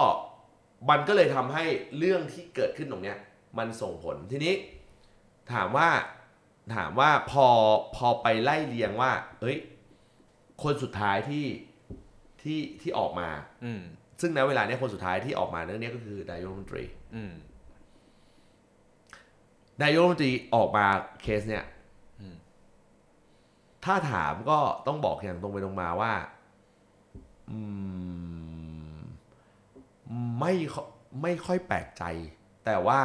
[0.91, 1.65] มันก็เลยทำให้
[1.99, 3.19] เรื่องที่เกิดขึ้นตรงเนี้ย
[3.59, 4.55] มันส่งผลทีนี้
[5.53, 5.89] ถามว่า
[6.75, 7.47] ถามว่าพอ
[7.97, 9.57] พอไปไล่เรียงว่า เอ้ย
[10.63, 11.47] คนสุดท้ายที่
[12.43, 13.29] ที่ที่ออกมา
[13.65, 13.81] อืม
[14.21, 17.33] ซึ่งณเวลาเนี้ยคนสุดท้ายที่ออกมาเรื่องนี้ก็คือนายกรัฐมนตรีอืม
[19.83, 20.87] นายกรัฐมนตรีออกมา
[21.23, 21.65] เคสเนี่ย
[22.21, 22.37] อืม
[23.85, 26.13] ถ้าถามก็ต้องบอกอย่างตรงไปตรงมาว่า
[27.51, 27.61] อื
[28.35, 28.36] ม
[30.41, 30.87] ไม่ค่อย
[31.23, 32.05] ไม่ค่อยแปลกใจ
[32.67, 33.01] แต่ว่า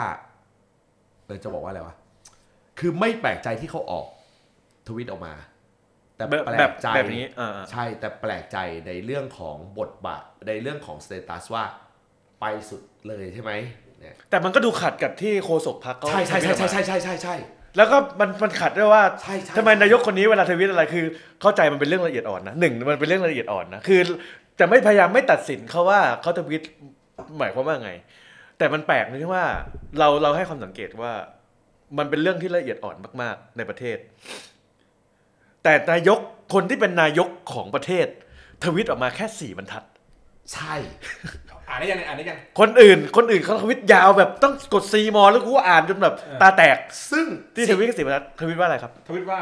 [1.26, 1.96] เออจะบอกว่าอะไรวะ
[2.80, 4.06] คือไม่แปลกใจที่เขาออก
[4.88, 5.34] ทวิตออกมา
[6.18, 11.64] แต่แบบแปลแบบกใจแบบนี้อ่าอ่าใช่แต่แปลกใจในเรื่องของบทบาทในเรื่องของสเตตัสว่า
[12.40, 13.52] ไปสุดเลยใช่ไหม
[14.00, 17.36] เนี่ยแต่มันก็ดูขัดกับที่โฆษกพักเขาใช่ใช่ใช่ทวิตออกใช่มาใช่ใช่ใช่ใช่
[17.78, 21.06] แล้วก็มันมันขัดด้วยว่าใช่ใช่ทำไมนายกคนนี้เวลาทวิตอะไรคือ
[21.42, 24.00] เข้าใจมันเป็นเรื่องละเอียดอ่อนนะหนึ่งมันเป็นเรื่องละเอียดอ่อนนะคือ
[24.62, 26.64] จะไม่พยายามไม่ตัดสินเขาว่าเขาทวิต
[27.38, 27.92] หมายความว่าไง
[28.58, 29.46] แต่มันแปลกตรงที่ว่า
[30.00, 31.14] เราเราให้ความสังเกตว่า
[31.98, 33.98] มันเป็นเรื่องที่ละเอียดอ่อนมาก ๆ ในประเทศ
[35.64, 36.20] แต่นายก
[36.54, 38.08] คนที่เป็นนายกของประเทศ
[38.64, 39.84] ทวิตออกมาแค่สี่บรรทัด
[40.54, 40.74] ใช่
[41.70, 46.78] อ่านได้ยังอ่านได้ยัง คนอื่น คนอื่นเขาทวิตยาวแบบต้องกดซีมอแล้วกูอ่านจนแบบเออตาแตก
[47.12, 49.40] ซึ่งที่ทวิตแค่สี่บรรทัดทวิตว่าอะไรครับ ทวิตว่า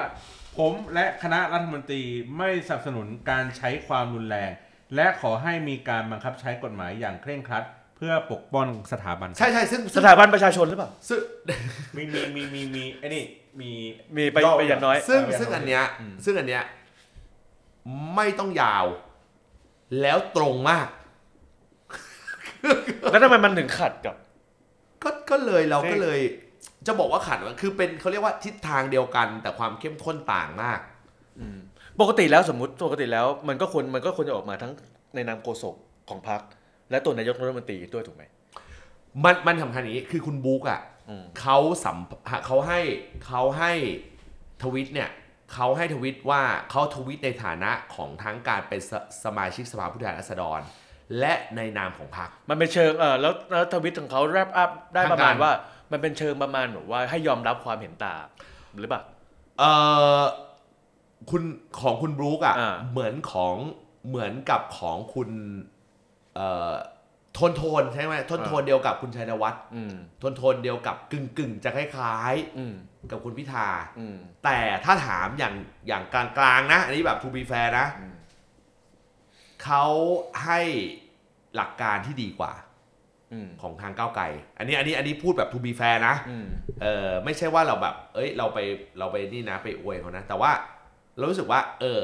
[0.58, 2.02] ผมและคณะรัฐมนตรี
[2.38, 4.52] ไม่สนับสนุนการใช้ความรุนแรง
[4.96, 7.64] และขอให้มีการบังคับใช้กฎหมายอย่างเคร่งครัด
[7.98, 11.20] เพื่อปกป้องสถาบันใช่ใช่ซึ่งสถาบันประชาชนหรือเปล่า ซึ่ง
[11.96, 13.24] มีมีมีมีมีไอ้นี่
[13.60, 13.72] มี
[14.16, 16.64] มีไปย่อไปอย่างน้อย ซึ่งเออซึ่งอันเนี้ยอืมซึ่งอันเนี้ย
[18.16, 18.86] ไม่ต้องยาว
[20.02, 20.88] แล้วตรงมาก
[23.12, 24.16] แล้วทำไมมันถึงขัดกับ
[25.04, 26.20] ก็ก็เลยเราใช่ก็เลย
[26.88, 30.80] จะบอกว่าขัดมันคือเป็นเขาเรียกว่าทิศทางเดียวกัน แต่ความเข้มข้นต่างมาก
[31.40, 31.60] อืม
[32.02, 34.72] ปกติแล้วสมมติปกติแล้วมันก็ควรมันก็ควรจะออกมาทั้ง
[35.16, 35.76] ในนามโฆษก
[36.10, 36.42] ของพรรค
[36.92, 38.24] และตัวนายกรัฐมนตรีด้วยถูกไหม
[39.24, 41.98] มันมันสำคัญอย่างนี้คือคุณบุ๊กอะอืม เขาสัม
[42.46, 42.80] เขาให้
[43.26, 43.72] เขาให้
[44.64, 45.10] ทวิตเนี่ย
[45.54, 46.42] เขาให้ทวิตว่า
[46.72, 48.92] เขาทวิตในฐานะของทั้งการเป็นส
[49.24, 50.60] สมาชิกสภาผู้แทนราษฎร
[51.20, 55.52] และในนามของพรรค มันเป็นเชิงเออแล้วแล้วทวิตของเขา wrap up ได้ทางประมาณการ ว่า
[55.92, 58.24] มันเป็นเชิงประมาณแบบว่าให้ยอมรับความเห็นต่าง
[58.80, 59.02] หรือเปล่า
[59.60, 59.64] เอ
[60.20, 60.24] อ
[61.30, 61.44] คุณ
[61.82, 63.56] ของคุณบรู๊กอะอ่า เหมือนของ
[64.08, 65.30] เหมือนกับของคุณ
[66.36, 66.74] เอ่อ
[67.34, 73.68] โทนโทนใช่ไหมโทนโทนเดียวกับคุณชัยนวัฒน์อืมโทนโทนเดียวกับกึ่งกึ่งๆจะคล้ายอืมๆ กับคุณพิธา
[74.00, 75.54] อืม แต่ถ้าถามอย่าง
[75.88, 78.14] อย่างกลางๆนะ อันนี้แบบ to be fair นะอืม
[79.64, 79.84] เขา
[80.44, 80.60] ให้
[81.56, 82.54] หลักการที่ดีกว่า
[83.34, 84.24] อืมของทางก้าวไกล
[84.58, 86.48] อันนี้อันนี้อันนี้พูดแบบ to be fair นะ อืม
[86.82, 88.60] เออไม่ใช่ว่าเราแบบ เอ้ย เราไป
[89.00, 90.52] เราไปนี่นะไปอวยเขานะ แต่ว่า
[91.20, 92.02] เรารู้สึกว่า เออ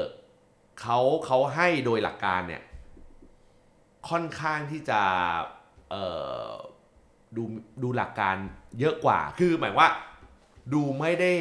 [0.80, 2.62] เขาเขาให้โดยหลักการเนี่ย
[4.08, 5.00] ค่อนข้างที่จะ
[5.90, 5.96] เอ
[6.46, 6.50] อ
[7.36, 7.42] ดู
[7.82, 8.36] ดูหลักการ
[8.80, 9.90] เยอะกว่า คือหมายว่า
[10.74, 11.32] ดูไม่ได้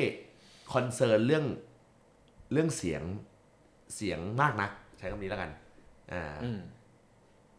[0.73, 1.45] คอนเซิร์นเรื่อง
[2.51, 3.01] เรื่องเสียง
[3.95, 4.67] เสียงมากนะ
[4.97, 5.51] ใช้คำนี้แล้วกัน
[6.13, 6.59] อ่าอืม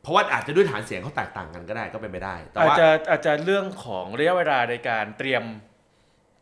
[0.02, 5.42] เพราะว่าอาจจะด้วยฐานเสียงเขาแตกต่างกันก็ได้ก็เป็นไปได้ แต่อาจว่าจะอาจจะเรื่องของระยะเวลาในการเตรียม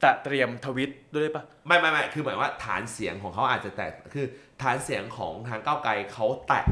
[0.04, 4.26] ตะเตรียมทวิตด้วยปะไม่ไม่ไม่คือหมายว่าฐานเสียงของเขาอาจจะแตกคือ
[4.62, 6.64] ฐานเสียงของทางก้าวไกลเขาแตะ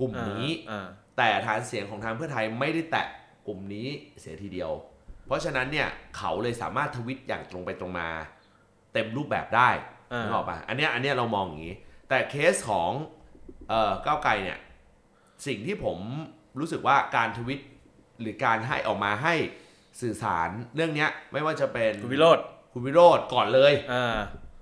[0.00, 0.86] กลุ่มนี้อ่า
[1.18, 3.06] แต่ฐานเสียงของทางเพื่อไทยไม่ได้แตะ
[3.46, 3.88] กลุ่มนี้
[4.20, 4.70] เสียทีเดียว
[5.26, 8.08] เพราะฉะนั้นเนี่ยเขาเลยสามารถทวิตอย่างตรงไปตรงมา
[8.92, 9.70] เต็มรูปแบบได้
[10.12, 11.76] อ่านึกออกปะอันเนี้ยอันเนี้ยเรามองอย่างนี้
[12.08, 12.90] แต่เคสของ
[13.68, 14.58] เอ่อก้าวไกลเนี่ย
[15.46, 15.98] สิ่งที่ผม
[16.58, 17.60] รู้สึกว่าการทวิต
[18.20, 19.34] หรือการให้ออกมาให้
[20.00, 22.38] สื่อสารเรื่องเนี้ยไม่ว่าจะเป็นคุณวิโรธ
[22.72, 24.14] คุณวิโรธก่อนเลยอ่า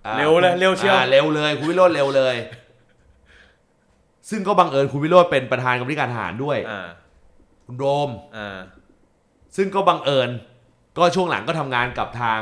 [0.06, 2.36] อ่าเร็วเลยเร็วเชียวอ่าเร็วเลยคุณวิโรธเร็วเลย
[4.30, 6.88] ซึ่งก็บังเอิญคุณวิโรธเป็นประธานกรรมธิการทหารด้วยอ่า
[7.66, 8.58] คุณโรมอ่า
[9.56, 10.30] ซึ่งก็บังเอิญ
[10.98, 12.40] ก็ช่วงหลังก็ทำงานกับทาง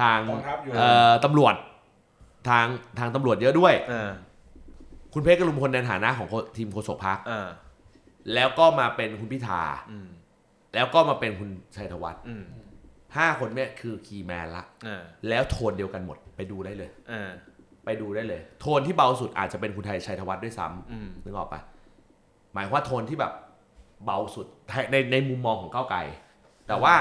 [0.00, 1.54] ทางกองทัพอยู่เอ่อตำรวจ
[2.48, 2.66] ทาง
[2.98, 4.10] ทางตำรวจเยอะด้วยอ่า
[5.12, 7.48] คุณเพชรกรุมพลในฐานะของโคทีมโฆษกพักอ่า
[8.34, 10.08] แล้วก็มาเป็นคุณพิธาอืม
[10.74, 12.22] แล้วก็มาเป็นคุณชัยธวัฒน์
[13.16, 17.30] อืมห้าคนเนี่ยคือคีย์แมนละอ่าแล้วโทนเดียวกันหมดไปดูได้เลยอ่า
[17.84, 21.60] ไปดูได้เลย โทนที่เบาสุดอาจจะเป็นคุณไทยชัยธวัฒน์ด้วยซ้ำอืมนึกออกปะ
[22.52, 23.32] หมายความว่าโทนที่แบบ
[24.04, 24.46] เบาสุด
[24.92, 25.98] ในในมุมมองของก้าวไกล
[26.66, 26.94] แต่ว่า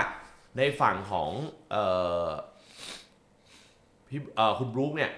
[0.58, 1.30] ในฝั่งของ
[1.72, 1.84] เอ่
[2.26, 2.28] อ
[4.08, 5.12] พี่เอ่อคุณบรู๊คเนี่ย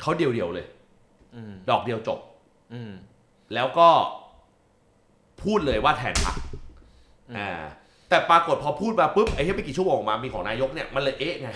[0.00, 0.66] เขาเดียวเดียวๆเลย
[1.34, 2.18] อืมดอกเดียวจบ
[2.72, 2.92] อืม
[3.54, 3.88] แล้วก็
[5.42, 6.36] พูดเลยว่าแทนพรรค
[7.30, 7.50] อืมอ่า
[8.08, 11.48] แต่ปรากฏพอพูดมาปุ๊บไอ้ที่ไม่กี่ชั่วโมงมามีของนายกเนี่ยมันเลยเอ๊ะไง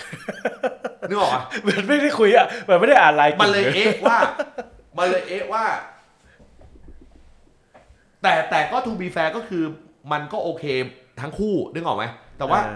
[1.08, 4.18] นึกออกปะเหมือนไม่ได้คุยอะเหมือนไม่ได้อ่านไลน์กลุ่มมันเลยเอ๊ะว่า
[4.98, 5.64] มันเลยเอ๊ะว่า
[8.22, 9.64] แต่แต่ก็ to be fair ก็คือ
[10.12, 10.64] มันก็โอเค
[11.20, 12.04] ทั้งคู่นึกออกไหม
[12.38, 12.74] แต่ว่าอ่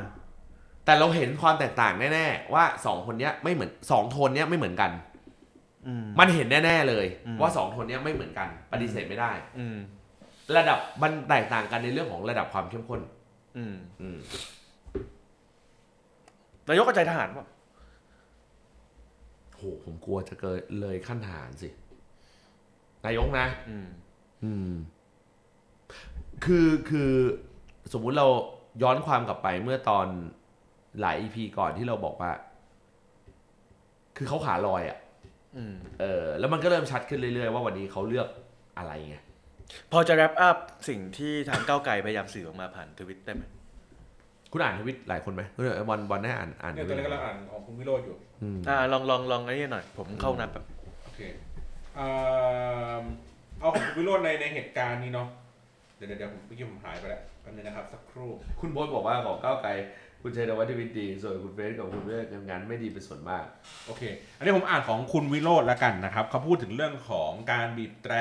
[0.84, 4.90] แต่เราเห็นความแตกต่างแน่ๆว่าสองคนเนี้ยไม่เหมือนสองโทนเนี้ยไม่เหมือนกัน
[5.86, 9.76] อืมมันเห็นแน่ๆเลยอืมว่าสองโทนเนี้ยไม่เหมือนกัน ปฏิเสธไม่ได้อืม
[10.56, 13.00] ระดับมันแตกต่างกันในเรื่องของระดับความเข้มข้น
[13.56, 14.18] อืมอืม
[16.68, 17.46] นายกก็ใจทหารป่ะ
[19.56, 21.68] โหผมกลัวจะเกิดเลยขั้นฐานสิ
[23.06, 23.88] นายกนะ อืม
[24.44, 24.70] อืม
[26.44, 27.12] คือคือ
[27.92, 28.26] สมมุติเรา
[28.82, 30.06] ย้อนความกลับไปเมื่อตอน
[31.00, 32.30] หลายอีพีก่อนที่เราบอกว่า
[34.16, 34.98] คือเขาขาลอยอะ่ะ
[35.56, 38.28] อืม เออ แล้วมันก็เริ่มชัดขึ้นเรื่อยๆว่าวันนี้เขาเลือก
[38.78, 39.16] อะไรไง
[39.92, 40.56] พอจะแรปอัพ
[40.88, 43.42] สิ่งที่ทางก้าวไกลพยายามสื่อออกมาผ่านทวิตได้ไหม
[44.52, 50.64] คุณอ่านทวิตหลายคนไหมเออวันวันได้อ่านอ่านเนี่ยทตอวินตนี้กำลังอ่านของคุณวิโรจน์อยู่อืมอ่าลองลองลองไอ้นี่หน่อย ผมเข้านับแบบ
[51.04, 51.20] โอเค
[51.96, 52.06] เอ่
[53.00, 53.02] อ
[53.60, 55.28] เอาของคุณวิโรจน์ในในเหตุการณ์นี้เนาะ
[55.96, 59.70] เดี๋ยวเดี๋ยวเดี๋ยวผมเมื่อกี้ผมหายไปแล้วแป๊บนึงนะครับสักครู่ คุณโบ๊ทบอกว่าของก้าวไกล
[60.22, 63.44] คุณชัยนวัฒน์ทวิตดี ส่วนคุณเฟสกับคุณเลือกงานไม่ดีเป็นส่วนมาก
[63.86, 64.02] โอเค
[64.38, 68.14] อันนี้ผมอ่านของคุณวิโรจน์แล้วกันนะครับเขาพูดถึงเรื่องของการบีบแตร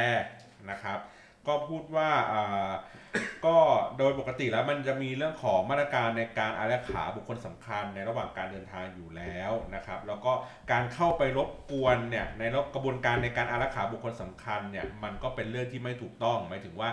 [0.71, 0.99] นะครับ
[1.47, 2.71] ก็พูดว่าอ่า
[3.45, 3.57] ก็
[3.97, 10.31] โดยปกติแล้วมันจะมีเรื่องของมาตรการในการอารักขาบุคคลสำคัญในระหว่างการเดินทางอยู่แล้วนะครับ แล้วก็
[10.71, 12.43] การเข้าไปรบกวนเนี่ยใน
[12.75, 16.89] กระบวนการในการอารักขาบุคคลสำคัญเนี่ยมันก็เป็นเรื่องที่ไม่ถูกต้องหมายถึงว่า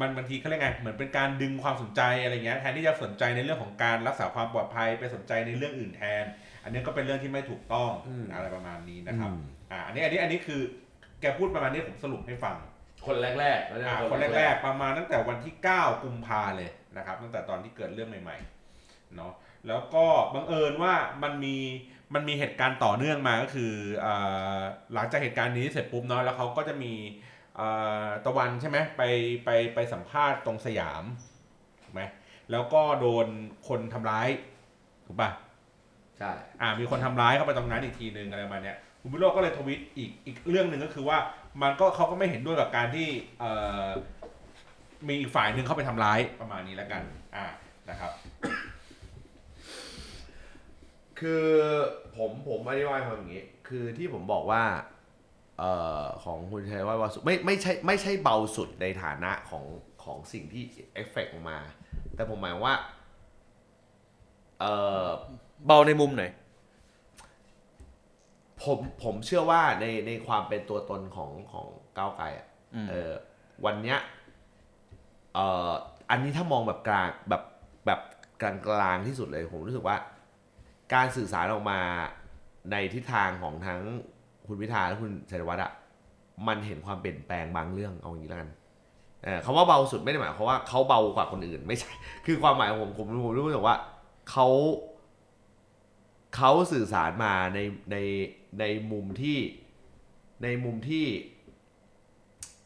[0.00, 6.24] มันบางทีเขาเรียกไงเหมือนเป็นการดึงความสนใจอะไรเงี้ยแทนที่จะสนใจในเรื่องของการรักษาความปลอดภัยไปสนใจในเรื่องอื่นแทน
[6.64, 10.60] อันนี้ก็เป็นเรื่องที่ไม่ถูกต้องอืมอะไรประมาณนี้นะครับอืมอ่าอันนี้อันนี้อันนี้คือ
[11.20, 12.56] แกพูดประมาณนี้ผมสรุปให้ฟัง
[13.06, 19.32] คนแรกๆแล้วเยอ่าคนแรก ๆ ประมาณตั้งแต่วันที่ 9 กุมภาเลยนะครับ ตั้งแต่ตอนที่เกิดเรื่องใหม่ๆเนาะ
[19.68, 21.56] แล้วก็บังเอิญว่ามันมี
[22.14, 23.72] มันมีเหตุการณ์ต่อเนื่องมาก็คือ
[24.04, 24.60] อ่า
[24.94, 26.92] หลังจากเหตุการณ์นี้เสร็จปุ๊บเนาะแล้วเขาก็จะมี
[27.58, 29.02] อ่าตะวันใช่ไหมไป
[29.44, 31.04] ไปไปสัมภาษณ์ตรงสยาม
[31.84, 32.02] ถูกไหม
[32.50, 33.26] แล้วก็โดน
[33.68, 34.28] คนทำร้าย
[35.06, 35.30] ถูกป่ะ
[36.18, 41.18] ใช่อ่ามีคนทำร้ายเข้าไปตรงนั้นอีกทีหนึ่งอะไรประมาณเนี้ยคุณวิโรจน์ก็เลยทวิตอีกอีกเรื่องหนึ่งก็คือว่า
[41.62, 43.08] มันก็เขาก็ไม่เห็นด้วยกับการที่
[43.40, 43.50] เอ่
[43.86, 43.88] อ
[45.08, 47.02] มีอีกฝ่ายหนึ่งเข้าไปทำร้ายประมาณนี้แล้วกัน
[47.36, 47.46] อ่า
[47.90, 48.12] นะครับ
[51.20, 51.46] คือ
[52.16, 54.64] ผมผมอธิบายความอย่างนี้ คือที่ผมบอกว่า
[55.58, 55.72] เอ่
[56.02, 59.64] อของคุณชัยวัฒน์วาสุไม่ไม่ใช่ไม่ใช่เบาสุดในฐานะของ
[60.04, 60.62] ของสิ่งที่
[60.94, 61.58] เอฟเฟกต์ออกมา
[62.14, 62.76] แต่ผมหมายว่า
[64.60, 64.72] เอ่
[65.04, 65.06] อ
[65.66, 66.24] เบาในมุมไหน
[68.64, 71.66] ผมผมเชื่อว่าในในความเป็นตัวตนของของ
[71.98, 73.12] ก้าวไกลอะอืมเออ
[73.64, 73.98] วันเนี้ย
[75.34, 75.70] เอ่อ
[76.10, 77.42] อันนี้ถ้ามองแบบกลางแบบ
[77.86, 78.00] แบบ
[78.42, 79.96] กลางกลางๆที่สุดเลยผมรู้สึกว่า
[80.94, 81.80] การสื่อสารออกมา
[82.72, 83.80] ในทิศทางของทั้ง
[84.46, 85.72] คุณพิธาและคุณชัยวัฒน์อะ
[86.48, 88.50] มันเห็นความเปลี่ยนแปลงบางเรื่องเอาอย่างนี้แล้วกัน
[89.24, 91.90] เออคำว่าเบาสุดไม่ได้หมายความว่าเขาเบากว่าคนอื่นไม่ใช่
[92.26, 93.76] คือความหมายของผมผมผมรู้สึกว่า
[94.30, 94.46] เขา
[96.36, 97.58] เขาสื่อสารมาใน
[97.92, 97.96] ใน
[98.60, 99.38] ในมุมที่
[100.42, 101.06] ในมุมที่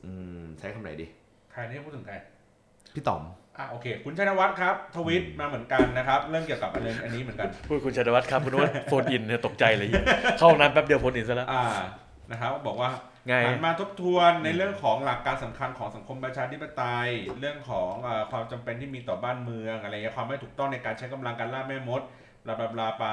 [0.05, 0.11] อื
[0.41, 1.07] มใช้คำไหนดี
[1.53, 2.15] ใครนี่พูดถึงใคร
[2.95, 3.23] พี่ต๋อม
[3.59, 10.05] อ่าโอเค คุณชัยนวัฒน์ครับ ทวิตมาเหมือนกันนะครับ เรื่องเกี่ยวกับอันนี้อันนี้เหมือนกัน พูดคุณชัยวัฒน์ครับคุณว่าโฟนอินเนี่ยตกใจเลยเหี้ย
[10.39, 11.65] เข้าห้องน้ำแป๊บเดียวโฟนอินซะแล้วอ่า
[12.31, 12.91] นะครับบอกว่า
[13.29, 17.09] ไง หันมาทบทวนในเรื่องของหลักการสำคัญของสังคมประชาธิปไตย
[17.41, 22.03] เรื่องของเออความจำเป็นที่มีต่อบ้านเมืองอะไรเงี้ยความไม่ถูกต้องในการใช้กำลังการล่าแม่มด
[22.47, 23.07] บลาบลาบลาไป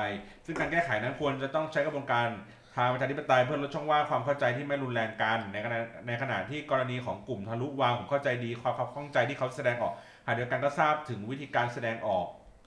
[0.45, 2.27] ซึ่งการแก้ไขนั้นควรจะต้องใช้กระบวนการ
[2.75, 9.93] ทางประชาธิปไตยเพื่อลดช่องว่างความเข้าใจที่ไม่รุนแรงกัน ในขณะในขณะที่กรณีของกลุ่มทะลุวางผมเข้าใจดีความขับข้องใจที่เขาแสดงออก
[10.25, 12.25] หากเดียวกันก็ทราบถึงวิธีการแสดงออก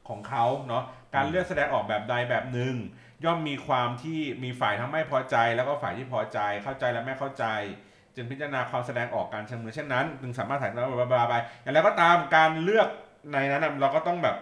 [0.09, 0.85] ของเขาเนาะ
[1.15, 2.75] การเลือกแสดงออกแบบใดแบบหนึ่ง
[3.25, 7.45] ย่อมมีความที่มีฝ่ายทั้งไม่พอใจ แล้วก็ฝ่ายที่พอใจเข้าใจและไม่เข้าใจ
[8.15, 12.89] จึงพิจารณาความแสดงออกการเชิงมือเช่นนั้น จึงสามารถถ่ายทอดบลาบลาไปอย่างไรก็ตามการเลือก
[13.33, 14.37] ในนั้นเราก็ต้องแบบ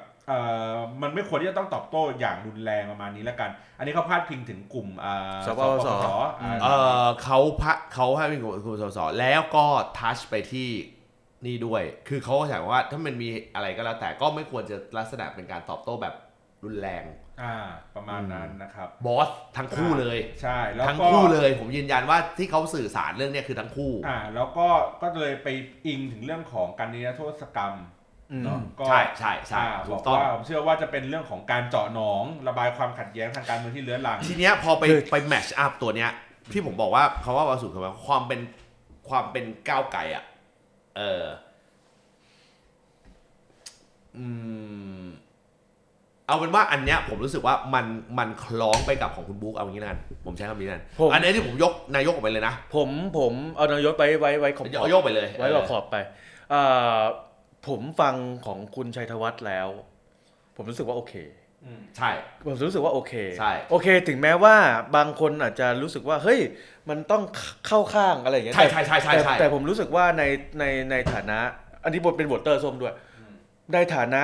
[1.02, 5.88] มันไม่ควรที่จะต้องตอบโต้อย่างรุนแรงประมาณนี้แล้วกัน อันนี้เขาพาดพิงถึงกลุ่มอ่าสปส
[6.42, 6.68] อ่าเอ
[7.04, 9.66] อเขาพระเขาให้เป็นคุณสสแล้วก็
[9.98, 10.70] ทัชไปที่
[11.46, 16.14] นี่ด้วย คือเขาก็ถามว่าถ้ามันมีอะไรก็แล้วแต่ก็ไม่ควรจะลักษณะเป็นการตอบโต้แบบ
[16.64, 17.04] รุนแรง
[17.42, 17.56] อ่า
[17.96, 24.68] ประมาณนั้นนะครับบอสทั้งคู่เลยใช่แล้วทั้งก็คู่เลยผมยืนยันว่าที่เขาสื่อสารเรื่องเนี้ยคือทั้งคู่อ่าแล้วก็
[25.02, 25.48] ก็เลยไป
[25.86, 27.93] อิงถึงเรื่องของการนิรโทษกรรมอืม
[28.44, 36.10] เนาะก็ใช่ใช่ใช่อ่าถูบอกกต้องว่าผมเชื่อว่าจะเป็นเรื่องของการเจาะหนองระบายความขัดแย้งทางการเมืองที่เลื้อนลัง ทีเนี้ยพอไปคือไปแมชอัพตัวเนี้ย
[36.52, 38.40] ที่ผมบอกว่าคำว่าบาสุดคือว่าความเป็น
[39.08, 40.24] ความเป็นก้าวไก่อะ
[40.96, 41.24] เออ
[44.16, 44.26] อื
[45.00, 45.04] ม
[46.26, 47.86] เอาเป็นว่าอันเนี้ยผมรู้สึกว่ามัน
[48.18, 55.96] มันคล้องไปกับของคุณบุ๊กเอาอย่างนี้แล้วกันผมใช้คำนี้นั่นผมอันนี้ที่ผมยกนายกออกไปเลยนะผมผมเอานายศไว้ไว้ไว้ขอบขอบเอายกไปเลยไว้ขอบขอบไป
[56.50, 56.60] เอ่
[56.96, 56.98] อ
[57.68, 58.14] ผมฟัง
[58.46, 59.68] ของคุณชัยธวัฒน์แล้ว
[60.56, 61.14] ผมรู้สึกว่าโอเค
[61.96, 62.10] ใช่
[62.44, 64.56] ผมรู้สึกว่าโอเคใช่โอเค ถึงแม้ว่า
[64.96, 66.40] บางคนอาจจะรู้สึกว่า เฮ้ย
[66.88, 67.22] มันต้อง
[67.66, 70.22] เข้าข้างอะไรอย่างเงี้ยใช่แต่ใช่ใช่ใช่แต่ใช่แต่ผมรู้สึกว่าใน
[70.58, 71.38] ในในฐานะ
[71.84, 72.94] อันนี้บทเป็นบทเตอร์ส้มด้วย
[73.72, 74.22] ในฐานะ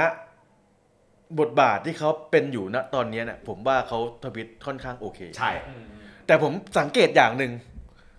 [1.40, 5.50] บทบาทที่เขาเป็นอยู่ณตอนเนี้ยเนี่ยผมว่าเขาทวิตค่อนข้างโอเค ใช่
[6.26, 7.52] แต่ผมสังเกตอย่างหนึ่ง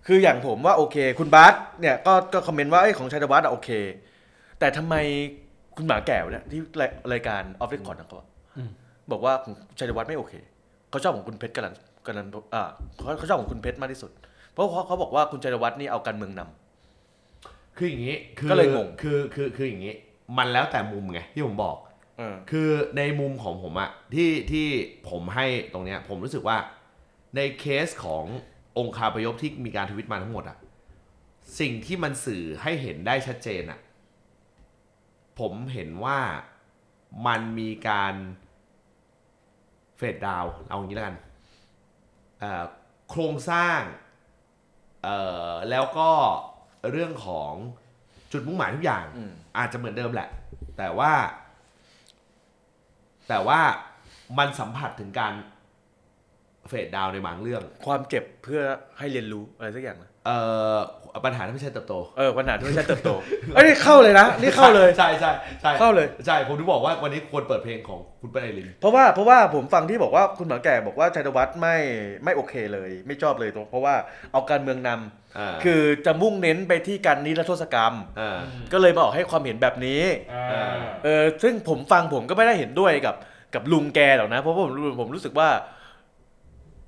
[0.06, 3.70] คืออย่างผมว่าโอเค คุณบาสเนี่ยก็ก็คอมเมนต์ว่าเอ้ยของชัยธวัฒน์อะโอเค
[4.62, 4.96] แต่ทำไม
[5.76, 8.70] คุณหมาแก้วเนี่ยที่รายรายการออฟฟิศคอร์ดเขาอะอืม
[9.10, 10.34] บอกว่าของชัยธวัฒน์ไม่โอเค
[10.90, 11.64] เขาชอบของคุณเพชรกัน
[12.06, 12.16] กัน
[12.54, 14.10] อ่าเขาเขาชอบของคุณเพชรมากที่สุด
[14.52, 19.94] เพราะเขาเขาบอกว่าคุณชัยธวัฒน์นี่เอาการเมืองนำคืออย่างนี้คือก็เลยงงคือคือคืออย่างนี้
[20.38, 21.76] มันแล้วแต่มุมไงที่ผมบอก
[22.18, 24.66] เออคือในมุมของผมอะที่ที่
[25.10, 26.56] ผมให้ตรงเนี้ย ผมรู้สึกว่า
[27.36, 28.24] ในเคสของ
[28.78, 30.56] องค์คาพยพที่มีการทวิตมาทั้งหมดอะ
[31.60, 33.78] สิ่งที่มันสื่อให้เห็นได้ชัดเจนอะ
[35.38, 36.20] ผมเห็นว่า
[37.26, 38.14] มันมีการ
[39.96, 41.16] เฟดดาวเอาอย่างนี้แล้วกัน
[42.40, 42.64] เอ่อ
[43.10, 43.80] โครงสร้าง
[45.02, 45.18] เอ่
[45.50, 46.10] อแล้วก็
[46.90, 47.52] เรื่องของ
[48.32, 50.28] จุดมุ่งหมายทุกอย่างอืมอาจจะเหมือนเดิมแหละ
[50.78, 51.12] แต่ว่า
[53.28, 53.60] แต่ว่า
[54.38, 55.34] มันสัมผัสถึงการ
[56.68, 58.62] เฟดดาวในบางเรื่อง ความเจ็บเพื่อ
[58.98, 60.36] ให้เรียนรู้อะไรสักอย่างนะ เอ่
[60.74, 60.78] อ
[61.26, 63.10] ปัญหาที่ไม่ใช่เติบโตเออปัญหาที่ไม่ใช่เติบโต
[63.54, 71.76] เอ้ยนี่เข้าเลยนะนี่เข้าเลยใช่ใช่ใช่เข้าเลยใช่ผมถึงบอกว่าวันนี้ควรเปิดเพลงของคุณเปิ้ลไอรินเพราะว่าเพราะว่าผมฟังที่บอกว่าคุณหมอแก่บอกว่าชัยธวัฒน์ไม่
[72.24, 73.94] ไม่โอเคเลย ไม่ชอบเลยตรงเพราะว่า
[74.32, 78.38] เอาการเมืองนำอ่าคือจะมุ่งเน้นไปที่การนิรโทษกรรมอ่า
[78.72, 80.02] ก็เลยมาออกให้ความเห็นแบบนี้
[80.32, 83.14] อ่าเออซึ่งผมฟังผมก็ไม่ได้เห็นด้วยกับ
[83.54, 85.48] กับลุงแกหรอกนะ เพราะว่าผมผมรู้สึกว่า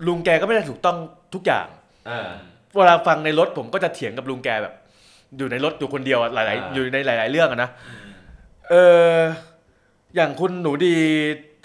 [0.06, 0.96] ลุงแกก็ไม่ได้ถูกต้อง
[1.34, 1.66] ทุกอย่าง
[2.10, 2.30] อ่า
[2.76, 4.74] เวลาฟังในรถผมก็จะเถียงกับลุงแกแบบ
[5.38, 7.70] อยู่ในรถอยู่คนเดียวอะหลายอ่าๆอยู่ในหลาย ๆ เรื่องอะนะ
[8.70, 8.74] เอ
[9.14, 9.16] อ
[10.14, 10.96] อย่างคุณหนูดี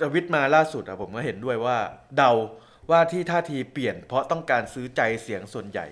[0.01, 1.77] ทวิตมาล่าสุดอะผมก็เห็นด้วยว่า
[2.17, 2.31] เดา
[2.89, 5.87] ว่าที่ท่าทีเปลี่ยน เพราะต้องการซื้อใจเสียงส่วนใหญ่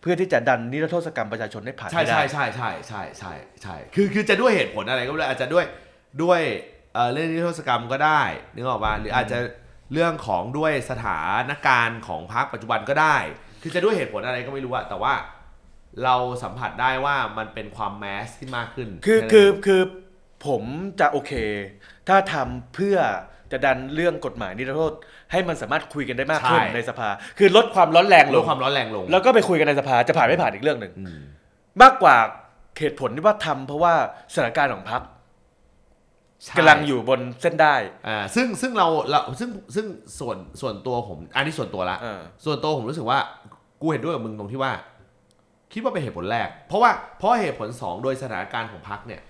[0.00, 5.64] เพื่อที่จะดันนิรโทษกรรมประชาชนให้ผ่านใช่ให้ได้ใช่ใช่ใช่ใช่ใช่ใช่คือคือจะด้วยเหตุผลอะไรก็ไม่รู้อาจจะด้วย
[6.22, 6.40] ด้วย
[6.94, 8.22] เอ่อเรื่องนิรโทษกรรมก็ได้
[8.54, 9.38] นึกออกมาหรืออาจจะ
[9.92, 13.16] เรื่องของด้วยสถานการณ์ของพรรคปัจจุบันก็ได้
[13.66, 15.14] คือจะด้วยเหตุผลอะไรก็ไม่รู้อะแต่ว่า
[16.04, 19.82] เราสัมผัสได้ว่ามันเป็นความแมสที่มากขึ้นคือแนั้นคือเงคือ
[20.46, 20.62] ผม
[21.00, 21.32] จะโอเค
[22.08, 22.96] ถ้าทำเพื่อ
[23.52, 24.92] จะดันเรื่องกฎหมายนิรโทษ
[25.32, 27.08] ให้มันสามารถคุยกันได้มากขึ้นในสภา
[27.38, 31.20] คือลดความร้อนแรงลลดง ความร้อนแรงลง แล้วก็ไปคุยกันในสภาจะผ่านไม่ผ่านอีกเรื่องหนึ่งอืม
[31.82, 32.16] มากกว่า
[32.78, 33.94] เหตุผลที่ว่าทำเพราะว่า
[34.32, 35.02] สถานการณ์ของพรรค
[36.44, 37.74] ใช่กำลังอยู่บนเส้นได้
[38.08, 39.86] อ่าซึ่งซึ่งเราเราซึ่งซึ่ง
[40.18, 43.18] ส่วนส่วนตัวผม อันนี้ส่วนตัวละ เออส่วนตัวผมรู้สึกว่า
[43.86, 44.72] กูเห็นด้วยกับมึงตรงที่ว่า
[45.72, 49.20] คิดว่าเป็นเหตุผลแรก เพราะว่าเพราะเหตุผลสองโดยสถานการณ์ของพรรคเนี่ย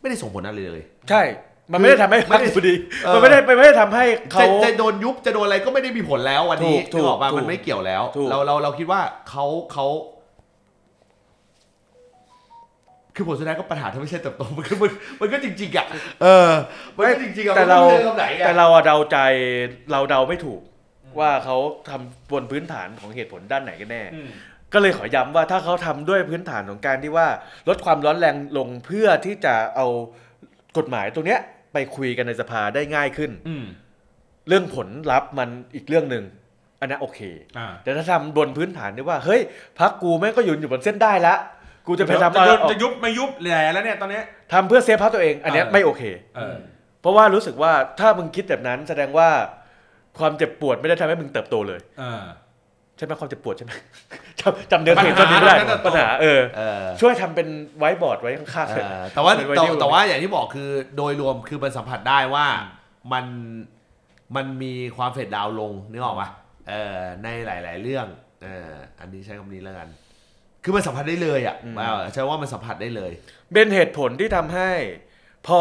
[0.00, 1.22] ไม่ได้ส่งผลอะไรเลย ใช่
[1.72, 9.86] มันไม่ได้ทำให้พรรคไม่ได้อยู่ดี เออ มันไม่ได้มันไม่ได้ทำให้เขา จะจะโดนยุบจะโดนอะไรก็ไม่ได้มีผลแล้ววันนี้ถูกถูกนึกออกมาถูกมันไม่เกี่ยวแล้ว ถูก เราเราเราคิดว่าเขาเขา
[13.16, 14.90] คือผลสุดท้ายก็ปัญหาที่ไม่ใช่เติบโตมันก็มัน
[15.20, 15.86] มันก็จริงๆอะ
[16.22, 16.50] เออ
[16.96, 19.16] มันก็จริงๆอะแต่เรามันไม่รู้จะคำไหนแต่อะเราอะเดาใจ
[19.92, 20.60] เราเดาไม่ถูก
[21.18, 21.56] ว่าเขา
[21.90, 24.28] ทำบนพื้นฐานของเหตุผลด้านไหนกันแน่อืม
[24.72, 27.28] ก็เลยขอย้ำว่าถ้าเขาทำด้วยพื้นฐานของการที่ว่า
[27.68, 29.86] ลดความร้อนแรงลงเพื่อที่จะเอา
[30.78, 31.40] กฎหมายตรงเนี้ย
[31.72, 33.64] ไปคุยกันในสภาได้ง่ายขึ้นอืม
[34.48, 36.24] เรื่องผลลัพธ์มันอีกเรื่องหนึ่ง
[36.80, 37.20] อันนั้นโอเค
[37.58, 39.40] อ่าแต่ถ้าทำบนพื้นฐานที่ว่า เฮ้ย
[39.78, 41.34] พักกูแม่งก็อยู่อยู่บนเส้นได้ละ
[41.86, 46.02] กูจะไปทำจะอะไรยุบออกจะยุบไม่ยุบแหล่แล้วเนี่ยตอนเนี้ยทำเพื่อเซฟพักตัวเอง อันเนี้ยเออไม่โอเค
[46.36, 46.56] เออ
[47.00, 49.28] เพราะว่ารู้สึกว่าถ้ามึงคิดแบบนั้นแสดงว่า
[50.18, 52.22] ความเจ็บปวดไม่ได้ทำให้มึงเติบโตเลยเออ
[52.96, 53.72] ใช่ไหมความเจ็บปวดใช่ไหม
[54.40, 57.48] จำจำเนื้อเพลงตอนนี้ไม่ได้ปัญหาปัญหาเออเออช่วยทำเป็น
[57.78, 62.46] ไว้บอร์ดไว้ข้างๆเอเลยอแต่ว่าเป็นไวแต่นิลแต่ว่าอย่างที่บอกคือโดยรวมคือมันสัมผัสได้ว่า
[63.12, 63.24] มัน
[64.36, 66.28] มันมีความ fade down ลงนึกออกปะ
[66.70, 68.06] เออในหลาย ๆ เรื่อง
[68.42, 69.88] เอออันนี้ใช้คำนี้แล้วกัน
[70.64, 73.12] คือมันสัมผัสได้เลยอะเออใช่ว่ามันสัมผัสได้เลย
[73.52, 74.70] เป็นเหตุผลที่ทำให้
[75.46, 75.60] พอ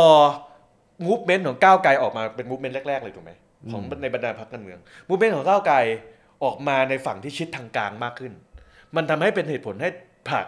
[1.06, 3.32] movement ของก้าวไกลออกมาเป็น movement แรก ๆ เลยถูกไหม
[3.72, 5.78] ของอืมในบรรดาพรรคการเมือง movement ของก้าวไกล
[6.44, 8.34] ออกมาในฝั่งที่ชิดทางกลางมากขึ้น
[8.96, 9.90] มันทำให้เป็นเหตุผลให้
[10.30, 10.46] ผลัก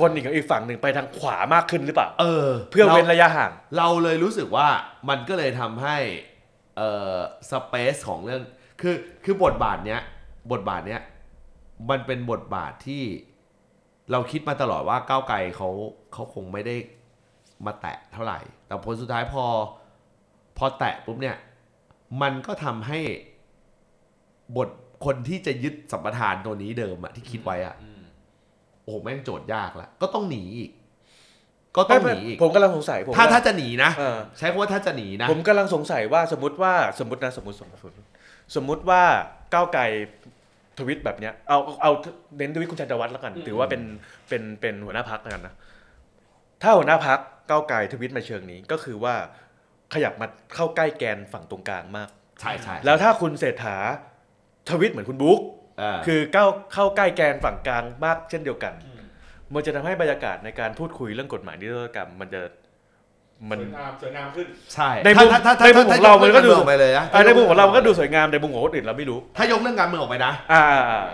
[0.00, 4.68] คนอีกอีกฝั่งหนึ่งไปทางขวามากขึ้นหรือเปล่า เออ เพื่อเว้นราระยะห่าง เราเลยรู้สึกว่า
[5.08, 5.96] มันก็เลยทำให้
[6.76, 7.16] เอ่อ
[7.50, 8.42] สเปซของเรื่อง
[8.80, 10.00] คือคือบทบาทเนี้ย
[10.52, 11.00] บทบาทเนี้ย
[11.90, 13.02] มันเป็นบทบาทที่
[14.12, 15.68] เราคิดมาตลอดว่าก้าวไกลเขา
[16.12, 16.76] เขาคงไม่ได้
[17.66, 19.44] มาแตะเท่าไหร่ แต่ผลสุดท้ายพอ
[19.81, 19.81] พ
[20.64, 21.36] อแตะปุ๊บเนี่ย
[22.22, 22.98] มันก็ทำให้
[24.56, 24.68] บท
[25.04, 27.74] คนที่จะยึดสัมปทานตัวนี้เดิมอะที่คิดไว้อะ
[28.82, 30.70] โอ้โหแม่งโจทย์ยากละก็ต้องหนีอีก
[31.76, 37.94] ก็ต้องหนีอีกผมกำลังสงสัยผมถ้าว่าถ้าจะหนีนะเออใช้คำว่าถ้าจะหนีนะ ผมกำลังสงสัยว่าสมมติว่าสมมตินะสมมติสมมติ
[38.56, 39.02] สมมติว่า
[39.54, 39.82] ก้าวไกล
[40.78, 41.90] ทวิตแบบเนี้ยเอาเอา
[42.36, 43.82] เน้นทวิตคุณชัยวัฒน์แล้วกัน ถือว่าเป็น
[44.28, 45.54] เป็นเป็นหัวหน้าพักแล้วกันนะ
[46.62, 47.18] ถ้าหัวหน้าพัก
[47.50, 49.14] ก้าวไกลทวิตมาเชิงนี้ก็คือว่า
[49.94, 52.08] ขยับมาเข้าใกล้แกนฝั่งตรงกลางมาก
[52.40, 53.76] ใช่ใช่แล้วถ้าคุณเศรษฐา
[54.68, 55.40] ทวิตเหมือนคุณบุ๊ก
[55.78, 58.72] เออคือก้าวเข้าใกล้แกนฝั่งกลางมากเช่นเดียวกัน
[59.52, 62.42] มันจะทำให้บรรยากาศในการพูดคุยเรื่องกฎหมายนิรโทษกรรม มันจะ
[63.50, 71.04] มันสวยงามสวยงามขึ้นใช่ในมุมถ้าถ้าถ้าในมุมของเรามันก็ดูถ้ยออกไปเลยนะอ่าในมุมของเรามันก็ดูสวยงามในมุมของคนอื่นเราไม่รู้ ถ้ายกเรื่องการเมืองออกไปนะ อ่าอ่าอ่า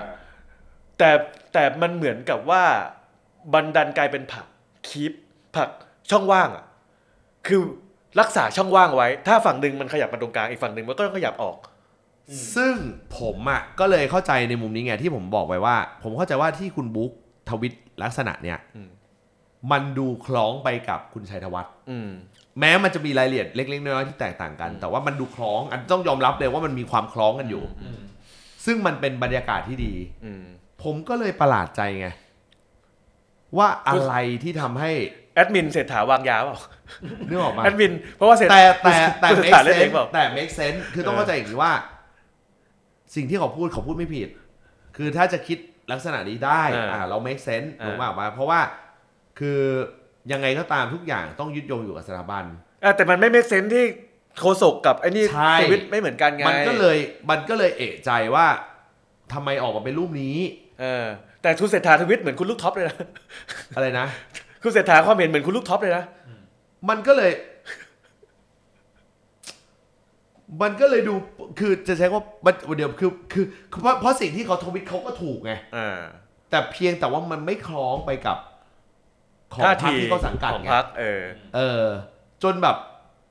[0.98, 1.10] แต่
[1.52, 2.64] แต่มันเหมือนกับว่า
[3.55, 4.46] บันดันกลายเป็นผัก
[4.88, 5.12] คีป
[5.56, 5.68] ผัก
[6.10, 6.64] ช่องว่างอะ
[7.46, 7.60] คือ
[8.20, 11.57] รักษาช่องว่างไว้ ถ้าฝั่งหนึ่งมันขยับมาตรงกลางอีกฝั่งหนึ่งมันก็ต้องขยับออก
[12.57, 12.74] ซึ่ง
[13.19, 17.11] ผมอะก็เลยเข้าใจในมุมนี้ไงที่ผมบอกไปว่า ผมเข้าใจว่าที่คุณบุ๊ก
[17.51, 18.90] ทวิตลักษณะเนี้ยอืม
[19.73, 22.11] มันดูคล้องไปกับคุณชัยธวัฒน์อืม
[22.61, 27.65] แม้มันจะมีรายละเอียดเล็กๆน้อยๆที่แตกต่างกัน แต่ว่ามันดูคล้องอันต้องยอมรับเลยว่ามันมีความคล้องกันอยู่
[28.66, 30.45] ซึ่งมันเป็นบรรยากาศที่ดี อืม
[30.82, 32.09] ผมก็เลยประหลาดใจไง
[33.59, 34.93] ว่าอะไรที่ทำให้
[35.39, 36.59] แอดมินเศรษฐาวางยาเปล่า
[37.28, 41.73] นึกออกมาแอดมิน เพราะว่าเศรษแต่แต่แต่คุณเศรษ make ฐาเล่นเอง sense เปล่าแต่ make sense คือต้องเออเข้าใจอย่างนี้ว่า
[43.15, 44.28] สิ่งที่เขาพูดเขาพูดไม่ผิด
[44.97, 45.59] คือถ้าจะคิด
[45.93, 48.60] ลักษณะนี้ได้อ่าอ่าเรา make sense อ่าถูกป่าวมาเพราะว่า
[49.39, 49.60] คือ
[50.32, 52.44] ยังไงก็ตามทุกอย่างต้องยึดโยงอยู่กับสถาบัน
[52.85, 53.85] อะแต่มันไม่ make sense ที่
[54.40, 56.98] โคศกกับไอ้นี่ใช่ชีวิตไม่เหมือนกันไงมันก็เลย
[57.31, 58.47] มันก็เลยเอะใจว่า
[59.32, 60.36] ทำไมออกมาเป็นรูปนี้
[60.81, 61.06] เออ
[61.43, 62.98] แต่คุณเศรษฐาทวิตเหมือนคุณลูกท็อปเลยนะ
[63.77, 64.06] อะไรนะ
[64.62, 66.05] คุณเศรษฐาความเห็นเหมือนคุณลูกท็อปเลยนะ
[66.89, 67.32] มันก็เลย
[70.62, 71.14] มันก็เลยดู
[71.59, 75.98] คือจะใช้ว่ามันเดี๋ยวคือคือคือเพราะเพราะสิ่งที่เขาทวิตเขาก็ถูกไงอ่า
[76.51, 78.39] แต่เพียงแต่ว่ามันไม่คล้องไปกับ
[79.55, 81.22] ของท่าพรรคทีที่เขาสังกัดของไงพรรคเออ
[81.56, 81.85] เออ
[82.43, 82.76] จนแบบ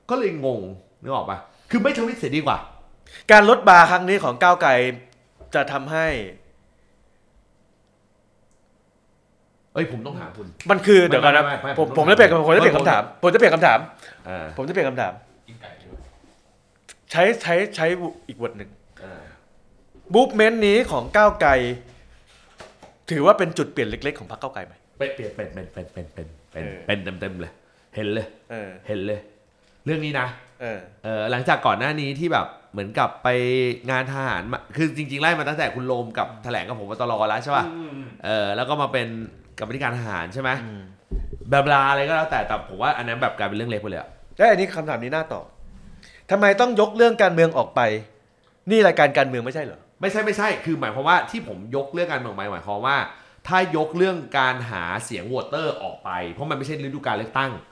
[0.09, 0.61] ก็เลยงง
[1.01, 1.37] นึกออกปะ
[1.71, 2.57] คือไม่ทวิตเสียดีกว่า
[3.31, 4.71] การลดบาร์ครั้งนี้ของก้าวไกล
[5.55, 6.07] จะทำให้
[9.77, 13.79] เอ้ยผมต้องถามคุณ มันคือเดี๋ยวก่อนนะไม่ไม่ไม่ผมผผมมจะเปลี่ยนผมจะเปลี่ยนผมคำถามผมจะเปลี่ยนคำถาม
[14.27, 15.13] อ่าผมจะเปลี่ยนคำถาม
[15.47, 15.99] กินไก่ด้วย
[17.11, 17.85] ใช้ใช้ใช้
[18.27, 18.69] อีกบทหนึ่ง
[19.03, 19.23] อ่า
[20.13, 21.51] movement นี้ของก้าวไกล
[23.11, 27.51] ถือว่าเป็นจุดเปลี่ยนเล็ก ๆ ของพรรคก้าวไกลไหม เป็นเป็นเป็นเป็นเป็นเป็นเป็นเป็นเออ เป็นเต็มเต็มๆเลย
[27.95, 29.19] เห็นเลย เออเห็นเลย
[29.85, 30.27] เรื่องนี้นะ
[30.61, 33.29] เออ เออหลังจากก่อนหน้านี้ที่แบบเหมือนกับไป
[33.91, 39.07] งานทหารมาคือจริงๆไล่มาตั้งแต่คุณโรมกับแถลงกับผมตลอแล้วใช่ป่ะอืมเออแล้วก็มาเป็น
[39.59, 40.49] กรรมธิการทหารใช่ไหม
[41.51, 45.45] บลาบลาอะไรก็แล้วแต่แต่ผมว่าอันนั้นแบบกลายเป็นเรื่องเล็กไปเลยอะและอันนี้คำถามนี้น่าตอบ
[46.31, 47.81] ทำไมต้องยกเรื่องการเมืองออกไป
[48.69, 52.97] นี่รายการการเมืองไม่ใช่เหรอ ไม่ใช่ไม่ใช่ คือหมายความว่าที่ผมยกเรื่องการเมืองไปหมายความว่า
[53.47, 57.63] ถ้ายกเรื่องการหาเสียง voter ออกไป เพราะมันไม่ใช่ฤดูการเลือกตั้งอืม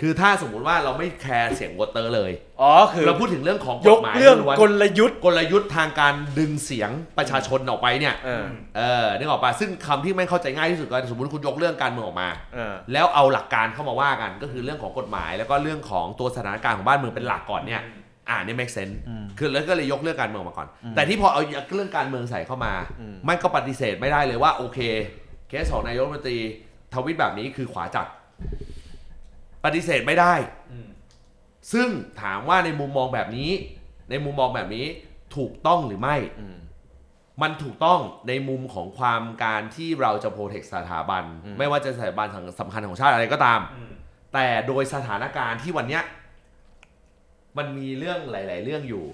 [0.00, 8.44] คือถ้าสมมุติว่าเราไม่ care เสียง voter เลย อ๋อ คือเราพูดถึงเรื่องของยกกฎหมายเรื่องล้วนกลยุทธ์กลยุทธ์ทางการดึงเสียงประชาชนออกไปเนี่ย เออ
[8.76, 17.82] เออนึกออกปะซึ่งคำที่ไม่เข้าใจง่ายที่สุดก็สมมติคุณยกเรื่องการเมืองออกมาเออแล้วเอาหลักการเข้ามาว่ากันก็คือเรื่องของกฎหมาย แล้วก็เรื่องของตัวสถานการณ์ของบ้านเมืองเป็นหลักก่อนเนี่ย
[18.28, 21.42] อ่านี่ make sense อืมคือแล้วก็เลยยกเรื่องการเมืองมาก่อน แต่ที่พอเอา
[21.74, 22.72] เรื่องการเมืองใส่เข้ามา
[23.28, 24.78] มันก็ปฏิเสธไม่ได้เลยว่าโอเค
[25.48, 26.38] เคสของนายกรัฐมนตรี
[26.94, 28.10] ทวิตแบบนี้คือขวาจัดป
[29.74, 30.34] ฏิเสธไม่ได้
[30.72, 30.88] อืม
[31.72, 31.88] ซึ่ง
[32.22, 33.50] ถามว่าในมุมมองแบบนี้
[34.10, 34.86] ในมุมมองแบบนี้
[35.36, 36.58] ถูกต้องหรือไม่อืม
[37.42, 42.28] มันถูกต้องในมุมของความการที่เราจะโปรเทคสถาบันอืมไม่ว่าจะสถาบัน
[42.60, 43.92] สำคัญของชาติอะไรก็ตามอืม
[44.34, 46.02] แต่โดยสถานการณ์ที่วันเนี้ย
[47.58, 49.04] มันมีเรื่องหลาย ๆ เรื่องอยู่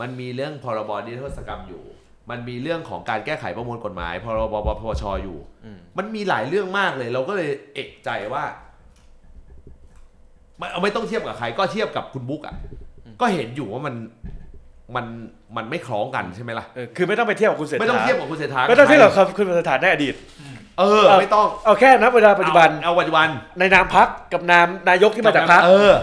[0.00, 1.84] มันมีเรื่องพรบนิรโทษกรรมอยู่
[2.30, 8.44] มันมีเรื่องของการแก้ไขประมวลกฎหมาย พรบปปชอยู่อืมมันมีหลายเรื่องมากเลย เราก็เลยเอกใจว่า
[10.58, 12.54] ไม่เอาไม่ต้องเทียบกับใคร ก็เทียบกับคุณบุ๊กอะ
[13.20, 13.94] ก็เห็นอยู่ว่ามัน
[14.96, 15.06] มัน
[15.56, 20.14] มันไม่คล้องกันใช่ไหมล่ะเออคือไม่ต้องไปเทียบกับคุณเศรษฐาไม่ต้องเทียบกับคุณเศรษฐาไม่ต้องเทียบกับใครคุณเศรษฐาในอดีต
[20.78, 23.28] เออ ไม่ต้องเอาแค่นับเวลาปัจจุบันเอาเอาปัจจุบัน
[23.58, 25.94] ในนามพักกับนามนายกที่มาจากพักเออ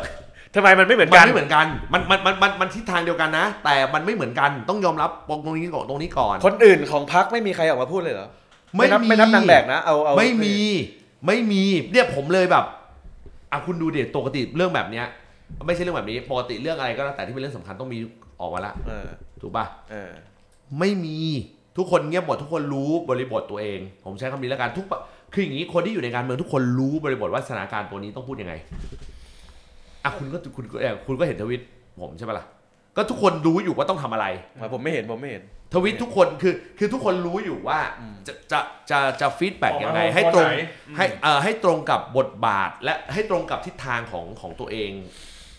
[0.55, 5.09] ทำไมมันไม่เหมือนมักันนไม่เหมือนกันมันมันมันมันมันทิศทางเดียวกันนะ แต่มันไม่เหมือนกันต้องยอมรับ
[5.45, 8.27] ตรงนี้ก่อนตรงนี้ก่อน คนอื่นของพักไม่มีใครออกมาพูดเลยเหรอ
[8.75, 10.57] ไม่นับมีไม่นับนางแบกนะเอาเอาไม่มี
[11.27, 12.65] ไม่มีเนี่ยผมเลยแบบ
[13.51, 15.05] อะคุณดูเด็ดปกติเรื่องแบบเนี้ย
[15.65, 17.97] ไม่ใช่เรื่องแบบนี้ปกติเรื่องอะไรก็แล้วแต่ที่เป็นเรื่องสำคัญต้องมี
[18.41, 19.07] ออกมาละเออ
[19.41, 20.11] ถูกป่ะ เออ
[20.79, 21.17] ไม่มี
[21.77, 24.99] ทุกคนเงียบหมดทุกคนรู้บริบทตัวเอง ผมใช้คำนี้แล้วกันทุกปะ
[25.33, 28.53] คืออย่างนี้คนที่อยู่ในการเมืองทุกคนรู้บริบทว่าสถานการณ์ตัวนี้ต้องพูดยังไง
[30.03, 31.61] อะคุณก็คุณก็เอ่อคุณก็เห็นทวิต
[32.01, 32.45] ผมใช่ปะล่ะ
[32.95, 34.27] ก็ทุกคนรู้อยู่ว่าต้องทำอะไร
[34.73, 35.43] ผมไม่เห็นผมไม่เห็น
[35.73, 37.79] ทวิตทุกคนคือคือทุกคนรู้อยู่ว่า
[38.27, 38.59] จะจะ
[38.89, 40.55] จะจะ feedback ออกมายังไงหัวให้ตรงไหน
[40.97, 44.91] ให้เอ่อให้ตรงกับบทบาท และให้ตรงกับทิศทางของของตัวเอง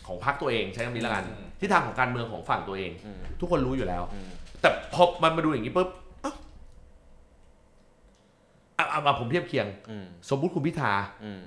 [0.07, 4.29] ของพรรคตัวเองใช้คำนี้แล้วกันอืมทิศทางของการเมืองของฝั่งตัวเองอืมทุกคนรู้อยู่แล้วอืม
[4.61, 5.89] แต่พอมันมาดูอย่างนี้ปุ๊บ
[6.23, 6.33] เอ้า
[8.79, 10.93] อะอะอะผมเทียบเคียงอืมสมมุติคุณพิธา
[11.25, 11.41] อืม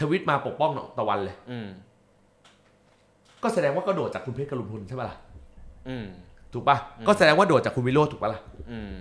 [0.00, 1.68] ทวิตมาปกป้องตะวันเลยอืม
[3.44, 5.16] ก็แสดงว่าก็โดดจากคุณเพชรกรุณพลใช่ปะล่ะ
[5.88, 6.06] อืม
[6.52, 6.76] ถูกปะ
[7.06, 8.40] ก็แสดงว่าโดดจากคุณวิโรจน์ถูกปะล่ะ
[8.70, 8.92] อืม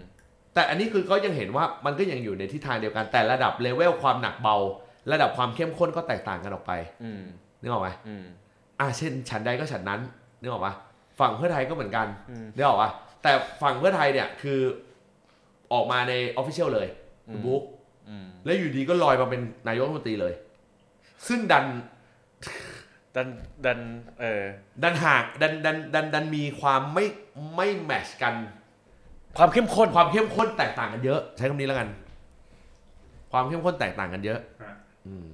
[0.53, 4.55] แต่อันนี้คือเขายังเห็นว่ามันก็ยังอยู่ในทิศทางเดียวกันแต่ระดับเลเวลความหนักเบา
[5.11, 6.71] ระดับความเข้มข้นก็แตกต่างกันออกไป
[7.03, 7.21] อืม
[7.61, 8.23] นึกออกไหมอืม
[8.79, 10.01] อ่าเช่น ฉันใดก็ฉันนั้น
[10.41, 10.73] นึกออกปะ
[11.19, 12.89] ฝั่งเพื่อไทยก็เหมือนกันอืม นึกออกปะ
[13.23, 14.59] แต่ฝั่งเพื่อไทยเนี่ยคือ
[15.73, 16.87] ออกมาใน official เลย
[17.31, 17.63] คุณบุ๊ก
[18.09, 20.33] อืม แล้วอยู่ดีก็ลอยมาเป็นนายกรัฐมนตรีเลย
[21.27, 21.65] ซึ่งดัน
[23.15, 23.27] ดัน
[23.65, 23.79] ดัน
[24.19, 24.43] เออ
[24.83, 27.05] ดันห่างดันดันดันดันมีความไม่
[27.55, 28.35] ไม่ match กัน
[29.37, 31.89] ความเข้มข้นความเข้มข้นแตกต่างกันเยอะ ใช้คำนี้แล้วกัน
[33.31, 34.73] ความเข้มข้นแตกต่างกันเยอะฮะ
[35.07, 35.27] อืม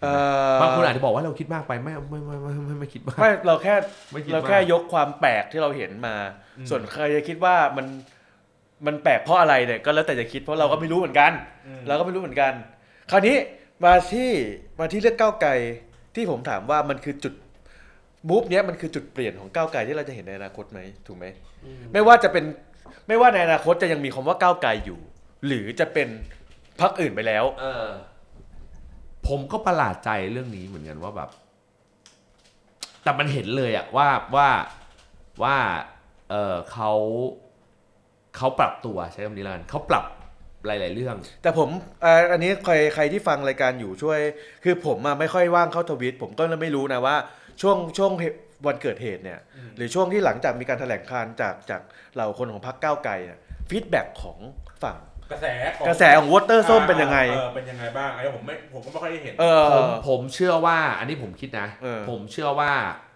[0.00, 0.12] เอ่
[0.52, 3.74] อบางคนอาจจะบอกว่าเราคิดมากไปไม่ไม่ไม่ไม่ไม่ไม่คิดมาก ไม่เราแค่
[4.12, 6.14] ไม่คิดเรามากแค่ยกความแปลกที่เราเห็นมา
[6.70, 7.86] ส่วนใครจะคิดว่ามัน
[8.86, 11.32] มันแปลกเพราะอะไรเนี่ยก็แล้วแต่จะคิดเพราะเราก็ไม่รู้เหมือนกัน
[11.66, 12.52] อืมเราก็ไม่รู้เหมือนกัน
[13.10, 13.36] คราวนี้
[13.84, 14.30] มาที่
[14.78, 15.50] มาที่เลือกก้าวไกล
[16.14, 17.34] ที่ผมถามว่ามันคือจุด
[18.28, 21.26] มูฟเนี้ยมันคือจุดเปลี่ยนของก้าวไกลที่เราจะเห็นในอนาคตไหมถูกไหม
[21.92, 22.44] ไม่ว่าจะเป็น
[23.08, 25.00] ไม่ว่าในอนาคตจะยังมีคำว่าก้าวไกลอยู่
[25.46, 26.08] หรือจะเป็น
[26.80, 27.86] พรรคอื่นไปแล้ว เออ
[29.28, 31.30] ผมก็ประหลาดใจเรื่องนี้เหมือนกันว่าแบบ
[33.02, 34.48] แต่มันเห็นเลยอะว่าว่า
[35.42, 35.56] ว่า
[36.30, 36.92] เออเขา
[38.36, 40.04] เขาปรับตัวใช้คำนี้แล้วกันเขาปรับ
[40.68, 41.68] หลาย ๆ เรื่อง แต่ผม
[42.04, 44.18] อ่าอันนี้ใครใครที่ฟังรายการอยู่ช่วย
[44.64, 47.16] คือผมอะไม่ค่อยว่างเข้าทวิต ผมก็เลยไม่รู้นะว่า
[47.60, 49.40] ช่วงช่วงเหตุวันเกิดเหตุเนี่ย
[49.76, 51.80] หรือช่วงที่หลังจากมีการแถลงการณ์จากจาก
[52.14, 53.38] เหล่าคนของพรรคก้าวไกลเนี่ย
[53.70, 54.38] ฟีดแบ็ของ
[54.82, 54.96] ฝั่ง
[55.32, 55.46] กระแส
[55.76, 62.70] ของกระแสของวอเตอร์ส้มเป็นยังไง เออเป็นยังไงบ้างไอ้ผมไม่ผมก็ไม่ค่อยได้เห็น เออ ผมผมเชื่อว่าอันนี้ผมคิดนะ เออ ผมเชื่อว่า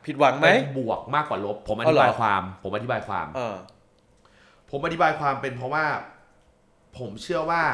[0.07, 3.57] ผิดหวังไหม เป็นบวกมากกว่าลบ ผมอเอาธิเหรอ บายความ ผมอธิบายความ เออ
[4.70, 5.85] ผมอธิบายความเป็นเพราะว่า
[6.98, 7.64] ผมเชื่อว่า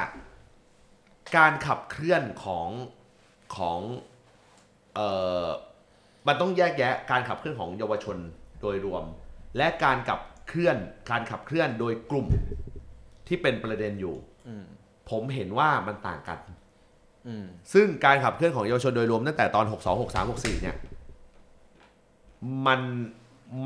[1.37, 2.69] การขับเคลื่อนของ
[3.57, 3.81] ของ
[4.95, 5.09] เอ่
[5.45, 5.47] อ
[6.27, 8.17] มันต้องแยกแยะการขับเคลื่อนของเยาวชน
[8.61, 9.05] โดยรวม
[9.57, 10.77] และการขับเคลื่อน
[11.11, 12.27] การขับเคลื่อนโดยกลุ่ม
[13.29, 14.17] ที่เป็นประเด็นอยู่
[14.49, 14.65] อืม
[15.11, 16.39] ผมเห็นว่ามันต่างกัน
[17.27, 20.77] อืมซึ่งการขับเคลื่อนของเยาวชนโดยรวมตั้งแต่ตอน 62 63 64 เนี่ย
[22.67, 22.81] มัน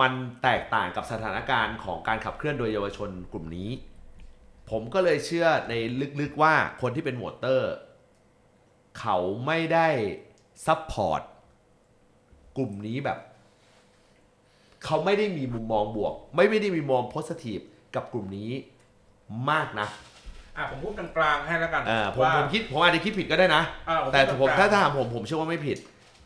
[0.00, 0.12] มัน
[0.42, 3.70] แตกต่างกับสถานการณ์ของการขับเคลื่อนโดยเยาวชนกลุ่มนี้
[4.72, 5.74] ผมก็เลยเชื่อใน
[6.20, 7.72] ลึกๆว่าคนที่เป็น voter
[9.00, 9.16] เขา
[9.46, 9.88] ไม่ได้
[10.66, 11.20] support
[12.56, 13.18] กลุ่มนี้แบบ
[14.84, 17.58] เขาไม่ได้มีมุมมองบวก ไม่ไม่ได้มีมุมมอง positive
[17.94, 18.50] กับกลุ่มนี้
[19.50, 19.88] มากนะ
[20.56, 25.78] อะผมพูดกลางๆให้แล้วกันเออผมว่า ผมคิดผมอาจจะคิดผิดก็ได้นะ อะผมแต่พูดผมกลางๆถ้าถ้าถามผมผมเชื่อว่าไม่ผิด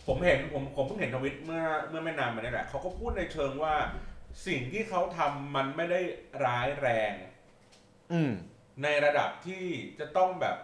[0.06, 3.74] ผมเห็นผมผมเพิ่งเห็นทวิตเมื่อเมื่อไม่นานมานี้แหละเขาก็พูดในเชิงว่า
[4.46, 6.00] สิ่งที่เขาทำมันไม่ได้
[6.44, 7.12] ร้ายแรง
[8.12, 8.30] อืม
[8.82, 9.62] ในระดับที่
[9.98, 10.56] จะต้องแบบ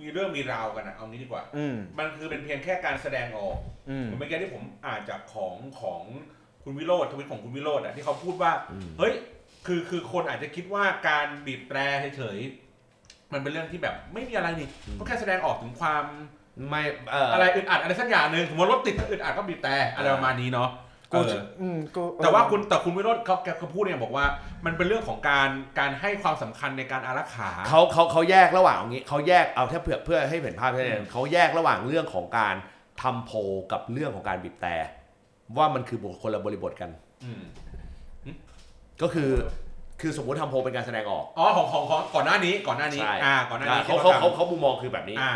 [0.00, 3.58] มีเรื่องมีราวกันนะเอางี้ดีกว่า อืม มันคือเป็นเพียงแค่การแสดงออก
[3.90, 6.00] อืม เหมือนเมื่อกี้ที่ผมอ่านจากของของ
[6.62, 9.12] คุณวิโรธทวิตของคุณวิโรธอะที่เขาพูดว่าอืมเฮ้ย
[9.66, 11.78] คือคือคนอาจจะคิดว่าการบีบแตร
[12.16, 14.68] เฉยๆมันเป็นเรื่องที่แบบไม่มีอะไรนี่
[14.98, 16.04] ก็แค่แสดงออกถึงความ
[16.68, 20.68] ไม่เอ่ออ อะไรอึดอัดอะไรสักอย่างหนึ่งสมมติรถติดก็อึดอัดก็บีบแต่อะไรประมาณนี้เนาะ
[21.12, 24.26] กูเอออืมกูแต่ว่าคุณแต่คุณวิโรธเขาแกเขาพูดเนี่ยบอกว่า
[24.66, 25.48] มันเป็นเรื่องของการ
[25.78, 32.54] การให้ความสำคัญในการอารักขาเขาเขาเขาแยกระหว่างอย่างนี้เขาแยกเอาแค่เพื่อเพื่อให้เห็นภาพชัดเจนเขาแยกระหว่างเรื่องของการ
[33.02, 33.36] ทำโพล
[33.72, 34.76] กับเรื่องของการบีบแต่
[35.56, 36.90] ว่ามันคือบุคคลละบริบทกัน
[37.24, 37.42] อืม
[39.02, 39.30] ก็คือ
[40.00, 45.32] คือสมมติทำโพลเป็นการแสดงออกอ๋อของของของก่อนหน้านี้ก่อนหน้านี้ ใช่อ่า ก่อนหน้านี้เขาที่เขาเขาทำเขามุมมองคือแบบนี้ อ่า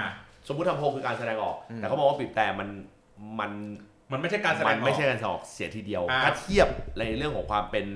[0.48, 2.68] สมมติทำโพลคือการแสดงออก แต่เขามองว่าบีบแต่มัน
[3.40, 3.52] มัน
[4.12, 6.68] มันไม่ใช่การแสดมังนออกไม่ใช่การแสดงออกเสียทีเดียวอ่า ถ้าเทียบ
[6.98, 7.86] ในเรื่องของความเป็น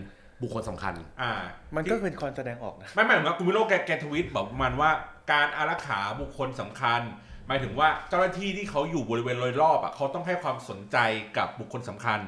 [0.42, 1.32] บุคคลสำคัญ อ่า
[1.76, 4.90] มันก็เป็นความแสดงออกนะ ไม่หมายถึงว่าคุณวิโรจน์แกแกทวิตบอกประมาณว่า
[5.32, 7.00] การอารักขาบุคคลสำคัญ
[7.46, 10.96] หมายถึงว่าเจ้าหน้าที่ที่เขาอยู่บริเวณโดยรอบอะเขาต้องให้ความสนใจ
[11.36, 12.20] กับบุคคลสำคัญ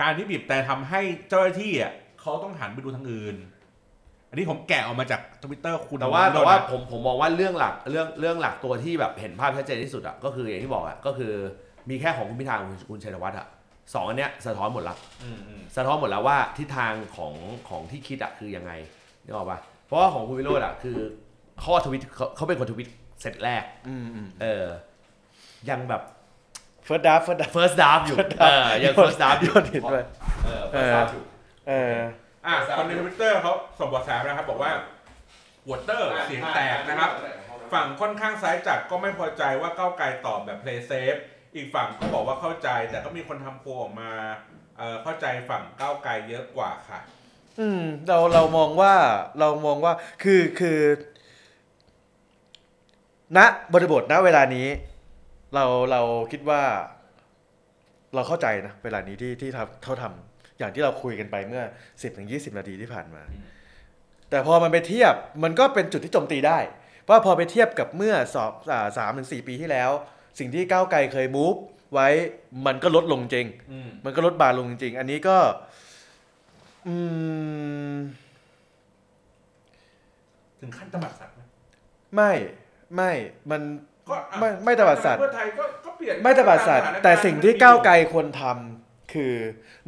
[0.00, 3.36] การที่บีบแต่ทำให้เจ้าหน้าที่อะเขาต้องหันไปดูทางอื่น
[4.30, 11.32] อันนี้ผมแกะออกมาจากทวิตเตอร์คุณแต่ว่าวิโรแต่จน์ว่านะผมผมมองว่าเรื่องหลักเรื่องเรื่องหลักตัวที่แบบเห็นภาพชัดเจนที่สุดอะก็คืออย่างที่บอกอะก็คือ
[11.90, 13.46] มีแค่ของคุณพิธากับคุณชัยธวัฒน์อะ
[13.94, 17.32] สองอันเนี้ยสะท้อนหมดละอืมอืมสะท้อนหมดแล้วว่าทิศทางของ
[17.68, 18.72] ของที่คิดอะคือยังไง
[19.24, 20.96] นึกออกปะเพราะว่าของคุณวิโรจน์อะคือ
[21.64, 22.88] ข้อทวิตเขาเขาเป็นคนทวิต
[23.20, 24.66] เสร็จแรกอืมอืมเออ
[25.70, 26.02] ยังแบบ
[26.84, 29.96] เฟิร์สดับเฟิร์สดับ first draft อยู่เออยัง first draft อยู่โยนหินไป
[30.44, 31.24] เออ first draft อยู่
[31.68, 31.96] เออ
[32.46, 34.70] อะคนในทวิตเตอร์เขาส่งบทแสนะครับ บอกว่า
[35.70, 37.10] voter เสียงแตกนะครับ
[37.72, 41.20] ฝั่งค่อนข้างซ้ายจัดก็ไม่พอใจว่าก้าวไกลตอบแบบ play safe
[41.56, 44.10] อีกฝั่งก็บอกว่าเข้าใจ แต่ก็มีคนทำโพลออกมา
[44.78, 47.00] เอ่อเข้าใจฝั่งก้าวไกลเยอะกว่าค่ะ
[47.60, 48.94] อืมเราเรามองว่า
[49.38, 49.92] เรามองว่า
[50.22, 50.80] คือคือ
[53.36, 53.38] ณ
[53.72, 54.66] บริบทณเวลานี้
[55.54, 56.00] เราเรา
[56.32, 56.62] คิดว่า
[58.14, 61.62] เราเข้าใจนะเวลานี้ที่ที่ทำเขาทำอย่างที่เราคุยกันไปเมื่อ
[62.02, 63.44] สิบถึงยี่สิบนาทีที่ผ่านมาอืม
[64.30, 65.14] แต่พอมันไปเทียบ
[65.44, 66.58] มันก็เป็นจุดที่โจมตีได้
[67.02, 69.90] เพราะพอไปเทียบกับเมื่อสอบอ่าสามถึงสี่ปีที่แล้ว
[70.38, 71.54] สิ่งที่ก้าวไกลเคยมูฟ
[71.92, 72.08] ไว้
[72.66, 75.38] มันก็ลดลงจริงอืมมันก็ลดบาลงจริง อันนี้ก็
[76.86, 76.94] อื
[77.92, 77.94] ม
[80.60, 81.40] ถึงขั้นตบัดสัตว์ไหม
[82.14, 82.32] ไม่
[82.96, 83.12] ไม่
[83.50, 83.62] มัน
[84.08, 89.32] ก็อะไม่ไม่ตบัดสัตว์ เพื่อไทยก็ก็เปลี่ยนไม่ตบัดสัตว์ามสถานารณ์แต่สิ่งที่ก้าวไกลควรทำคือ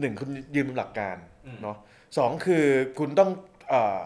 [0.00, 1.16] หนึ่งคุณยืนบนหลักการ
[1.46, 1.76] อืม เนาะ
[2.18, 2.64] สองคือ
[2.98, 3.30] คุณต้อง
[3.68, 4.00] เอ่อ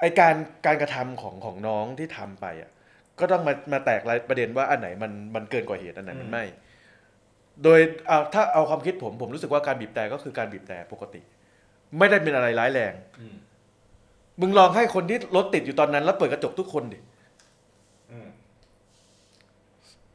[0.00, 0.34] ไอการ
[0.66, 2.70] การกระทำของของน้องที่ทำไปอะ
[3.20, 6.44] ก็ต้องมามาแตกรายประเด็นว่าอันไหนมันมันเกินกว่าเหตุอันไหนมันไม่
[7.64, 11.20] โดยเอาถ้าเอาความคิดผมผมรู้สึกว่าการบีบแต่ก็คือการบีบแต่ปกติ
[11.98, 13.36] ไม่ได้เป็นอะไรร้ายแรงอืม
[14.40, 16.98] มึงลองให้คนที่รถติดอยู่ตอนนั้น แล้วเปิดกระจกทุกคนดิ
[18.10, 18.28] อืม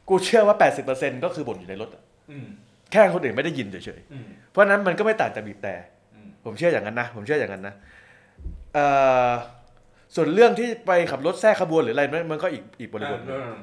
[0.10, 0.56] กูเชื่อว่า
[0.90, 2.48] 80%ก็คือบ่นอยู่ในรถอะอืม
[2.92, 5.76] แค่คนอื่นไม่ได้ยินเฉยอืมๆเพราะฉะนั้นมันก็ไม่ต่างจากบีบแต่
[6.14, 7.76] อืมผมเชื่ออย่างนั้นนะ ผมเชื่ออย่างนั้นนะ
[8.74, 8.86] เอ่
[9.30, 9.32] อ
[10.16, 13.54] ส่วนเรื่องที่ไปขับรถแทรกขบวนหรืออะไรมันมันก็อีกอีกบริบทหนึ่งเออ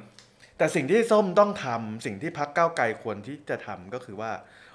[0.58, 4.30] แต่สิ่งที่ส้มต้องทำสิ่งที่พักก้าวไกลควรที่จะทำก็คือว่า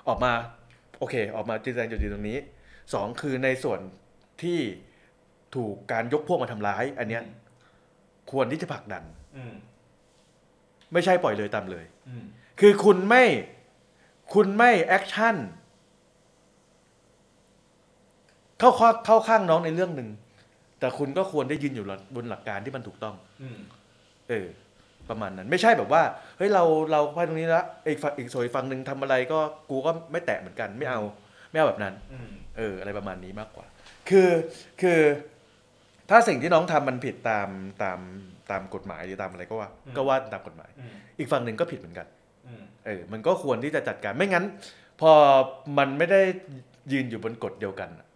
[0.08, 0.32] ออกมา
[1.00, 2.40] โอเค ออกมาแสดงจุดยืนตรงนี้
[2.94, 3.80] สองคือในส่วน
[4.44, 4.60] ที่
[5.56, 7.24] ถูกการยกพวกมาทำร้าย อันเนี้ย
[8.32, 9.04] ควรที่จะผลักดัน
[9.38, 9.54] อืม
[10.94, 12.26] ไม่ใช่ปล่อยเลยตามเลยอืม
[12.60, 13.24] คือคุณไม่
[14.34, 15.36] คุณไม่ action
[18.60, 20.10] เข้าข้อเข้าข้างน้องในเรื่องหนึ่ง
[20.86, 21.86] แต่คุณก็ควรได้ยืนอยู่
[22.16, 23.60] บนหลักการที่มันถูกต้องอืม
[24.30, 24.48] เออ
[25.10, 26.02] ประมาณนั้น ไม่ใช่แบบว่า
[26.38, 29.40] เฮ้ยเราเราไปตรงนี้ละอีกฝั่งอีกส่วนอีกฝั่งหนึ่งทำอะไรก็
[29.70, 31.02] กูก็ไม่แตะเหมือนกัน ไม่เอา
[31.52, 33.66] ไม่เอาแบบนั้นอืมเออ อะไรประมาณนี้มากกว่า
[34.10, 34.30] คือ
[34.82, 35.00] คือ
[36.10, 37.50] ถ้าสิ่งที่น้องทำมันผิดตาม
[37.84, 38.00] ตาม
[38.52, 42.08] ตามกฎหมายหรือตามอะไรก็ว่า ก็ว่าตามกฎหมายอืมอีกฝั่งหนึ่งก็ผิดเหมือนกัน
[42.48, 44.46] อืมเออ มันก็ควรที่จะจัดการไม่งั้น
[45.02, 45.12] พอ
[45.78, 46.22] มันไม่ได้
[46.92, 48.08] ยืนอยู่บนกฎเดียวกันอะ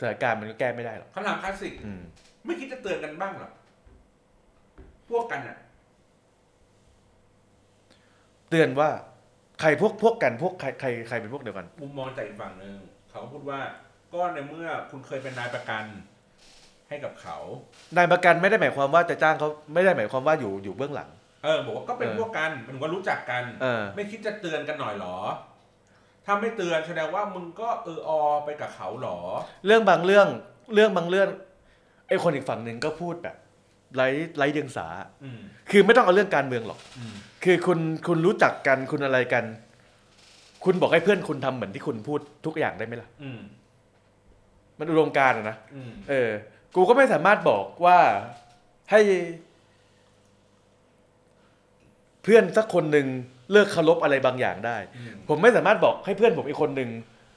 [0.00, 2.02] สถานการณ์มันก็แก้ไม่ได้หรอกคำถามคลาสสิกอืม
[2.46, 3.50] ไม่คิดจะเตือนกันบ้างเหรอ
[5.10, 5.58] พวกกันอะ
[8.50, 8.88] เตือนว่า
[9.60, 12.74] ใครพวกพวกกันพวกใครใครใครเป็นพวกเดียวกัน มุมมองจากอีกฝั่งหนึ่ง
[13.10, 13.60] เขาพูดว่า
[14.14, 15.84] ก็ในเมื่อคุณเคยเป็นนายประกัน
[16.88, 17.36] ให้กับเขา
[17.96, 21.10] นายประกันไม่ได้หมายความว่าจะจ้างเขาไม่ได้หมายความว่าอยู่อยู่เบื้องหลัง
[21.44, 25.16] เออบอกว่าก็เป็นเออ พวกกันมันว่ารู้จักกัน เออ ไม่คิดจะเตือนกันหน่อยเหรอ
[26.30, 28.10] ถ้าไม่เตือนแสดงว่ามึงก็เอออ
[28.44, 29.18] ไปกับเขาเหรอ
[29.66, 30.28] เรื่องบางเรื่อง
[30.74, 31.28] เรื่องบางเรื่อง
[32.08, 33.36] ไอ้คนอีกฝั่งหนึ่งก็พูดแบบ
[33.96, 34.86] ไร้ไร้เดียงสา
[35.24, 35.40] อืม
[35.70, 39.44] คือไม่ต้องเอาเรื่องการเมืองหรอก อืมคือคุณคุณรู้จักกันคุณอะไรกัน
[40.64, 43.40] คุณบอกให้เพื่อนคุณทำเหมือนที่คุณพูดทุกอย่างได้ไหมล่ะ อืม
[44.78, 46.30] มันอุดมการณ์อะนะ อืมเออ
[46.74, 47.98] กูก็ไม่สามารถบอกว่า
[48.90, 49.00] ให้
[52.22, 53.06] เพื่อนสักคนหนึ่ง
[53.52, 56.90] เลิกเคารพอะไรบางอย่างได้อืมผมไม่สามารถบอกให้เพื่อนผมอีกคนหนึ่ง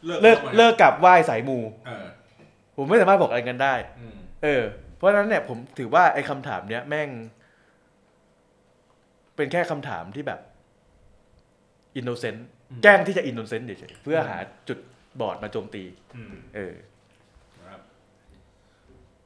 [0.06, 1.58] เลิกเลิกข้ามาเลิกกับไหว้สายมู
[1.88, 2.06] เออ
[2.78, 4.64] ผมไม่สามารถบอกอะไรกันได้อืมเออ
[4.98, 7.10] เพราะฉะนั้นเนี่ยผมถือว่าไอ้คำถามเนี้ยแม่ง
[9.36, 10.40] เป็นแค่คำถามที่แบบ
[11.98, 12.48] innocent
[12.84, 14.38] แกล้งที่จะ innocent เฉยๆเพื่อหา
[14.68, 14.80] จุด
[15.20, 15.84] บอดมาโจมตี
[16.16, 16.76] อืมเออ
[17.66, 17.82] ครับ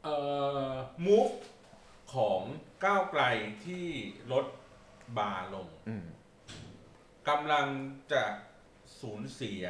[0.04, 0.16] เอ่
[0.68, 0.72] อ
[1.06, 1.28] move
[2.14, 2.42] ของ
[2.86, 3.24] ก้าวไกล
[3.66, 3.86] ที่
[4.32, 4.46] ลด
[5.18, 6.06] บาร์ลงอืม
[7.30, 7.68] กำลัง
[8.14, 8.24] จะ
[9.02, 9.64] สูญเสีย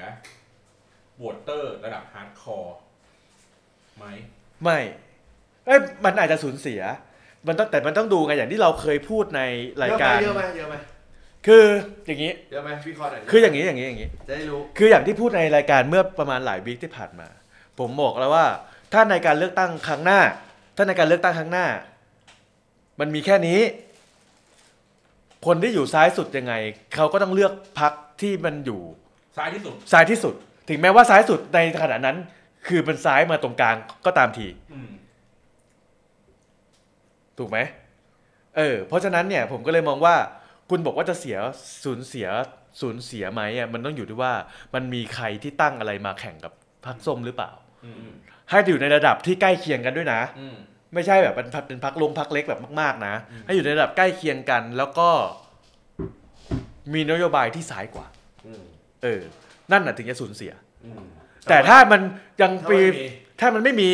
[1.17, 2.77] voter ระดับ hardcore
[3.97, 4.05] ไหม
[4.63, 4.79] ไม่
[5.65, 6.81] เอ้ยมันอาจจะสูญเสีย
[7.47, 9.41] มันต้องแต่มันต้องดูไงอย่างที่เราเคยพูดใน
[9.83, 10.75] รายการ เยอะไหมเยอะไหม
[11.47, 11.63] คือ
[12.07, 17.27] อย่างนี้ เยอะไหมวิเคราะห์หน่อยคืออย่างนี้อย่างนี้อย่างนี้ จะได้รู้ คืออย่างที่พูดในรายการเมื่อประมาณหลาย week ที่ผ่านมา
[17.79, 18.45] ผมบอกแล้วว่า
[18.93, 20.19] ถ้าในการเลือกตั้งครั้งหน้า
[20.75, 21.67] ถ้าในการเลือกตั้งครั้งหน้า
[22.99, 23.59] มันมีแค่นี้
[25.47, 26.53] คนที่อยู่ซ้ายสุดยังไง
[26.95, 28.81] เขาก็ต้องเลือกพักที่มันอยู่
[29.37, 30.33] ซ้ายที่สุด ซ้ายที่สุด
[30.69, 32.17] ถึงแม้ว่าซ้ายสุดในขณะนั้น
[32.67, 33.75] คือเป็นซ้ายมาตรงกลาง
[34.05, 34.91] ก็ตามที อืม
[37.37, 37.57] ถูกไหม
[38.57, 40.15] เออ เพราะฉะนั้นเนี่ยผมก็เลยมองว่า
[40.69, 41.37] คุณบอกว่าจะเสีย
[41.83, 42.27] สูญเสีย
[42.81, 44.33] สูญเสียไหมอะมันต้องอยู่ที่ว่า
[44.73, 46.53] มันมีใครที่ตั้งอะไรมาแข่งกับ
[46.85, 47.51] พรรคส้มหรือเปล่า
[47.85, 48.11] อืม
[48.49, 50.57] ให้อยู่ในระดับที่ใกล้เคียงกันด้วยนะ อืม
[50.93, 55.09] ไม่ใช่แบบเป็นพรรคเป็นพักลงพักเล็กแบบมาก ๆ นะอืมให้อยู่ในระดับใกล้เคียงกัน แล้วก็
[56.93, 58.07] มีนโยบายที่ซ้ายกว่า
[58.45, 58.63] อืม
[59.03, 59.21] เออ
[59.71, 60.51] นั่นน่ะถึงจะสูญเสีย
[60.85, 61.03] อืม
[61.49, 62.01] แต่ถ้ามัน
[62.41, 63.07] ยังถ้าปีไม่มี
[63.39, 63.89] ถ้ามันไม่มี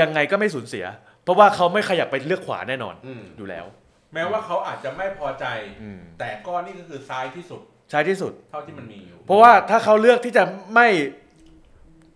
[0.00, 0.84] ยังไงก็ไม่สูญเสีย
[1.24, 3.66] เพราะว่าเขาไม่ขยับไปเลือกขวาแน่นอนอืมอยู่แล้ว
[4.14, 5.44] แม้ว่าเขาอาจจะไม่พอใจ
[5.82, 7.60] อืมแต่ก็นี่ก็คือซ้ายที่สุด
[7.90, 10.44] ใช่ที่สุด เท่าที่มันมีอยู่เพราะว่าถ้าเขาเลือกที่จะ
[10.74, 10.88] ไม่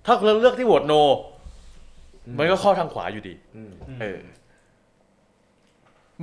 [0.06, 0.94] ถ้าเขาเลือกที่โหวตโน
[2.38, 4.18] มันก็เข้าทางขวาอยู่ดีอืมมเออ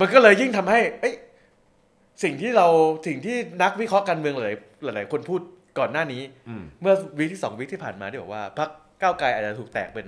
[0.00, 1.14] มันก็เลยยิ่งทำให้ เอ้ย
[2.22, 2.66] สิ่งที่เรา
[3.06, 5.40] สิ่งที่นักวิเคราะห์การเมืองหลายหลายๆคนพูด
[5.78, 8.70] ก่อนหน้านี้อืมเมื่อวีคที่สองวีคที่ผ่านมาที่บอกว่าพรรค
[9.02, 10.06] ก้าวไกลอาจจะถูกแตกเป็น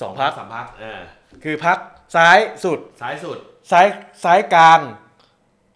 [0.00, 1.02] สองพรรคสามพักอ่า
[1.44, 1.78] คือพรรค
[2.16, 3.38] ซ้ายสุด ซ้ายสุด
[3.70, 3.86] ซ้าย
[4.24, 4.80] ซ้ายกลาง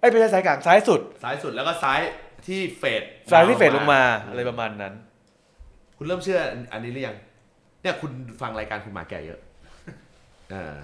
[0.01, 2.01] ไอ้ยไม่ใช่ซ้ายกลางซ้ายสุด ซ้ายสุดแล้วก็ซ้าย
[2.47, 4.95] ที่เฟดซ้ายที่เฟดลงมาอะไรประมาณนั้น
[5.97, 6.41] คุณเริ่มเชื่อ
[6.73, 7.17] อันนี้หรือยัง
[7.83, 9.41] เนี่ยคุณฟังรายการคุณหมาแก่เยอะ
[10.55, 10.77] อ่า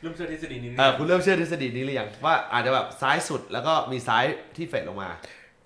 [0.00, 4.24] เริ่มเชื่อทฤษฎีนี้เออคุณเริ่มเชื่อทฤษฎีนี้หรือยังว่าอาจจะแบบซ้ายสุดแล้วก็มีซ้าย
[4.56, 5.10] ที่เฟดลงมา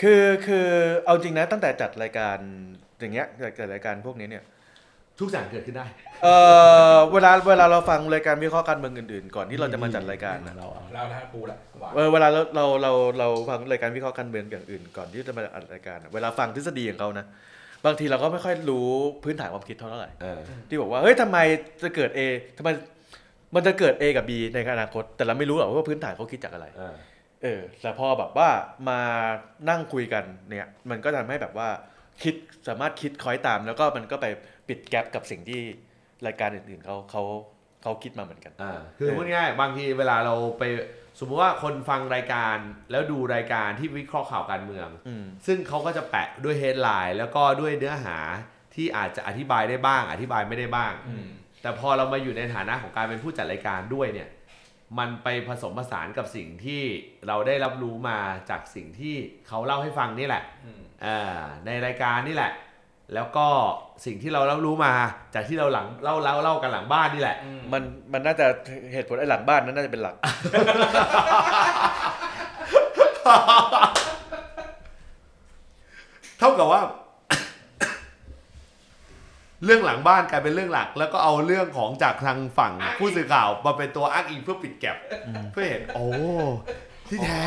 [0.02, 0.66] คือคือ
[1.04, 2.38] เอาจริงนะตั้งแต่จัดรายการ
[3.00, 3.26] อย่างเงี้ย
[3.58, 4.44] จัดรายการพวกนี้เนี่ย
[5.20, 5.86] ทุกอย่างเกิดขึ้นได้
[6.22, 6.28] เอ
[6.94, 17.26] อเวลาเวลาเราฟังรายการวิเคราะห์การเมืองอื่นๆ ก่อนที่เราจะมาจัดรายการนะเราเอาเราถ้าปูละหวานเออเวลาเราเราเราเราฟังรายการวิเคราะห์การเมืองอย่างอื่น ก่อนที่จะมาอัดรายการอะเวลาฟังทฤษฎีของเขานะ
[17.86, 18.88] บางทีเราก็ไม่ค่อยรู้
[19.24, 21.38] พื้นฐานความคิดเท่าไหร่เออที่บอกว่าเฮ้ยทำไม
[21.82, 22.20] จะเกิด A
[22.58, 22.68] ทำไม
[23.54, 26.94] มันจะเกิด A กับ B ในอนาคต แต่เราไม่รู้หรอกว่าพื้นฐานเขาคิดจากอะไรเออ
[27.42, 28.48] เเออแต่พอแบบว่า
[28.88, 29.00] มา
[29.68, 31.68] นั่งคุยกันเนี่ย มันก็ทำให้แบบว่า
[32.22, 32.34] คิด
[32.68, 34.26] สามารถคิดคอยตาม แล้วก็มันก็ไป
[34.68, 35.60] ปิดแกลบกับสิ่งที่
[36.26, 37.22] รายการอื่นๆเขาเขา
[37.82, 40.62] เขาคิดมาเหมือนกันอ่าคือพูดง่ายๆบางทีเวลาเราไป
[41.18, 42.56] สมมติว่าคนฟังรายการ
[42.90, 48.18] แล้วดูรายการที่วิเคราะห์ข่าวการเมืองอืมซึ่งเขาก็จะแปะด้วยเฮดไลน์แล้วก็ด้วยเนื้อหา
[48.74, 50.92] ที่อาจจะอธิบายได้บ้าง อธิบายไม่ได้บ้าง
[51.62, 54.28] แต่พอเรามาอยู่ในฐานะของการเป็นผู้จัดรายการด้วยเนี่ย
[54.98, 56.82] มันไปผสมผสานกับสิ่งที่
[57.26, 58.18] เราได้รับรู้มา
[58.50, 59.14] จากสิ่งที่
[59.48, 60.42] เขาเล่าให้ฟังนี่แหละ
[61.04, 62.52] อ่าในรายการนี่แหละ
[63.14, 63.46] แล้วก็
[64.04, 64.92] สิ่งที่เรารับรู้มา
[65.34, 67.36] จากที่เราหลังเล่าเล่าเล่ากันหลังบ้านนี่แหละ
[67.72, 68.46] มันมันน่าจะ
[68.92, 70.14] เหตุผลไอ้หลังบ้านนั้นน่าจะเป็นหลัก
[76.38, 76.82] เท่ากับว่า
[79.64, 84.96] เรื่องหลังบ้านกลายเป็นเรื่องหลัก แล้วก็เอาเรื่องของจากทางฝั่งผู้สื่อข่าวมาเป็นตัวอ้างอิงเพื่อปิดแก็บ
[85.52, 86.06] เพื่อเห็น โอ้
[87.08, 87.44] ที่แท้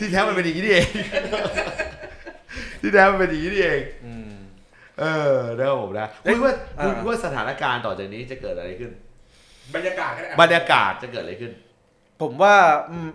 [0.00, 0.88] ที่แท้มันเป็นอย่างนี้นี่เอง
[2.80, 4.30] ที่แท้มันเป็นอย่างนี้นี่เองอืม
[5.00, 5.04] เอ
[5.34, 8.90] อนะครับผมนะเอ้คุยณว่าอ่าคุณว่าสถานการณ์ต่อจากนี้จะเกิดอะไรขึ้น
[9.74, 11.52] บรรยากาศก็ได้บรรยากาศจะเกิดอะไรขึ้น
[12.22, 12.54] ผมว่า
[12.90, 13.08] อืม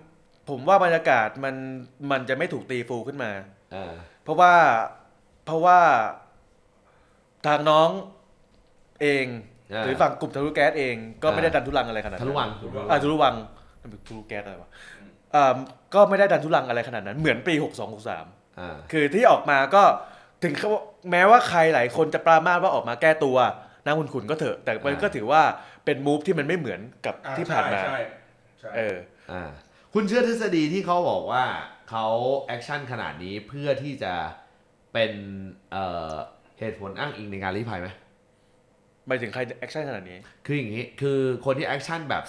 [0.50, 1.56] ผมว่าบรรยากาศมัน
[2.12, 3.32] มันจะไม่ถูกตีฟูขึ้นมา
[3.76, 3.94] อ่า
[4.24, 4.54] เพราะว่า
[5.46, 5.80] เพราะว่า
[7.48, 7.90] ทางน้อง
[9.02, 9.26] เอง
[9.74, 12.50] อ่าหรือฝั่งกลุ่มทะลุแก๊สเอง ก็ไม่ได้อ่าดันทุลังอะไรขนาดนั้นทะลุวัง
[12.90, 13.34] อ่าทะลุวัง
[14.08, 14.70] ทะลุแก๊สอะไรวะ
[15.36, 15.56] อ่า
[15.94, 18.26] ก็ไม่ได้ดันทุรังอะไรขนาดนั้น เหมือนปีหกสองหกสาม
[18.60, 19.84] อ่าคือที่ออกมาก็
[20.44, 20.72] ถึงเขา
[21.12, 23.38] แม้ว่าใครหลายคนจะปรามาสว่าออกมาแก้ตัว
[23.86, 25.42] น้ำขุ่นขุ่นๆก็เถอะ แต่มันอ่าก็ถือว่า
[25.86, 27.98] เป็น move ที่มันไม่เหมือนกับอ่าที่ผ่านมาใช่
[28.60, 28.98] ใช่เออ
[29.32, 29.44] อ่า
[29.94, 31.44] คุณเชื่อทฤษฎีที่เขาบอกว่า
[31.90, 32.06] เขา
[32.48, 34.14] action ขนาดนี้เพื่อที่จะ
[34.94, 35.12] เป็น
[35.72, 36.14] เอ่อ
[36.60, 37.88] เหตุผลอ้างอิงในการลี้ภัยไหม
[39.08, 42.24] หมายถึงใคร action ขนาดนี้ คืออย่างนี้คือคนที่ action แบบ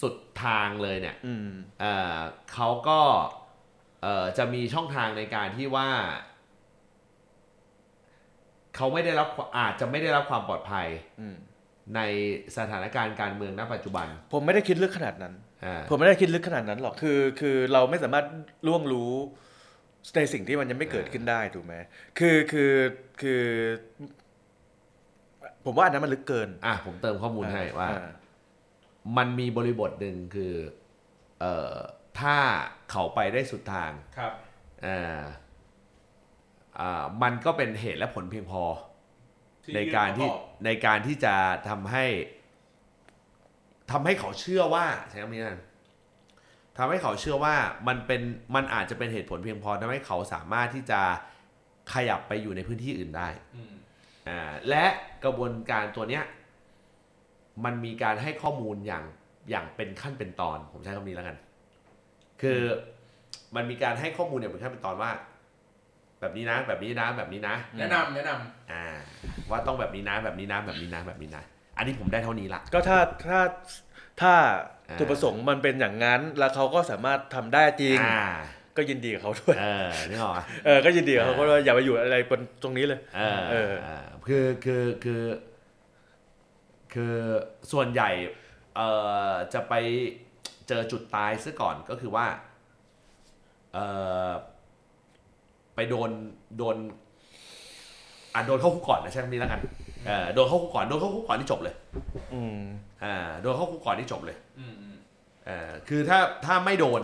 [0.00, 0.14] สุด
[0.44, 1.48] ทางเลยเนี่ยอืม
[1.80, 2.18] เอ่อ
[2.52, 3.00] เขาก็
[4.02, 5.88] เอ่อจะมีช่องทางในการที่ว่า
[8.76, 9.28] เขาไม่ได้รับ
[9.58, 10.86] อาจจะไม่ได้รับความปลอดภัย
[11.20, 11.36] อืม
[11.96, 12.00] ใน
[12.56, 15.34] สถานการณ์การเมืองณปัจจุบัน ผมไม่ได้คิดลึกขนาดนั้น
[15.64, 18.26] อ่าผมไม่ได้คิดลึกขนาดนั้นหรอกคือ คือเราไม่สามารถ
[18.66, 19.12] ล่วงรู้
[20.16, 21.74] ในสิ่งที่มันยังไม่เกิดขึ้นได้ถูกไหม
[22.18, 22.72] คือคือ
[23.22, 23.42] คือ
[25.64, 28.02] ผมว่าอันนั้นมันลึกเกิน อะผมเติมข้อมูลให้ว่าอ่
[29.16, 30.54] มันมีบริบทหนึ่งคือ
[31.40, 31.76] เอ่อ
[32.20, 32.36] ถ้า
[32.90, 34.32] เขาไปได้สุดทางครับ
[34.86, 35.24] อ่าอ่า
[37.22, 38.62] มันก็เป็นเหตุและผลเพียงพอ
[39.74, 40.28] ในการที่
[40.64, 41.34] ในการที่จะ
[41.68, 42.04] ทำให้
[43.90, 45.58] ทำให้เขาเชื่อว่าใช้คำนี้นะ
[46.78, 47.54] ทำให้เขาเชื่อว่า
[47.88, 48.22] มันเป็น
[48.54, 51.00] มันอาจจะเป็นเหตุผลเพียงพอทำให้เขาสามารถที่จะ
[51.92, 53.74] ขยับไปอยู่ในพื้นที่อื่นได้อืม
[54.28, 54.84] อ่าและ
[55.24, 56.24] กระบวนการตัวเนี้ย
[57.64, 59.04] มันมีการให้ข้อมูลอย่าง
[59.50, 61.36] อย่างเป็นขั้นเป็นตอน ผมใช้คำนี้แล้วกัน
[62.42, 62.60] คือ
[63.54, 65.10] มันมีการให้ข้อมูลอย่างเป็นขั้นเป็นตอนว่า
[66.24, 68.30] แบบนี้นะแบบนี้นะแบบนี้นะแนะนำแนะน
[68.72, 68.84] อ่า
[69.50, 71.42] ว่าต้องแบบนี้นะแบบนี้นะแบบนี้นะแบบนี้นะ
[71.76, 73.40] อันนี้ผมได้เท่านี้ละก็ถ้าถ้า
[74.20, 74.34] ถ้า
[74.88, 78.26] อ่าจุดประสงค์มันเป็นอย่างนั้น แล้วเขาก็สามารถทำได้จริงอ่า
[78.76, 85.22] ก็ยินดีกับเขาด้วย เออนึกออกปะเออก็ยินดีกับเขาก็อย่าไปอยู่อะไรบนตรงนี้เลยเออเออ เออ คือคือคือ
[86.94, 87.16] คือ
[87.72, 88.10] ส่วนใหญ่
[88.76, 88.88] เอ่
[89.30, 89.74] อจะไป
[90.68, 92.26] เจอจุดตายซะก่อนก็คือว่า
[93.72, 93.84] เอ่
[94.28, 94.30] อ
[95.74, 96.10] ไปโดน
[96.58, 96.76] โดน
[98.34, 99.60] อะโดนเข้าคุกก่อนนะใช่คำนี้แล้วกัน
[100.06, 101.74] เออโดนเข้าคุกก่อนโดนเข้าคุกก่อนนี่จบเลย
[102.34, 102.60] อืม
[103.04, 104.96] อ่าโดนเข้าคุกก่อนนี่จบเลยำอืมอืม
[105.46, 107.02] เออคือถ้าถ้าไม่โดน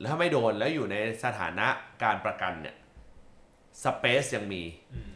[0.00, 1.66] แล้วถ้าไม่โดนแล้วอยู่ในสถานะ
[2.02, 2.76] การประกันเนี่ย
[3.84, 4.62] สเปซยังมี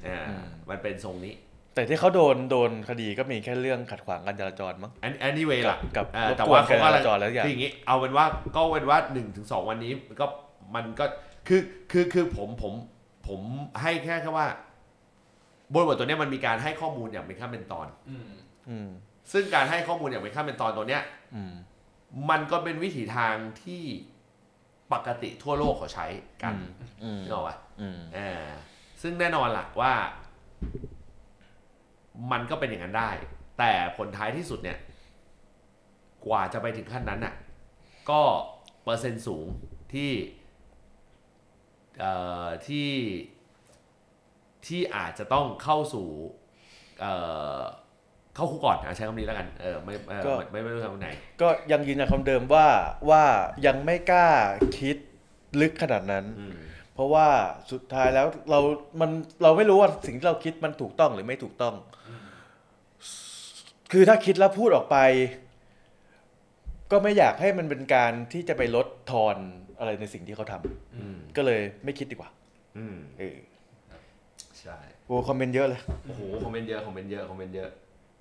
[0.06, 1.34] อ่ามันเป็นทรงนี้
[1.74, 10.26] แต่ที่เขาโดนโดนคดีก็มีแค่เรื่องขัดขวางการจราจรมั้งอัน anyway ล่ะกับอ่ารบแต่กวนว่าเขาก็การจราจรแล้วอย่างคืออย่างนี้ เอาเป็นว่าก็เป็นว่าหนึ่งถึงสองวันนี้ก็
[10.74, 11.04] มันก็
[11.48, 11.60] คือ
[11.92, 12.74] คือคือผมผม
[13.28, 13.40] ผม
[13.82, 14.46] ให้แค่แค่ว่า
[15.72, 18.28] บริบทตัวเนี้ยมันมีการให้ข้อมูลอย่างเป็นขั้นเป็นตอน อืม
[18.68, 18.88] อืม
[19.32, 21.02] ซึ่งการให้ข้อมูลอย่างเป็นขั้นเป็นตอนตัวเนี้ย
[21.34, 21.54] อืม
[22.30, 23.82] มันก็เป็นวิถีทางที่
[24.92, 26.06] ปกติทั่วโลกเขาใช้
[26.42, 26.54] กัน
[27.02, 28.46] อืมนึกออกปะอืมอ่า
[29.02, 29.92] ซึ่งแน่นอนล่ะว่า
[32.32, 33.10] มันก็เป็นอย่างนั้นได้
[33.58, 34.78] แต่ผลท้ายที่สุดเนี่ย
[36.26, 37.34] กว่าจะไปถึงขั้นนั้นน่ะ
[38.10, 38.22] ก็
[38.82, 39.46] เปอร์เซ็นต์สูง
[39.92, 40.33] ที่เอ่อ
[42.66, 42.90] ที่
[44.66, 46.06] ที่อาจจะต้องเข้าสู่
[47.00, 47.12] เอ่
[47.58, 47.60] อ
[48.34, 51.08] เข้าคุกก่อนนะใช้คำนี้แล้วกันเออไม่เออก็ไม่ไม่รู้ทำไหน
[51.40, 52.68] ก็ยังยืนยันคำเดิมว่า
[53.10, 53.24] ว่า
[53.66, 54.28] ยังไม่กล้า
[54.78, 54.96] คิด
[55.60, 56.54] ลึกขนาดนั้นอืม
[56.94, 57.28] เพราะว่า
[57.72, 58.60] สุดท้ายแล้วเรา
[59.00, 59.10] มัน
[59.42, 61.74] เราไม่รู้ว่าสิ่งที่เราคิดมันถูกต้องหรือไม่ถูกต้อง
[63.92, 64.98] คือถ้าคิดแล้วพูดออกไป
[66.90, 72.30] ก็ไม่อยากให้มันเป็นการที่จะไปลดทอนเอออะไรในสิ่งที่เขาทำอืมก็เลยไม่คิดดีกว่า
[72.78, 73.36] อืมเออ
[74.60, 77.70] ใช่โอ้ comment เยอะเลยโอ้โห comment เยอะ comment เยอะ comment เยอะ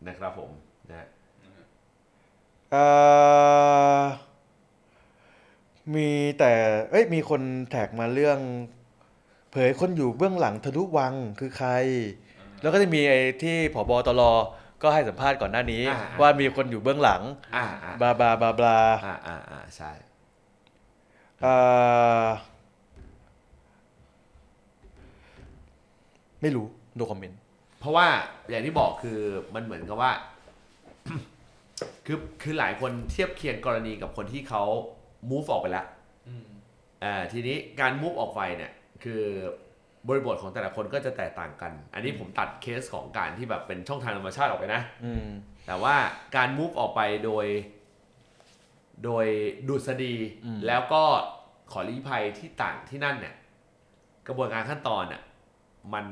[0.07, 0.49] นะครับผม
[0.91, 1.07] นะ
[2.71, 2.85] เอ่
[3.99, 4.01] อ
[5.95, 6.09] มี
[6.39, 6.51] แต่
[6.91, 8.39] เอ้ยมีคน tag มาเรื่อง
[9.51, 11.69] เผยคนอยู่เบื้องหลังทะลุวังคือใคร
[12.61, 14.21] แล้วก็จะมีไอ้ที่ผบตร
[14.81, 17.21] ก็ให้สัมภาษณ์ก่อนหน้านี้อ่าว่ามีคนอยู่เบื้องหลัง
[17.55, 20.12] อ่าอ่าบลาบลาบลาบลาอ่าอ่าอ่าใช่เอ่อ
[26.41, 26.65] ไม่รู้
[26.99, 27.39] ดูคอมเมนต์
[27.79, 28.07] เพราะว่า
[28.49, 29.19] อย่างที่บอกคือ
[29.55, 30.11] มันเหมือนกับว่า
[32.05, 34.63] คือคือหลายคนเทียบเคียงกรณีกับคนที่เขา
[35.31, 35.85] move ออกไปแล้ว
[36.27, 36.45] อืม
[37.03, 38.71] อ่าทีนี้การ move ออกไปเนี่ย
[39.03, 39.23] คือ
[40.07, 45.27] บริบทของแต่ละคนก็จะแตกต่างกัน อันนี้ผมตัดเคสของการที่แบบเป็นช่องทางธรรมชาติออกไปนะอืม
[45.67, 45.95] แต่ว่า
[46.35, 47.45] การ move ออกไปโดย
[49.03, 49.25] โดย
[49.67, 50.15] ดุษฎี
[50.45, 51.03] อืมแล้วก็
[51.71, 53.35] ขอรีภัยที่ต่างที่นั่นเนี่ย
[54.27, 55.21] กระบวนการขั้นตอนน่ะ
[55.93, 56.05] มัน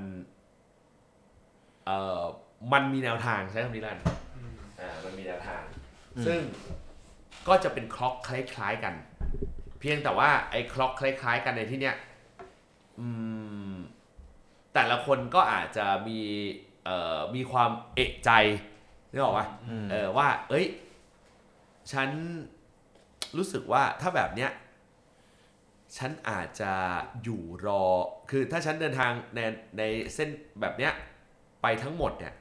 [1.86, 2.22] เอ่อ
[2.74, 4.02] มันมีแนวทางใช้คำนี้แล้วกัน
[4.80, 5.64] อ่ามันมีแนวทาง
[6.26, 6.40] ซึ่ง
[7.48, 8.94] ก็จะเป็นคล็อกคล้ายๆกัน
[9.80, 11.96] เพียงแต่ว่าไอ้คล็อกคล้าย ๆ กันในที่เนี้ย
[13.00, 13.08] อื
[13.72, 13.74] ม
[14.74, 16.20] แต่ละคนก็อาจจะมี
[16.86, 18.32] เอ่อมีความเอกใจ
[19.12, 20.66] นึกออกปะอืมเออว่า เอ้ย
[21.92, 22.10] ฉัน
[23.38, 24.52] รู้สึกว่าถ้าแบบเนี้ย
[25.98, 26.74] ฉันอาจจะ
[27.24, 27.84] อยู่รอ
[28.32, 29.40] คือถ้าฉันเดินทางใน
[29.78, 29.84] ใน
[30.16, 30.30] เส้น
[30.62, 30.94] แบบเนี้ย
[31.62, 32.34] ไปทั้งหมดเนี่ย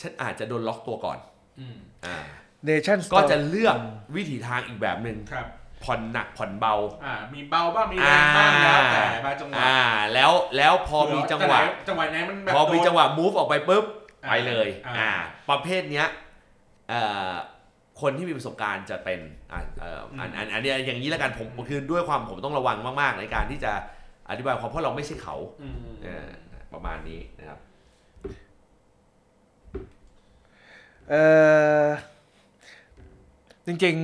[0.00, 1.18] ฉันอาจจะโดนล็อกตัวก่อน
[1.60, 1.76] อืม
[2.06, 2.16] อ่า
[2.64, 3.76] เนชั่นก็จะเลือก
[4.16, 5.46] วิถีทางอีกแบบหนึ่งครับ
[5.84, 6.74] ผ่อนหนักผ่อนเบา
[7.04, 9.78] อ่า มีเบาบ้างมีแรงบ้างแล้วแต่บางจังหวะ อ่า
[10.14, 11.58] แล้วแล้วพอมีจังหวะ
[11.88, 13.84] จังหวะไหนมันแบบพอมีโดนจังหวะ move ออกไปปุ๊บ
[14.24, 15.12] อ่าไปเลยอ่าอ่า
[15.50, 16.06] ประเภทเนี้ย
[16.88, 17.00] เอ่
[17.30, 17.32] อ
[18.00, 19.20] คนที่มีประสบการณ์จะเป็น
[19.52, 23.72] อ่าเอ่ออันอันอันเนี้ยอย่างนี้แล้วกันผมคือด้วยความผมต้องระวังมาก ๆ ในการที่จะ
[24.30, 26.28] อธิบายความเพราะเราไม่ใช่เขาอืมเออ
[26.72, 27.58] ประมาณนี้นะครับ
[31.10, 31.14] เอ
[31.84, 31.88] อ
[33.66, 33.94] จริง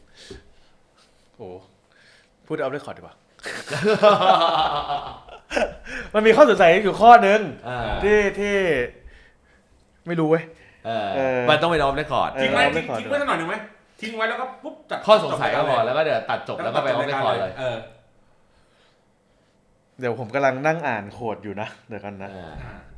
[0.00, 1.48] ๆโอ้
[2.46, 3.14] พูดเอาได้คอร์ดดีกว่า
[6.14, 8.56] มันมีข้อสงสัยอยู่ข้อหนึ่งอ่าที่ที่
[10.06, 10.44] ไม่รู้เว้ย
[10.86, 13.56] เออเออมันต้องไปนอมได้ก่อนเออทิ้งไว้เอาไว้ทิ้งก่อนทิ้งไว้สักหน่อยหนึ่งไหม
[14.00, 17.78] ทิ้งไว้แล้วก็ปุ๊บจัดข้อสงสัยก็พอจบแล้วก็เดี๋ยวตัดจบแล้วก็ไปออฟได้ก่อนเลยเออ
[20.00, 22.52] เดี๋ยวผมกำลังนั่งอ่านโคดอยู่นะเดี๋ยวกันนะอ่า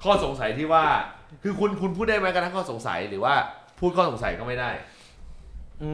[0.04, 0.84] ข้อสงสัยที่ว่า
[1.42, 3.34] คือคุณคุณพูดได้ไหมกระทั่งข้อสงสัยหรือว่า
[3.80, 4.70] พูดข้อสงสัยก็ไม่ได้
[5.82, 5.90] อื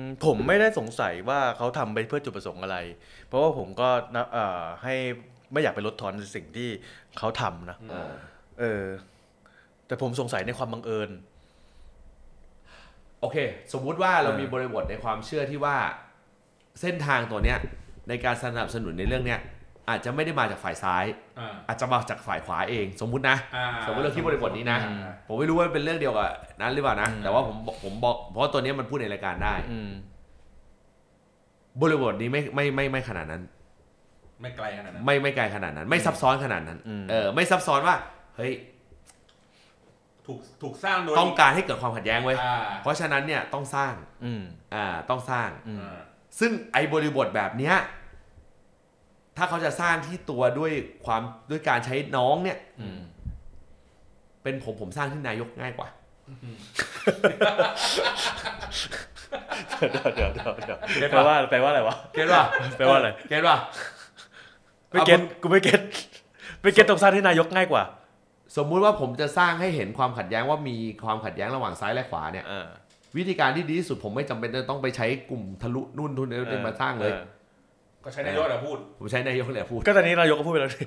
[0.00, 2.76] มผมไม่ได้สงสัยว่าเขาทำไปเพื่อจุดประสงค์อะไร
[3.26, 4.94] เพราะว่าผมก็นะเอ่อให้
[5.52, 6.68] ไม่อยากไปลดทอนในสิ่งที่
[7.18, 8.10] เขาทำนะเออ
[8.60, 8.82] เออ
[9.88, 11.10] แต่ผมสงสัยในความบังเอิญ
[13.20, 13.36] โอเค
[13.72, 15.76] สมมุติว่าเราเออมีบริบทในความเชื่อที่ว่า
[16.80, 17.58] เส้นทางตัวเนี้ย
[18.08, 19.40] ในการสนับสนุนในเรื่องเนี้ย
[19.88, 21.04] อาจจะไม่ได้มาจากฝ่ายซ้าย
[21.38, 29.90] อ่าอาจจะมาจากฝ่ายขวาเอง สมมุตินะอ่าสมมติเราคิดบริบทนี้นะอ่าผมไม่รู้ว่าเป็นเรื่องเดียวกับนั้นหรือเปล่านะอืมแต่ว่าผมผมบอกเพราะว่าตัวเนี้ยมันพูดในรายการได้อืม
[31.80, 33.42] บริบทนี้ไม่ไม่ไม่ไม่ขนาดนั้น
[34.42, 37.96] ไม่ไกลขนาดนั้น ไม่ไม่ไกลขนาดนั้น ไม่ซับซ้อนขนาดนั้นอืมเออ ไม่ซับซ้อนว่า
[38.36, 38.52] เฮ้ย
[40.28, 43.92] ถูกถูกสร้างโดยต้องการให้เกิดความขัดแย้งเว้ยอ่าเพราะฉะนั้นเนี่ยต้องสร้าง
[44.24, 44.42] อืม
[44.74, 45.98] อ่าต้องสร้าง อืม อ่า
[46.40, 47.76] ซึ่งไอ้บริบทแบบเนี้ย
[49.36, 50.72] ถ้าเขาจะสร้างที่ตัวด้วย
[51.04, 52.98] ความด้วยการใช้น้องเนี่ย อืม
[54.42, 55.88] เป็นผมผมสร้างที่นายกง่ายกว่า
[59.78, 62.44] เดี๋ยวเดี๋ยวเดี๋ยวเดี๋ยวเก็ตแปลปะว่าแปลว่าอะไรวะ เก็ตป่ะ
[62.78, 63.56] แปลว่าอะไร เก็ตป่ะ
[64.90, 65.80] ไม่เก็ตกูไม่เก็ต
[66.62, 67.82] ไม่เก็ตตรงสร้างที่นายกง่ายกว่า
[68.56, 72.66] สมมุติว่าผมจะสร้างให้เห็นความขัดแย้งว่ามีความขัดแย้งระหว่างซ้ายและขวาเนี่ยเออ
[73.16, 77.22] วิธีการที่ดีที่สุดผมไม่จำเป็นจะต้องไปใช้กลุ่มทะลุนู่นทุนนี่มาสร้างเลยออ
[78.04, 80.82] ก็ใช้นายกแหละพูด ผมใช้นายกเลยพูด ก็ตอนนี้นายกก็พูดไปแล้วดิ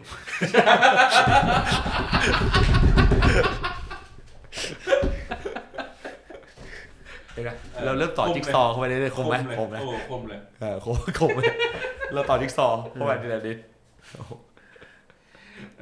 [7.34, 7.50] เห็นไหม
[7.86, 11.40] เราเริ่มต่อจิ๊กซอว์เข้าไปเรื่อยๆคมไหมเลยคมไหมโอ้คมเลยเออคมคมไหม
[12.14, 13.58] เราต่อจิ๊กซอว์เข้าไปทีละนิด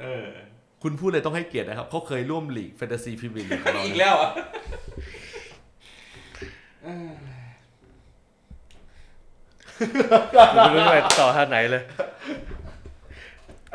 [0.00, 0.26] เออ
[0.82, 4.30] คุณพูดเลยต้องให้เกียรตินะครับเขาเคยร่วมลีกแฟนตาซีพรีเมียร์ลีกของเราอีกนะแล้วอะ
[10.52, 11.82] ผมไม่รู้จะไปต่อท่าไหนเลย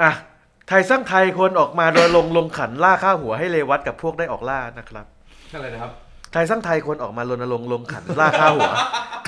[0.01, 0.11] อะ
[0.67, 5.05] ไทยสร้างไทยควรออกมาโดยลงลงขันล่าข้าหัวให้เลวัตกับพวกได้ออกล่านะครับ
[5.53, 5.91] อะไรนะครับ
[6.33, 8.71] ไทยสร้างไทยควรออกมารณรงค์ลงขันล่าข้าหัว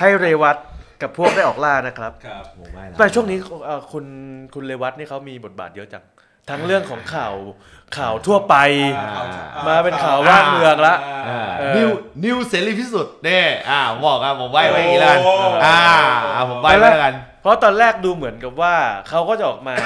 [0.00, 0.56] ให้เรวัต
[1.02, 4.04] กับพวกได้ออกล่านะครับ ครับโอ้ไม่ละแต่ช่วงนี้เอ่อคุณ
[4.54, 6.04] คุณเรวัตนี่เขามีบทบาทเยอะจัง
[6.48, 7.34] ทั้งเรื่องของข่าว
[7.98, 8.56] ข่าวทั่วไป
[9.68, 10.94] มาเป็นข่าวว่างเมืองละ
[11.28, 11.90] อ่าเออนิว
[12.24, 15.34] นิวเสรีพิสุทธิ์เนี่ยอ่าผมบอกครับผมใบไว้อย่างนี้แล้วกันโอ้
[15.66, 15.78] อ่า
[16.34, 18.74] อ่าผมใบไว้แล้วกัน เพราะตอนแรกดูเหมือนกับว่า
[19.08, 19.76] เขาก็จะออกมา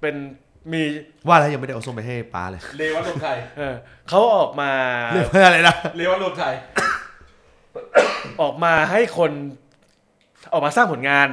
[0.00, 0.14] เป็น
[0.72, 0.82] มี
[1.28, 3.74] ว่าแล้วยังไม่ได้เอาส้มไปให้ป้าเลย เลวัตรวมไทยเออ
[4.08, 4.70] เขาออกมา
[5.12, 6.54] เรื่องอะไรนะเลวัตรวมไทย
[8.42, 9.32] ออกมาให้คน
[10.52, 11.28] ออกมาสร้างผลงาน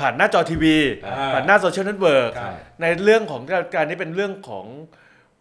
[0.00, 0.76] ผ่านหน้าจอทีวี
[1.06, 3.40] อ่าผ่านหน้า social network ใช่ในเรื่องของ
[3.74, 4.64] การนี้เป็นเรื่องของ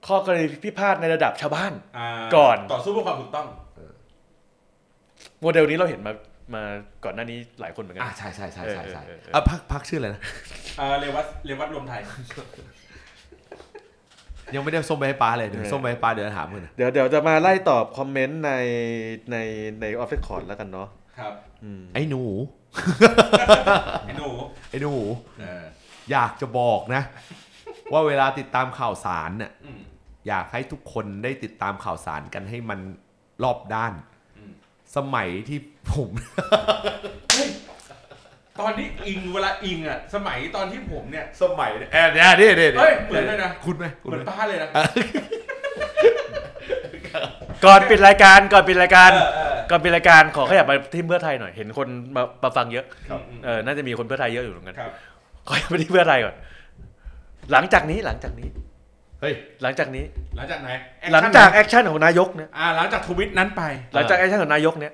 [0.07, 3.47] ข้อกรณีพิพาทในระดับชาวบ้านมาก่อนต่อสู้เพื่อความถูกต้อง
[5.41, 6.13] โมเดลนี้เราเห็นมา
[6.55, 6.63] มา
[7.03, 10.21] ก่อนหน้านี้หลายคนเหมือนกันอ่าใช่ใช่ใช่ใช่ใช่เออเออเอออะพรรคพรรคชื่ออะไรนะ
[10.79, 12.01] อ่าเลวัตเลวัตรวมไทย
[14.55, 18.51] ยังไม่ได้เอาส้มไปให้ป้าเลยเดี๋ยวเออส้มไปให้ป้าเดี๋ยวถามมึงนะเดี๋ยวเดี๋ยวจะมาไล่ตอบ comment ใน
[19.31, 19.37] ใน
[19.81, 20.87] ในออฟฟิศคอร์ดแล้วกันเนาะ
[21.19, 21.33] ครับ
[21.63, 22.23] อืมไอ้หนู
[24.05, 24.29] ไอ้หนู
[24.69, 24.93] ไอ้หนู
[25.39, 25.63] เออ
[26.11, 27.03] อยากจะบอกนะ
[27.91, 29.79] ว่าเวลาติดตามข่าวสารเนี่ยอืม
[30.27, 32.79] อยากให้ทุกคนได้ติดตามข่าวสารกันให้มัน
[33.43, 33.93] รอบด้าน
[34.37, 34.51] อืม
[34.95, 35.59] สมัยที่
[35.91, 36.09] ผม
[38.59, 44.67] ตอนนี้อิงเวลาอิงอะ สมัยตอนที่ผมเนี่ย สมัยเนี่ยแอบเนี่ยนี่นี่เฮ้ยเหมือนเลยนะ คุณไหมคุณเหมือนไหมป้าเลยนะ
[47.65, 54.91] ก่อนปิดรายการก่อนปิดรายการ เออเออ ก่อนปิดรายการขอขยับมาที่เพื่อไทยหน่อย เห็นคนมามาฟังเยอะครับ เออน่าจะมีคนเพื่อไทยเยอะอยู่เหมือนกันครับ
[55.47, 56.35] ขอขยับมาที่เพื่อไทยก่อน
[57.51, 58.47] หลังจากนี้หลังจากนี้
[59.21, 59.33] เฮ้ย
[59.63, 60.05] หลังจากนี้
[60.37, 60.69] หลังจากไหน
[61.13, 63.61] หลังจาก action ของนายกเนี่ย อ่า หลังจากทวิตนั้นไป
[63.93, 64.93] หลังจาก action ของนายกเนี่ย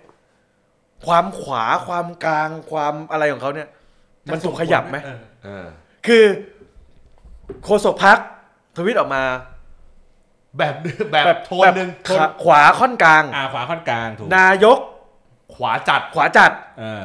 [1.05, 3.67] ความขวาความกลางความอะไรของเขาเนี่ย
[4.31, 5.65] มันถูกขยับไหม เออ เออ
[6.07, 6.23] คือ
[7.63, 8.17] โฆษกพรรค
[8.77, 9.23] ทวิตออกมา
[10.57, 10.73] แบบ
[11.11, 14.77] แบบโทนหนึ่งแบบขาขวาค่อนกลาง อ่าขวาค่อนกลางถูกนายก
[15.55, 17.03] ขวาจัดขวาจัดเออ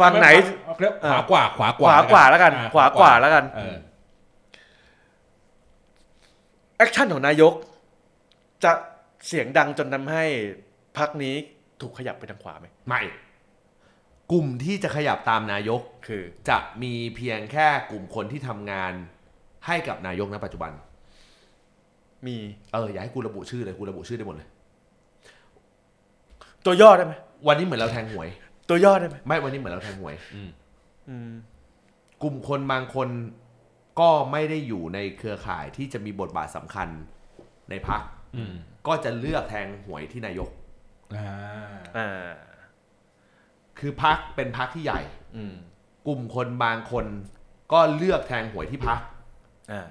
[0.00, 0.28] ฝั่งไหน
[0.80, 3.76] เรียกขวากว่าขวากขว่าวากว่าขวากว่าแล้วกันอ่าขวากว่าแล้วกันเออ
[6.76, 7.52] action ของนายก
[8.64, 8.72] จะ
[9.26, 10.24] เสียงดังจนทำให้
[10.98, 11.34] พรรคนี้
[11.80, 13.02] ถูกขยับไปทางขวาไหมไม่
[14.32, 18.92] กลุ่มที่จะขยับตามนายกคือ จะมีเพียงแค่กลุ่มคนที่ทำงาน
[19.66, 20.72] ให้กับนายกณปัจจุบัน
[22.26, 22.36] มี
[22.72, 24.48] เอออย่าให้กูระบุชื่อเลยกูระบุชื่อได้หมดเลย
[26.64, 27.14] ตัวย่อได้ไหม
[27.46, 28.28] วันนี้เหมือนเราแทงหวย
[28.68, 31.30] ตัวย่อได้ไหมไม่วันนี้เหมือนเราแทงหวยอืม
[32.22, 33.08] กลุ่มคนบางคน
[34.00, 36.88] ก็ไม่ได้อยู่ในเครือข่ายที่จะมีบทบาทสำคัญ
[37.70, 38.02] ในพัก
[38.36, 38.52] อืม
[38.86, 40.50] ก็จะเลือกแทงหวยที่นายก
[41.16, 41.30] อ่า
[41.96, 42.28] อ่า
[43.78, 45.00] คือพักเป็นพักที่ใหญ่
[45.36, 45.54] อืม
[46.06, 47.06] กลุ่มคนบางคน
[47.72, 48.98] ก็เลือกแทงหวยที่พัก
[49.72, 49.88] อ่า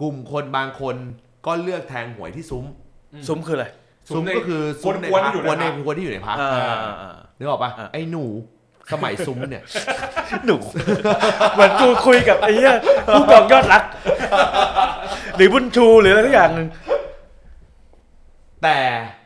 [0.00, 0.96] กลุ่มคนบางคน
[1.46, 2.64] ก็เลือกแทงหวยที่ซุ้ม
[3.28, 3.66] ซุ้มคืออะไร
[4.08, 6.50] ซุ้มก็คือซุ้มในกวนๆพักที่อยู่กวนในในพักกวนที่อยู่ในพักอ่า
[6.84, 8.24] อ่าอ่านึกออกปะอะไอ้หนู
[8.92, 9.62] สมัยซุ้มเนี่ย
[10.46, 10.56] หนู
[11.54, 12.74] เหมือนกูคุยกับไอ้เหี้ย
[13.12, 13.82] ผู้กองยอดรัก
[15.36, 16.68] หรือบุญชูหรืออะไรทุกอย่างหนึ่ง
[18.62, 18.78] แต่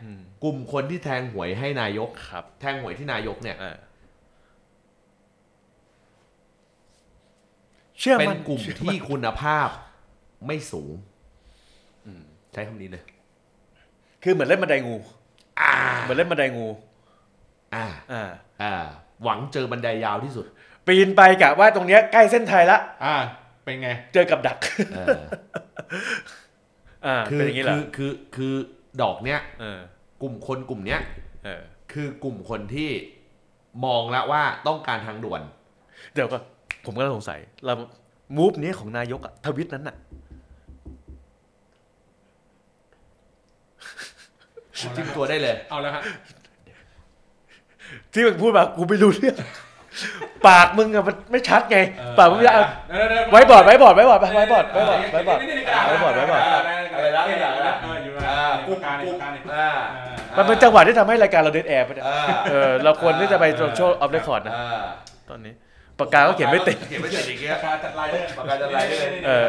[0.02, 3.76] อืมกลุ่มคนที่แทงหวยให้นายกครับ แทงหวยที่นายกเนี่ยอ่า
[7.98, 9.68] เชื่อเป็นมันกลุ่มเชื่อที่คุณภาพ
[10.46, 10.92] ไม่สูง
[12.52, 13.04] ใช้คำนี้เลย
[14.22, 14.96] คือเหมือนเล่นบันไดงู
[16.02, 16.66] เหมือนเล่นบันไดงู
[17.74, 18.22] อ่า อ่า
[18.62, 18.72] อ่า
[19.22, 20.46] หวังเจอบันไดยาวที่สุด
[20.86, 23.16] ปีนไปกะว่าตรงเนี้ยใกล้เส้นไทยละ อ่า
[23.64, 24.58] เป็นไง เจอกับดัก
[24.94, 25.18] เออ
[27.06, 28.54] อ่าคือเป็นอย่างนี้เหรคืออคือ คือ
[29.02, 29.80] ดอกเนี้ยเออ
[30.22, 31.00] กลุ่มคนกลุ่มเนี้ย
[31.44, 31.62] เออ
[31.92, 32.90] คือกลุ่มคนที่
[33.84, 35.42] มองแล้วว่าต้องการทางด่วน
[36.14, 36.38] เดี๋ยวก็
[36.84, 37.74] ผมก็สงสัยเรา
[38.36, 39.96] มูฟนี้ของนายกอะทวิตนั้นอะ
[44.96, 46.02] จิ้มตัวได้เลย เอาแล้วฮะ
[48.12, 49.36] ที่มึงพูดมากูไม่รู้เรื่อง
[50.46, 52.54] ปากมึงอะมันไม่ชัดไงเออปากมึงไม่ชัด
[52.88, 59.70] เดี๋ยวเดี๋ยวเดี๋ยว whiteboard whiteboard whiteboard whiteboard whiteboard whiteboard นี่นี่นี่ whiteboard whiteboard อะไรนะอะไรนะเอออยู่นะอ่าในวงการในวงการนี่อ่า
[60.36, 62.18] มันเป็นจังหวะที่ทำให้รายการเรา dead air ไปเนี่ยอ่า
[62.50, 63.44] เออเราควรที่จะไป
[63.76, 64.82] โชว์ off record นะอ่า
[65.30, 65.52] ตอนนี้
[65.98, 69.48] ปากกาก็เขียนไม่ติดเขียนไม่ติดอีกเงี้ยปากกาจัดลายเลยปากกาจัดลายเลยเออ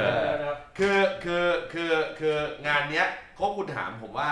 [0.77, 2.35] คือคือคือคือ
[2.67, 3.05] งานเนี้ย
[3.35, 4.29] เขาคุณถามผมว่า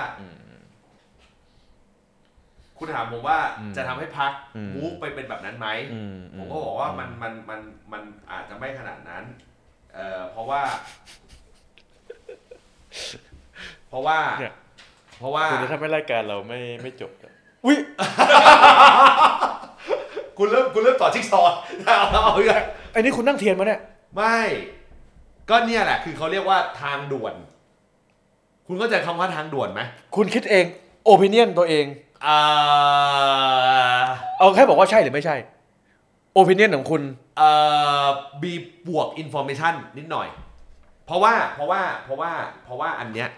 [2.84, 8.02] คุณถามผมว่าอืมจะทำให้พักอืมมูฟไปเป็นแบบนั้นไหมอืมผมก็บอกว่ามันมันมันมัน
[8.32, 9.24] อาจจะไม่ขนาดนั้น
[9.94, 10.62] เอ่อเพราะว่า
[13.90, 14.54] เพราะว่าเนี่ย
[15.20, 17.34] เพราะว่าคุณจะทำให้รายการเราไม่ไม่จบอะ
[17.66, 17.78] อุ้ย
[20.38, 21.48] คุณเริ่มคุณเริ่มต่อจิ๊กซอว์
[21.86, 23.82] เอาเอาอีกแล้วไอ้นี่คุณนั่งเทียนมาเนี่ย
[24.16, 24.40] ไม่
[25.50, 27.36] ก็เนี่ยแหละ คือเขาเรียกว่าทางด่วน
[28.68, 29.82] คุณเข้าใจคำว่าทางด่วนไหม
[30.16, 30.66] คุณคิดเอง
[31.06, 31.86] โอปิเนียนตัวเอง
[32.26, 32.40] อ่า
[34.38, 35.36] เอาแค่บอกว่าใช่หรือไม่ใช่
[36.34, 37.02] โอปิเนียนของคุณ
[37.38, 37.50] เอ่
[38.06, 38.08] อ
[38.42, 38.54] บี
[38.88, 40.28] บวกอินโฟ a t ชันนิดหน่อย
[41.06, 42.32] เพราะว่าเพราะว่าเพราะว่า
[42.66, 43.30] เพราะว่าอันเนี้ย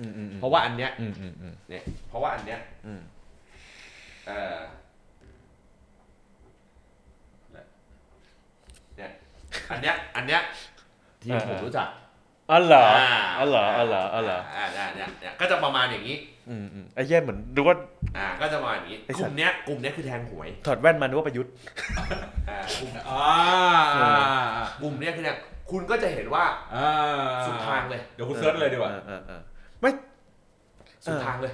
[0.00, 3.00] อืมอืมเพราะว่าอันเนี้ยอืมอืมอืมเนี่ยเพราะว่าอันเนี้ยอืม
[4.26, 4.58] เอ่อ
[9.70, 10.40] อันเนี้ยอันเนี้ย
[11.22, 11.88] ทีมอ่าผมรู้จัก
[12.50, 12.84] อ๋อเหรอ
[13.38, 16.16] อ๋อเหรออ๋อเหรออ๋อเหรออ่าเนี่ยเนี่ยเนี่ยก็จะประมาณอย่างนี้
[16.50, 17.76] อืมอืมไอ้เหี้ยเหมือนดูว่า
[18.16, 21.52] อ่าก็จะประมาณอย่างนี้ไอ้กสัลุ่ตว์ มเนี้ยกลุ่มเนี้ยคือแทงหวยถอดแว่นมานึกว่าประยุทธ์
[22.48, 23.28] อ่ากลุ่มอ่า
[24.82, 25.36] กลุ่มเนี้ยคือเนี่ย
[25.70, 26.44] คุณก็จะเห็นว่า
[26.74, 26.90] อ่า
[27.46, 29.40] สุดทางเลยเดี๋ยวคุณเซิร์ชเลยดีกว่าเออเออเออ
[29.80, 29.90] ไม่
[31.06, 31.52] สุดทางเลย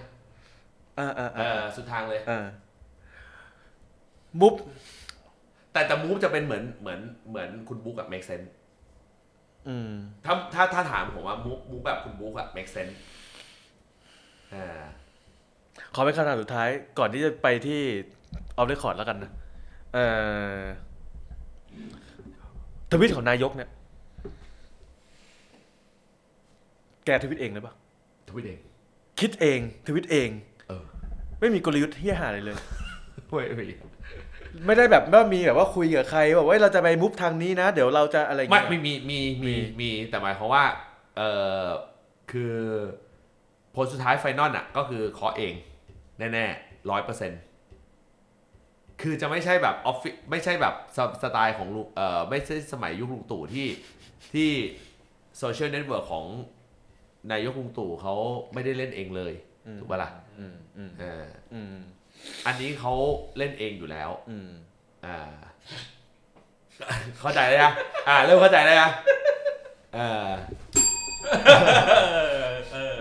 [0.97, 2.47] เออเออเอเอออสุดทางเลย เออ
[4.41, 4.55] มุบ
[5.73, 8.49] แต่แต่มูฟจะเป็นเหมือนเหมือนเหมือนคุณบุ๊กอะ make sense
[9.69, 9.91] อืม
[10.25, 13.14] ถ้าถ้าถ้าถามผมว่ามูฟมูฟแบบคุณบุ๊กอะ make sense อ่า
[15.94, 16.68] ขอเป็นคำถามสุดท้าย
[16.98, 17.81] ก่อนที่จะไปที่
[18.56, 19.31] ออฟเรคคอร์ดแล้วกันนะ
[19.93, 20.05] เอ่
[20.56, 20.60] อ
[22.93, 23.70] ทวิตของนายกเนี่ย
[27.05, 27.74] แกทวิตเองหรือเปล่า
[28.28, 28.59] ทวิตเอง
[29.20, 30.28] คิดเองทวิตเอง
[30.68, 30.85] เออ
[31.40, 32.56] ไม่มีกลยุทธ์เฮี้ยหาอะไรเลย
[33.28, 33.68] เฮ้ยเฮ้ย
[34.66, 40.64] ไม่ได้แบบว่ามีแบบว่าคุยกับใครบอกว่าเราจะไป move ทางนี้นะ เดี๋ยวเราจะอะไรอย่างไม่เงี้ยมีมีมีมีมีมีแต่หมายความว่า
[41.16, 41.22] เอ
[41.62, 41.64] อ
[42.31, 42.56] คือ
[43.74, 45.55] ผลสุดท้าย final อะก็คือเคาะเอง
[46.18, 47.40] แน่ๆร้อยเปอร์เซ็นต์
[49.02, 53.66] คือจะไม่ใช่แบบออฟฟิไม่ใช่แบบสสไตล์ของลุงเออไม่ใช่สมัยยุคลุงตู่ที่
[54.34, 54.51] ที่
[55.39, 56.24] social network ของ
[57.32, 58.14] นายกลุงตู่เขา
[58.52, 59.32] ไม่ได้เล่นเองเลย
[59.78, 61.74] ถูกปะล่ะอืมอืมเอออืม
[62.46, 62.92] อันนี้เขา
[63.38, 64.51] เล่นเองอยู่แล้วอืม
[65.06, 65.18] อ่า
[67.20, 67.72] เข้าใจเลยนะ
[68.09, 68.90] อ่า เริ่มเข้าใจเลยนะ
[69.94, 70.28] เออ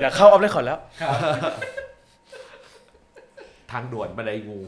[0.02, 0.80] อยากเข้าออฟเรคคอร์ดแล้ว
[3.72, 4.60] ทางด่วนบันไดงู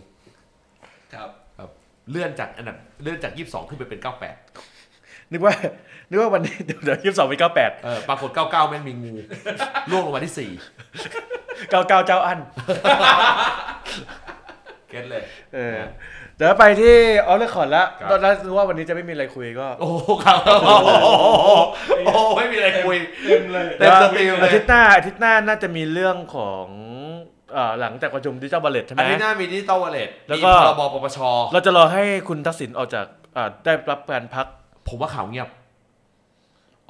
[1.14, 1.70] ครับแบบ
[2.12, 4.36] เลื่อนจากอันดับเลื่อนจากยี่สิบสองขึ้นไปเป็นเก้าแปด
[5.32, 5.54] นึกว่า
[6.10, 9.14] นึกว่าวันนี้เดี๋ยวเดี๋ยวยี่สิบสองเป็นเก้าแปดเออปรากฏเก้าเก้าแม่งมีงู
[9.90, 10.52] ล่วงลงมาที่สี่
[11.70, 12.40] เก้าเก้าเจ้าอัน
[14.90, 15.24] เก็ตเลย
[15.56, 15.78] เออ
[16.38, 16.96] เดี๋ยวไปที่
[17.28, 20.90] off record แล้วครับ ตอนแรกนึกว่าวันนี้จะไม่มีอะไรคุยก็โอ้โหครับโอ้โห
[22.06, 26.66] โอ้โหไม่มีอะไรคุย เต็มเลย เต็ม stream เลย อาทิตย์หน้าอาทิตย์หน้าน่าจะมีเรื่องของ
[27.54, 31.20] เอ่อหลังจากประชุม digital wallet ใช่ไหม อันนี้หน้ามี digital wallet แล้วมีก็ พรบปปช
[31.54, 33.06] เราจะรอให้คุณทักษิณออกจาก
[33.38, 34.46] อ่าได้รับการพัก
[34.88, 35.50] ผมว่าข่าวเงียบ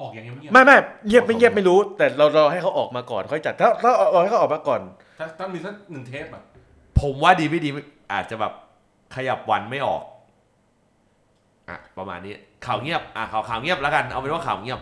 [0.00, 6.42] ออกอย่างเงียบไม่ไม่เงียบไม่เงียบไม่รู้ แต่เรารอให้เขาออกมาก่อนค่อยจัดถ้าถ้าเอาให้เขาออกมาก่อนๆถ้าถ้ามีสักหนึ่งเทปอะ
[7.00, 7.68] ผมว่าดีไม่ดี
[8.12, 8.52] อาจจะแบบ
[9.16, 10.02] ขยับวันไม่ออก
[11.68, 12.34] อะประมาณนี้
[12.66, 14.80] ข่าวเงียบอะข่าวข่าวเงียบแล้วกันเอาเป็นว่าข่าวเงียบ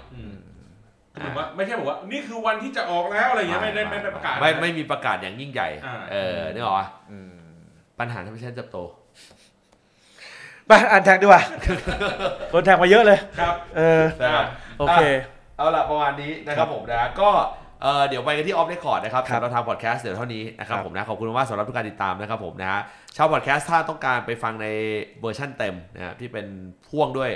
[1.12, 6.88] คือเหมือนว่าไม่ใช่บอกว่า นี่คือวันที่จะออกแล้วอะไรอย่างเงี้ยไม่ได้ไม่ได้ประกาศ ไม่ไม่มีประกาศอย่างยิ่งใหญ่อ่าเออนึกออกปะ
[7.98, 8.78] ปัญหาธรรมชาติเติบโต
[10.66, 11.42] ไปอ่าน tag ดีกว่า
[12.52, 14.46] คน tag มาเยอะเลยครับ เออนะครับ
[14.78, 15.00] โอเค
[15.58, 17.30] เอาละประมาณนี้นะครับผมนะก็
[17.84, 22.80] เอ่อเดี๋ยวไปกันที่ off record นะครับครับสำหรับทางพอดแคสต์เดี๋ยวเท่านี้นะครับครับผมนะขอบคุณมากๆสำหรับทุกการติดตามนะครับผมนะฮะ
[23.16, 24.66] ชาวพอดแคสต์ถ้าต้องการไปฟังใน
[25.20, 26.46] เวอร์ชั่นเต็มนะครับที่เป็น
[26.88, 27.30] พ่วงด้วย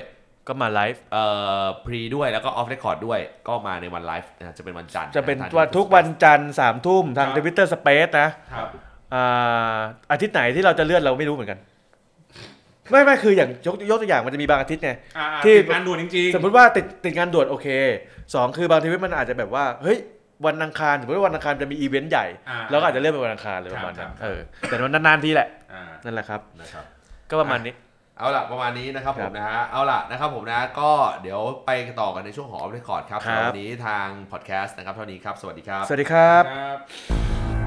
[0.48, 1.24] ก็มาไลฟ์เอ่
[1.62, 8.68] อ pre ด้วยแล้วก็ off record ด้วยก็มาในวันไลฟ์นะจะเป็นวันจันทร์จะเป็นทางวันทุกวันจันทร์สามทุ่มทางครับ Twitter Space นะครับ
[9.14, 9.76] อ่า
[10.10, 11.58] อาทิตย์ไหนที่เราจะเลื่อนเราไม่รู้เหมือนกัน
[12.90, 17.66] ไม่ไม่คืออย่างยกยกตัวอย่างมันจะมีบางอาทิตย์ไงอ่าที่ที่งานด่วนจริงๆ สมมติว่าติดติดงานด่วนโอเค
[18.34, 19.98] สองคือบางทีมันอาจจะแบบว่าเฮ้ย
[20.46, 26.84] วันอังคารสมมติว่าวันอังคารจะมีอีเวนต์ใหญ่อ่าเราก็อาจจะเลื่อนไปวันอังคารเลยประมาณนั้นครับเออแต่มันนานๆทีแหละอ่านั่นแหละครับนะครับ
[27.30, 27.74] ก็ประมาณนี้
[28.18, 30.90] เอาล่ะประมาณนี้นะครับครับผมนะฮะเอาล่ะนะครับผมนะก็
[31.22, 31.70] เดี๋ยวไป
[32.00, 37.57] ต่อกันในช่วงของ off record ครับครับสำหรับวันนี้ทางพอดแคสต์นะครับเท่านี้ครับ สวัสดีครับ สวัสดีครับครับ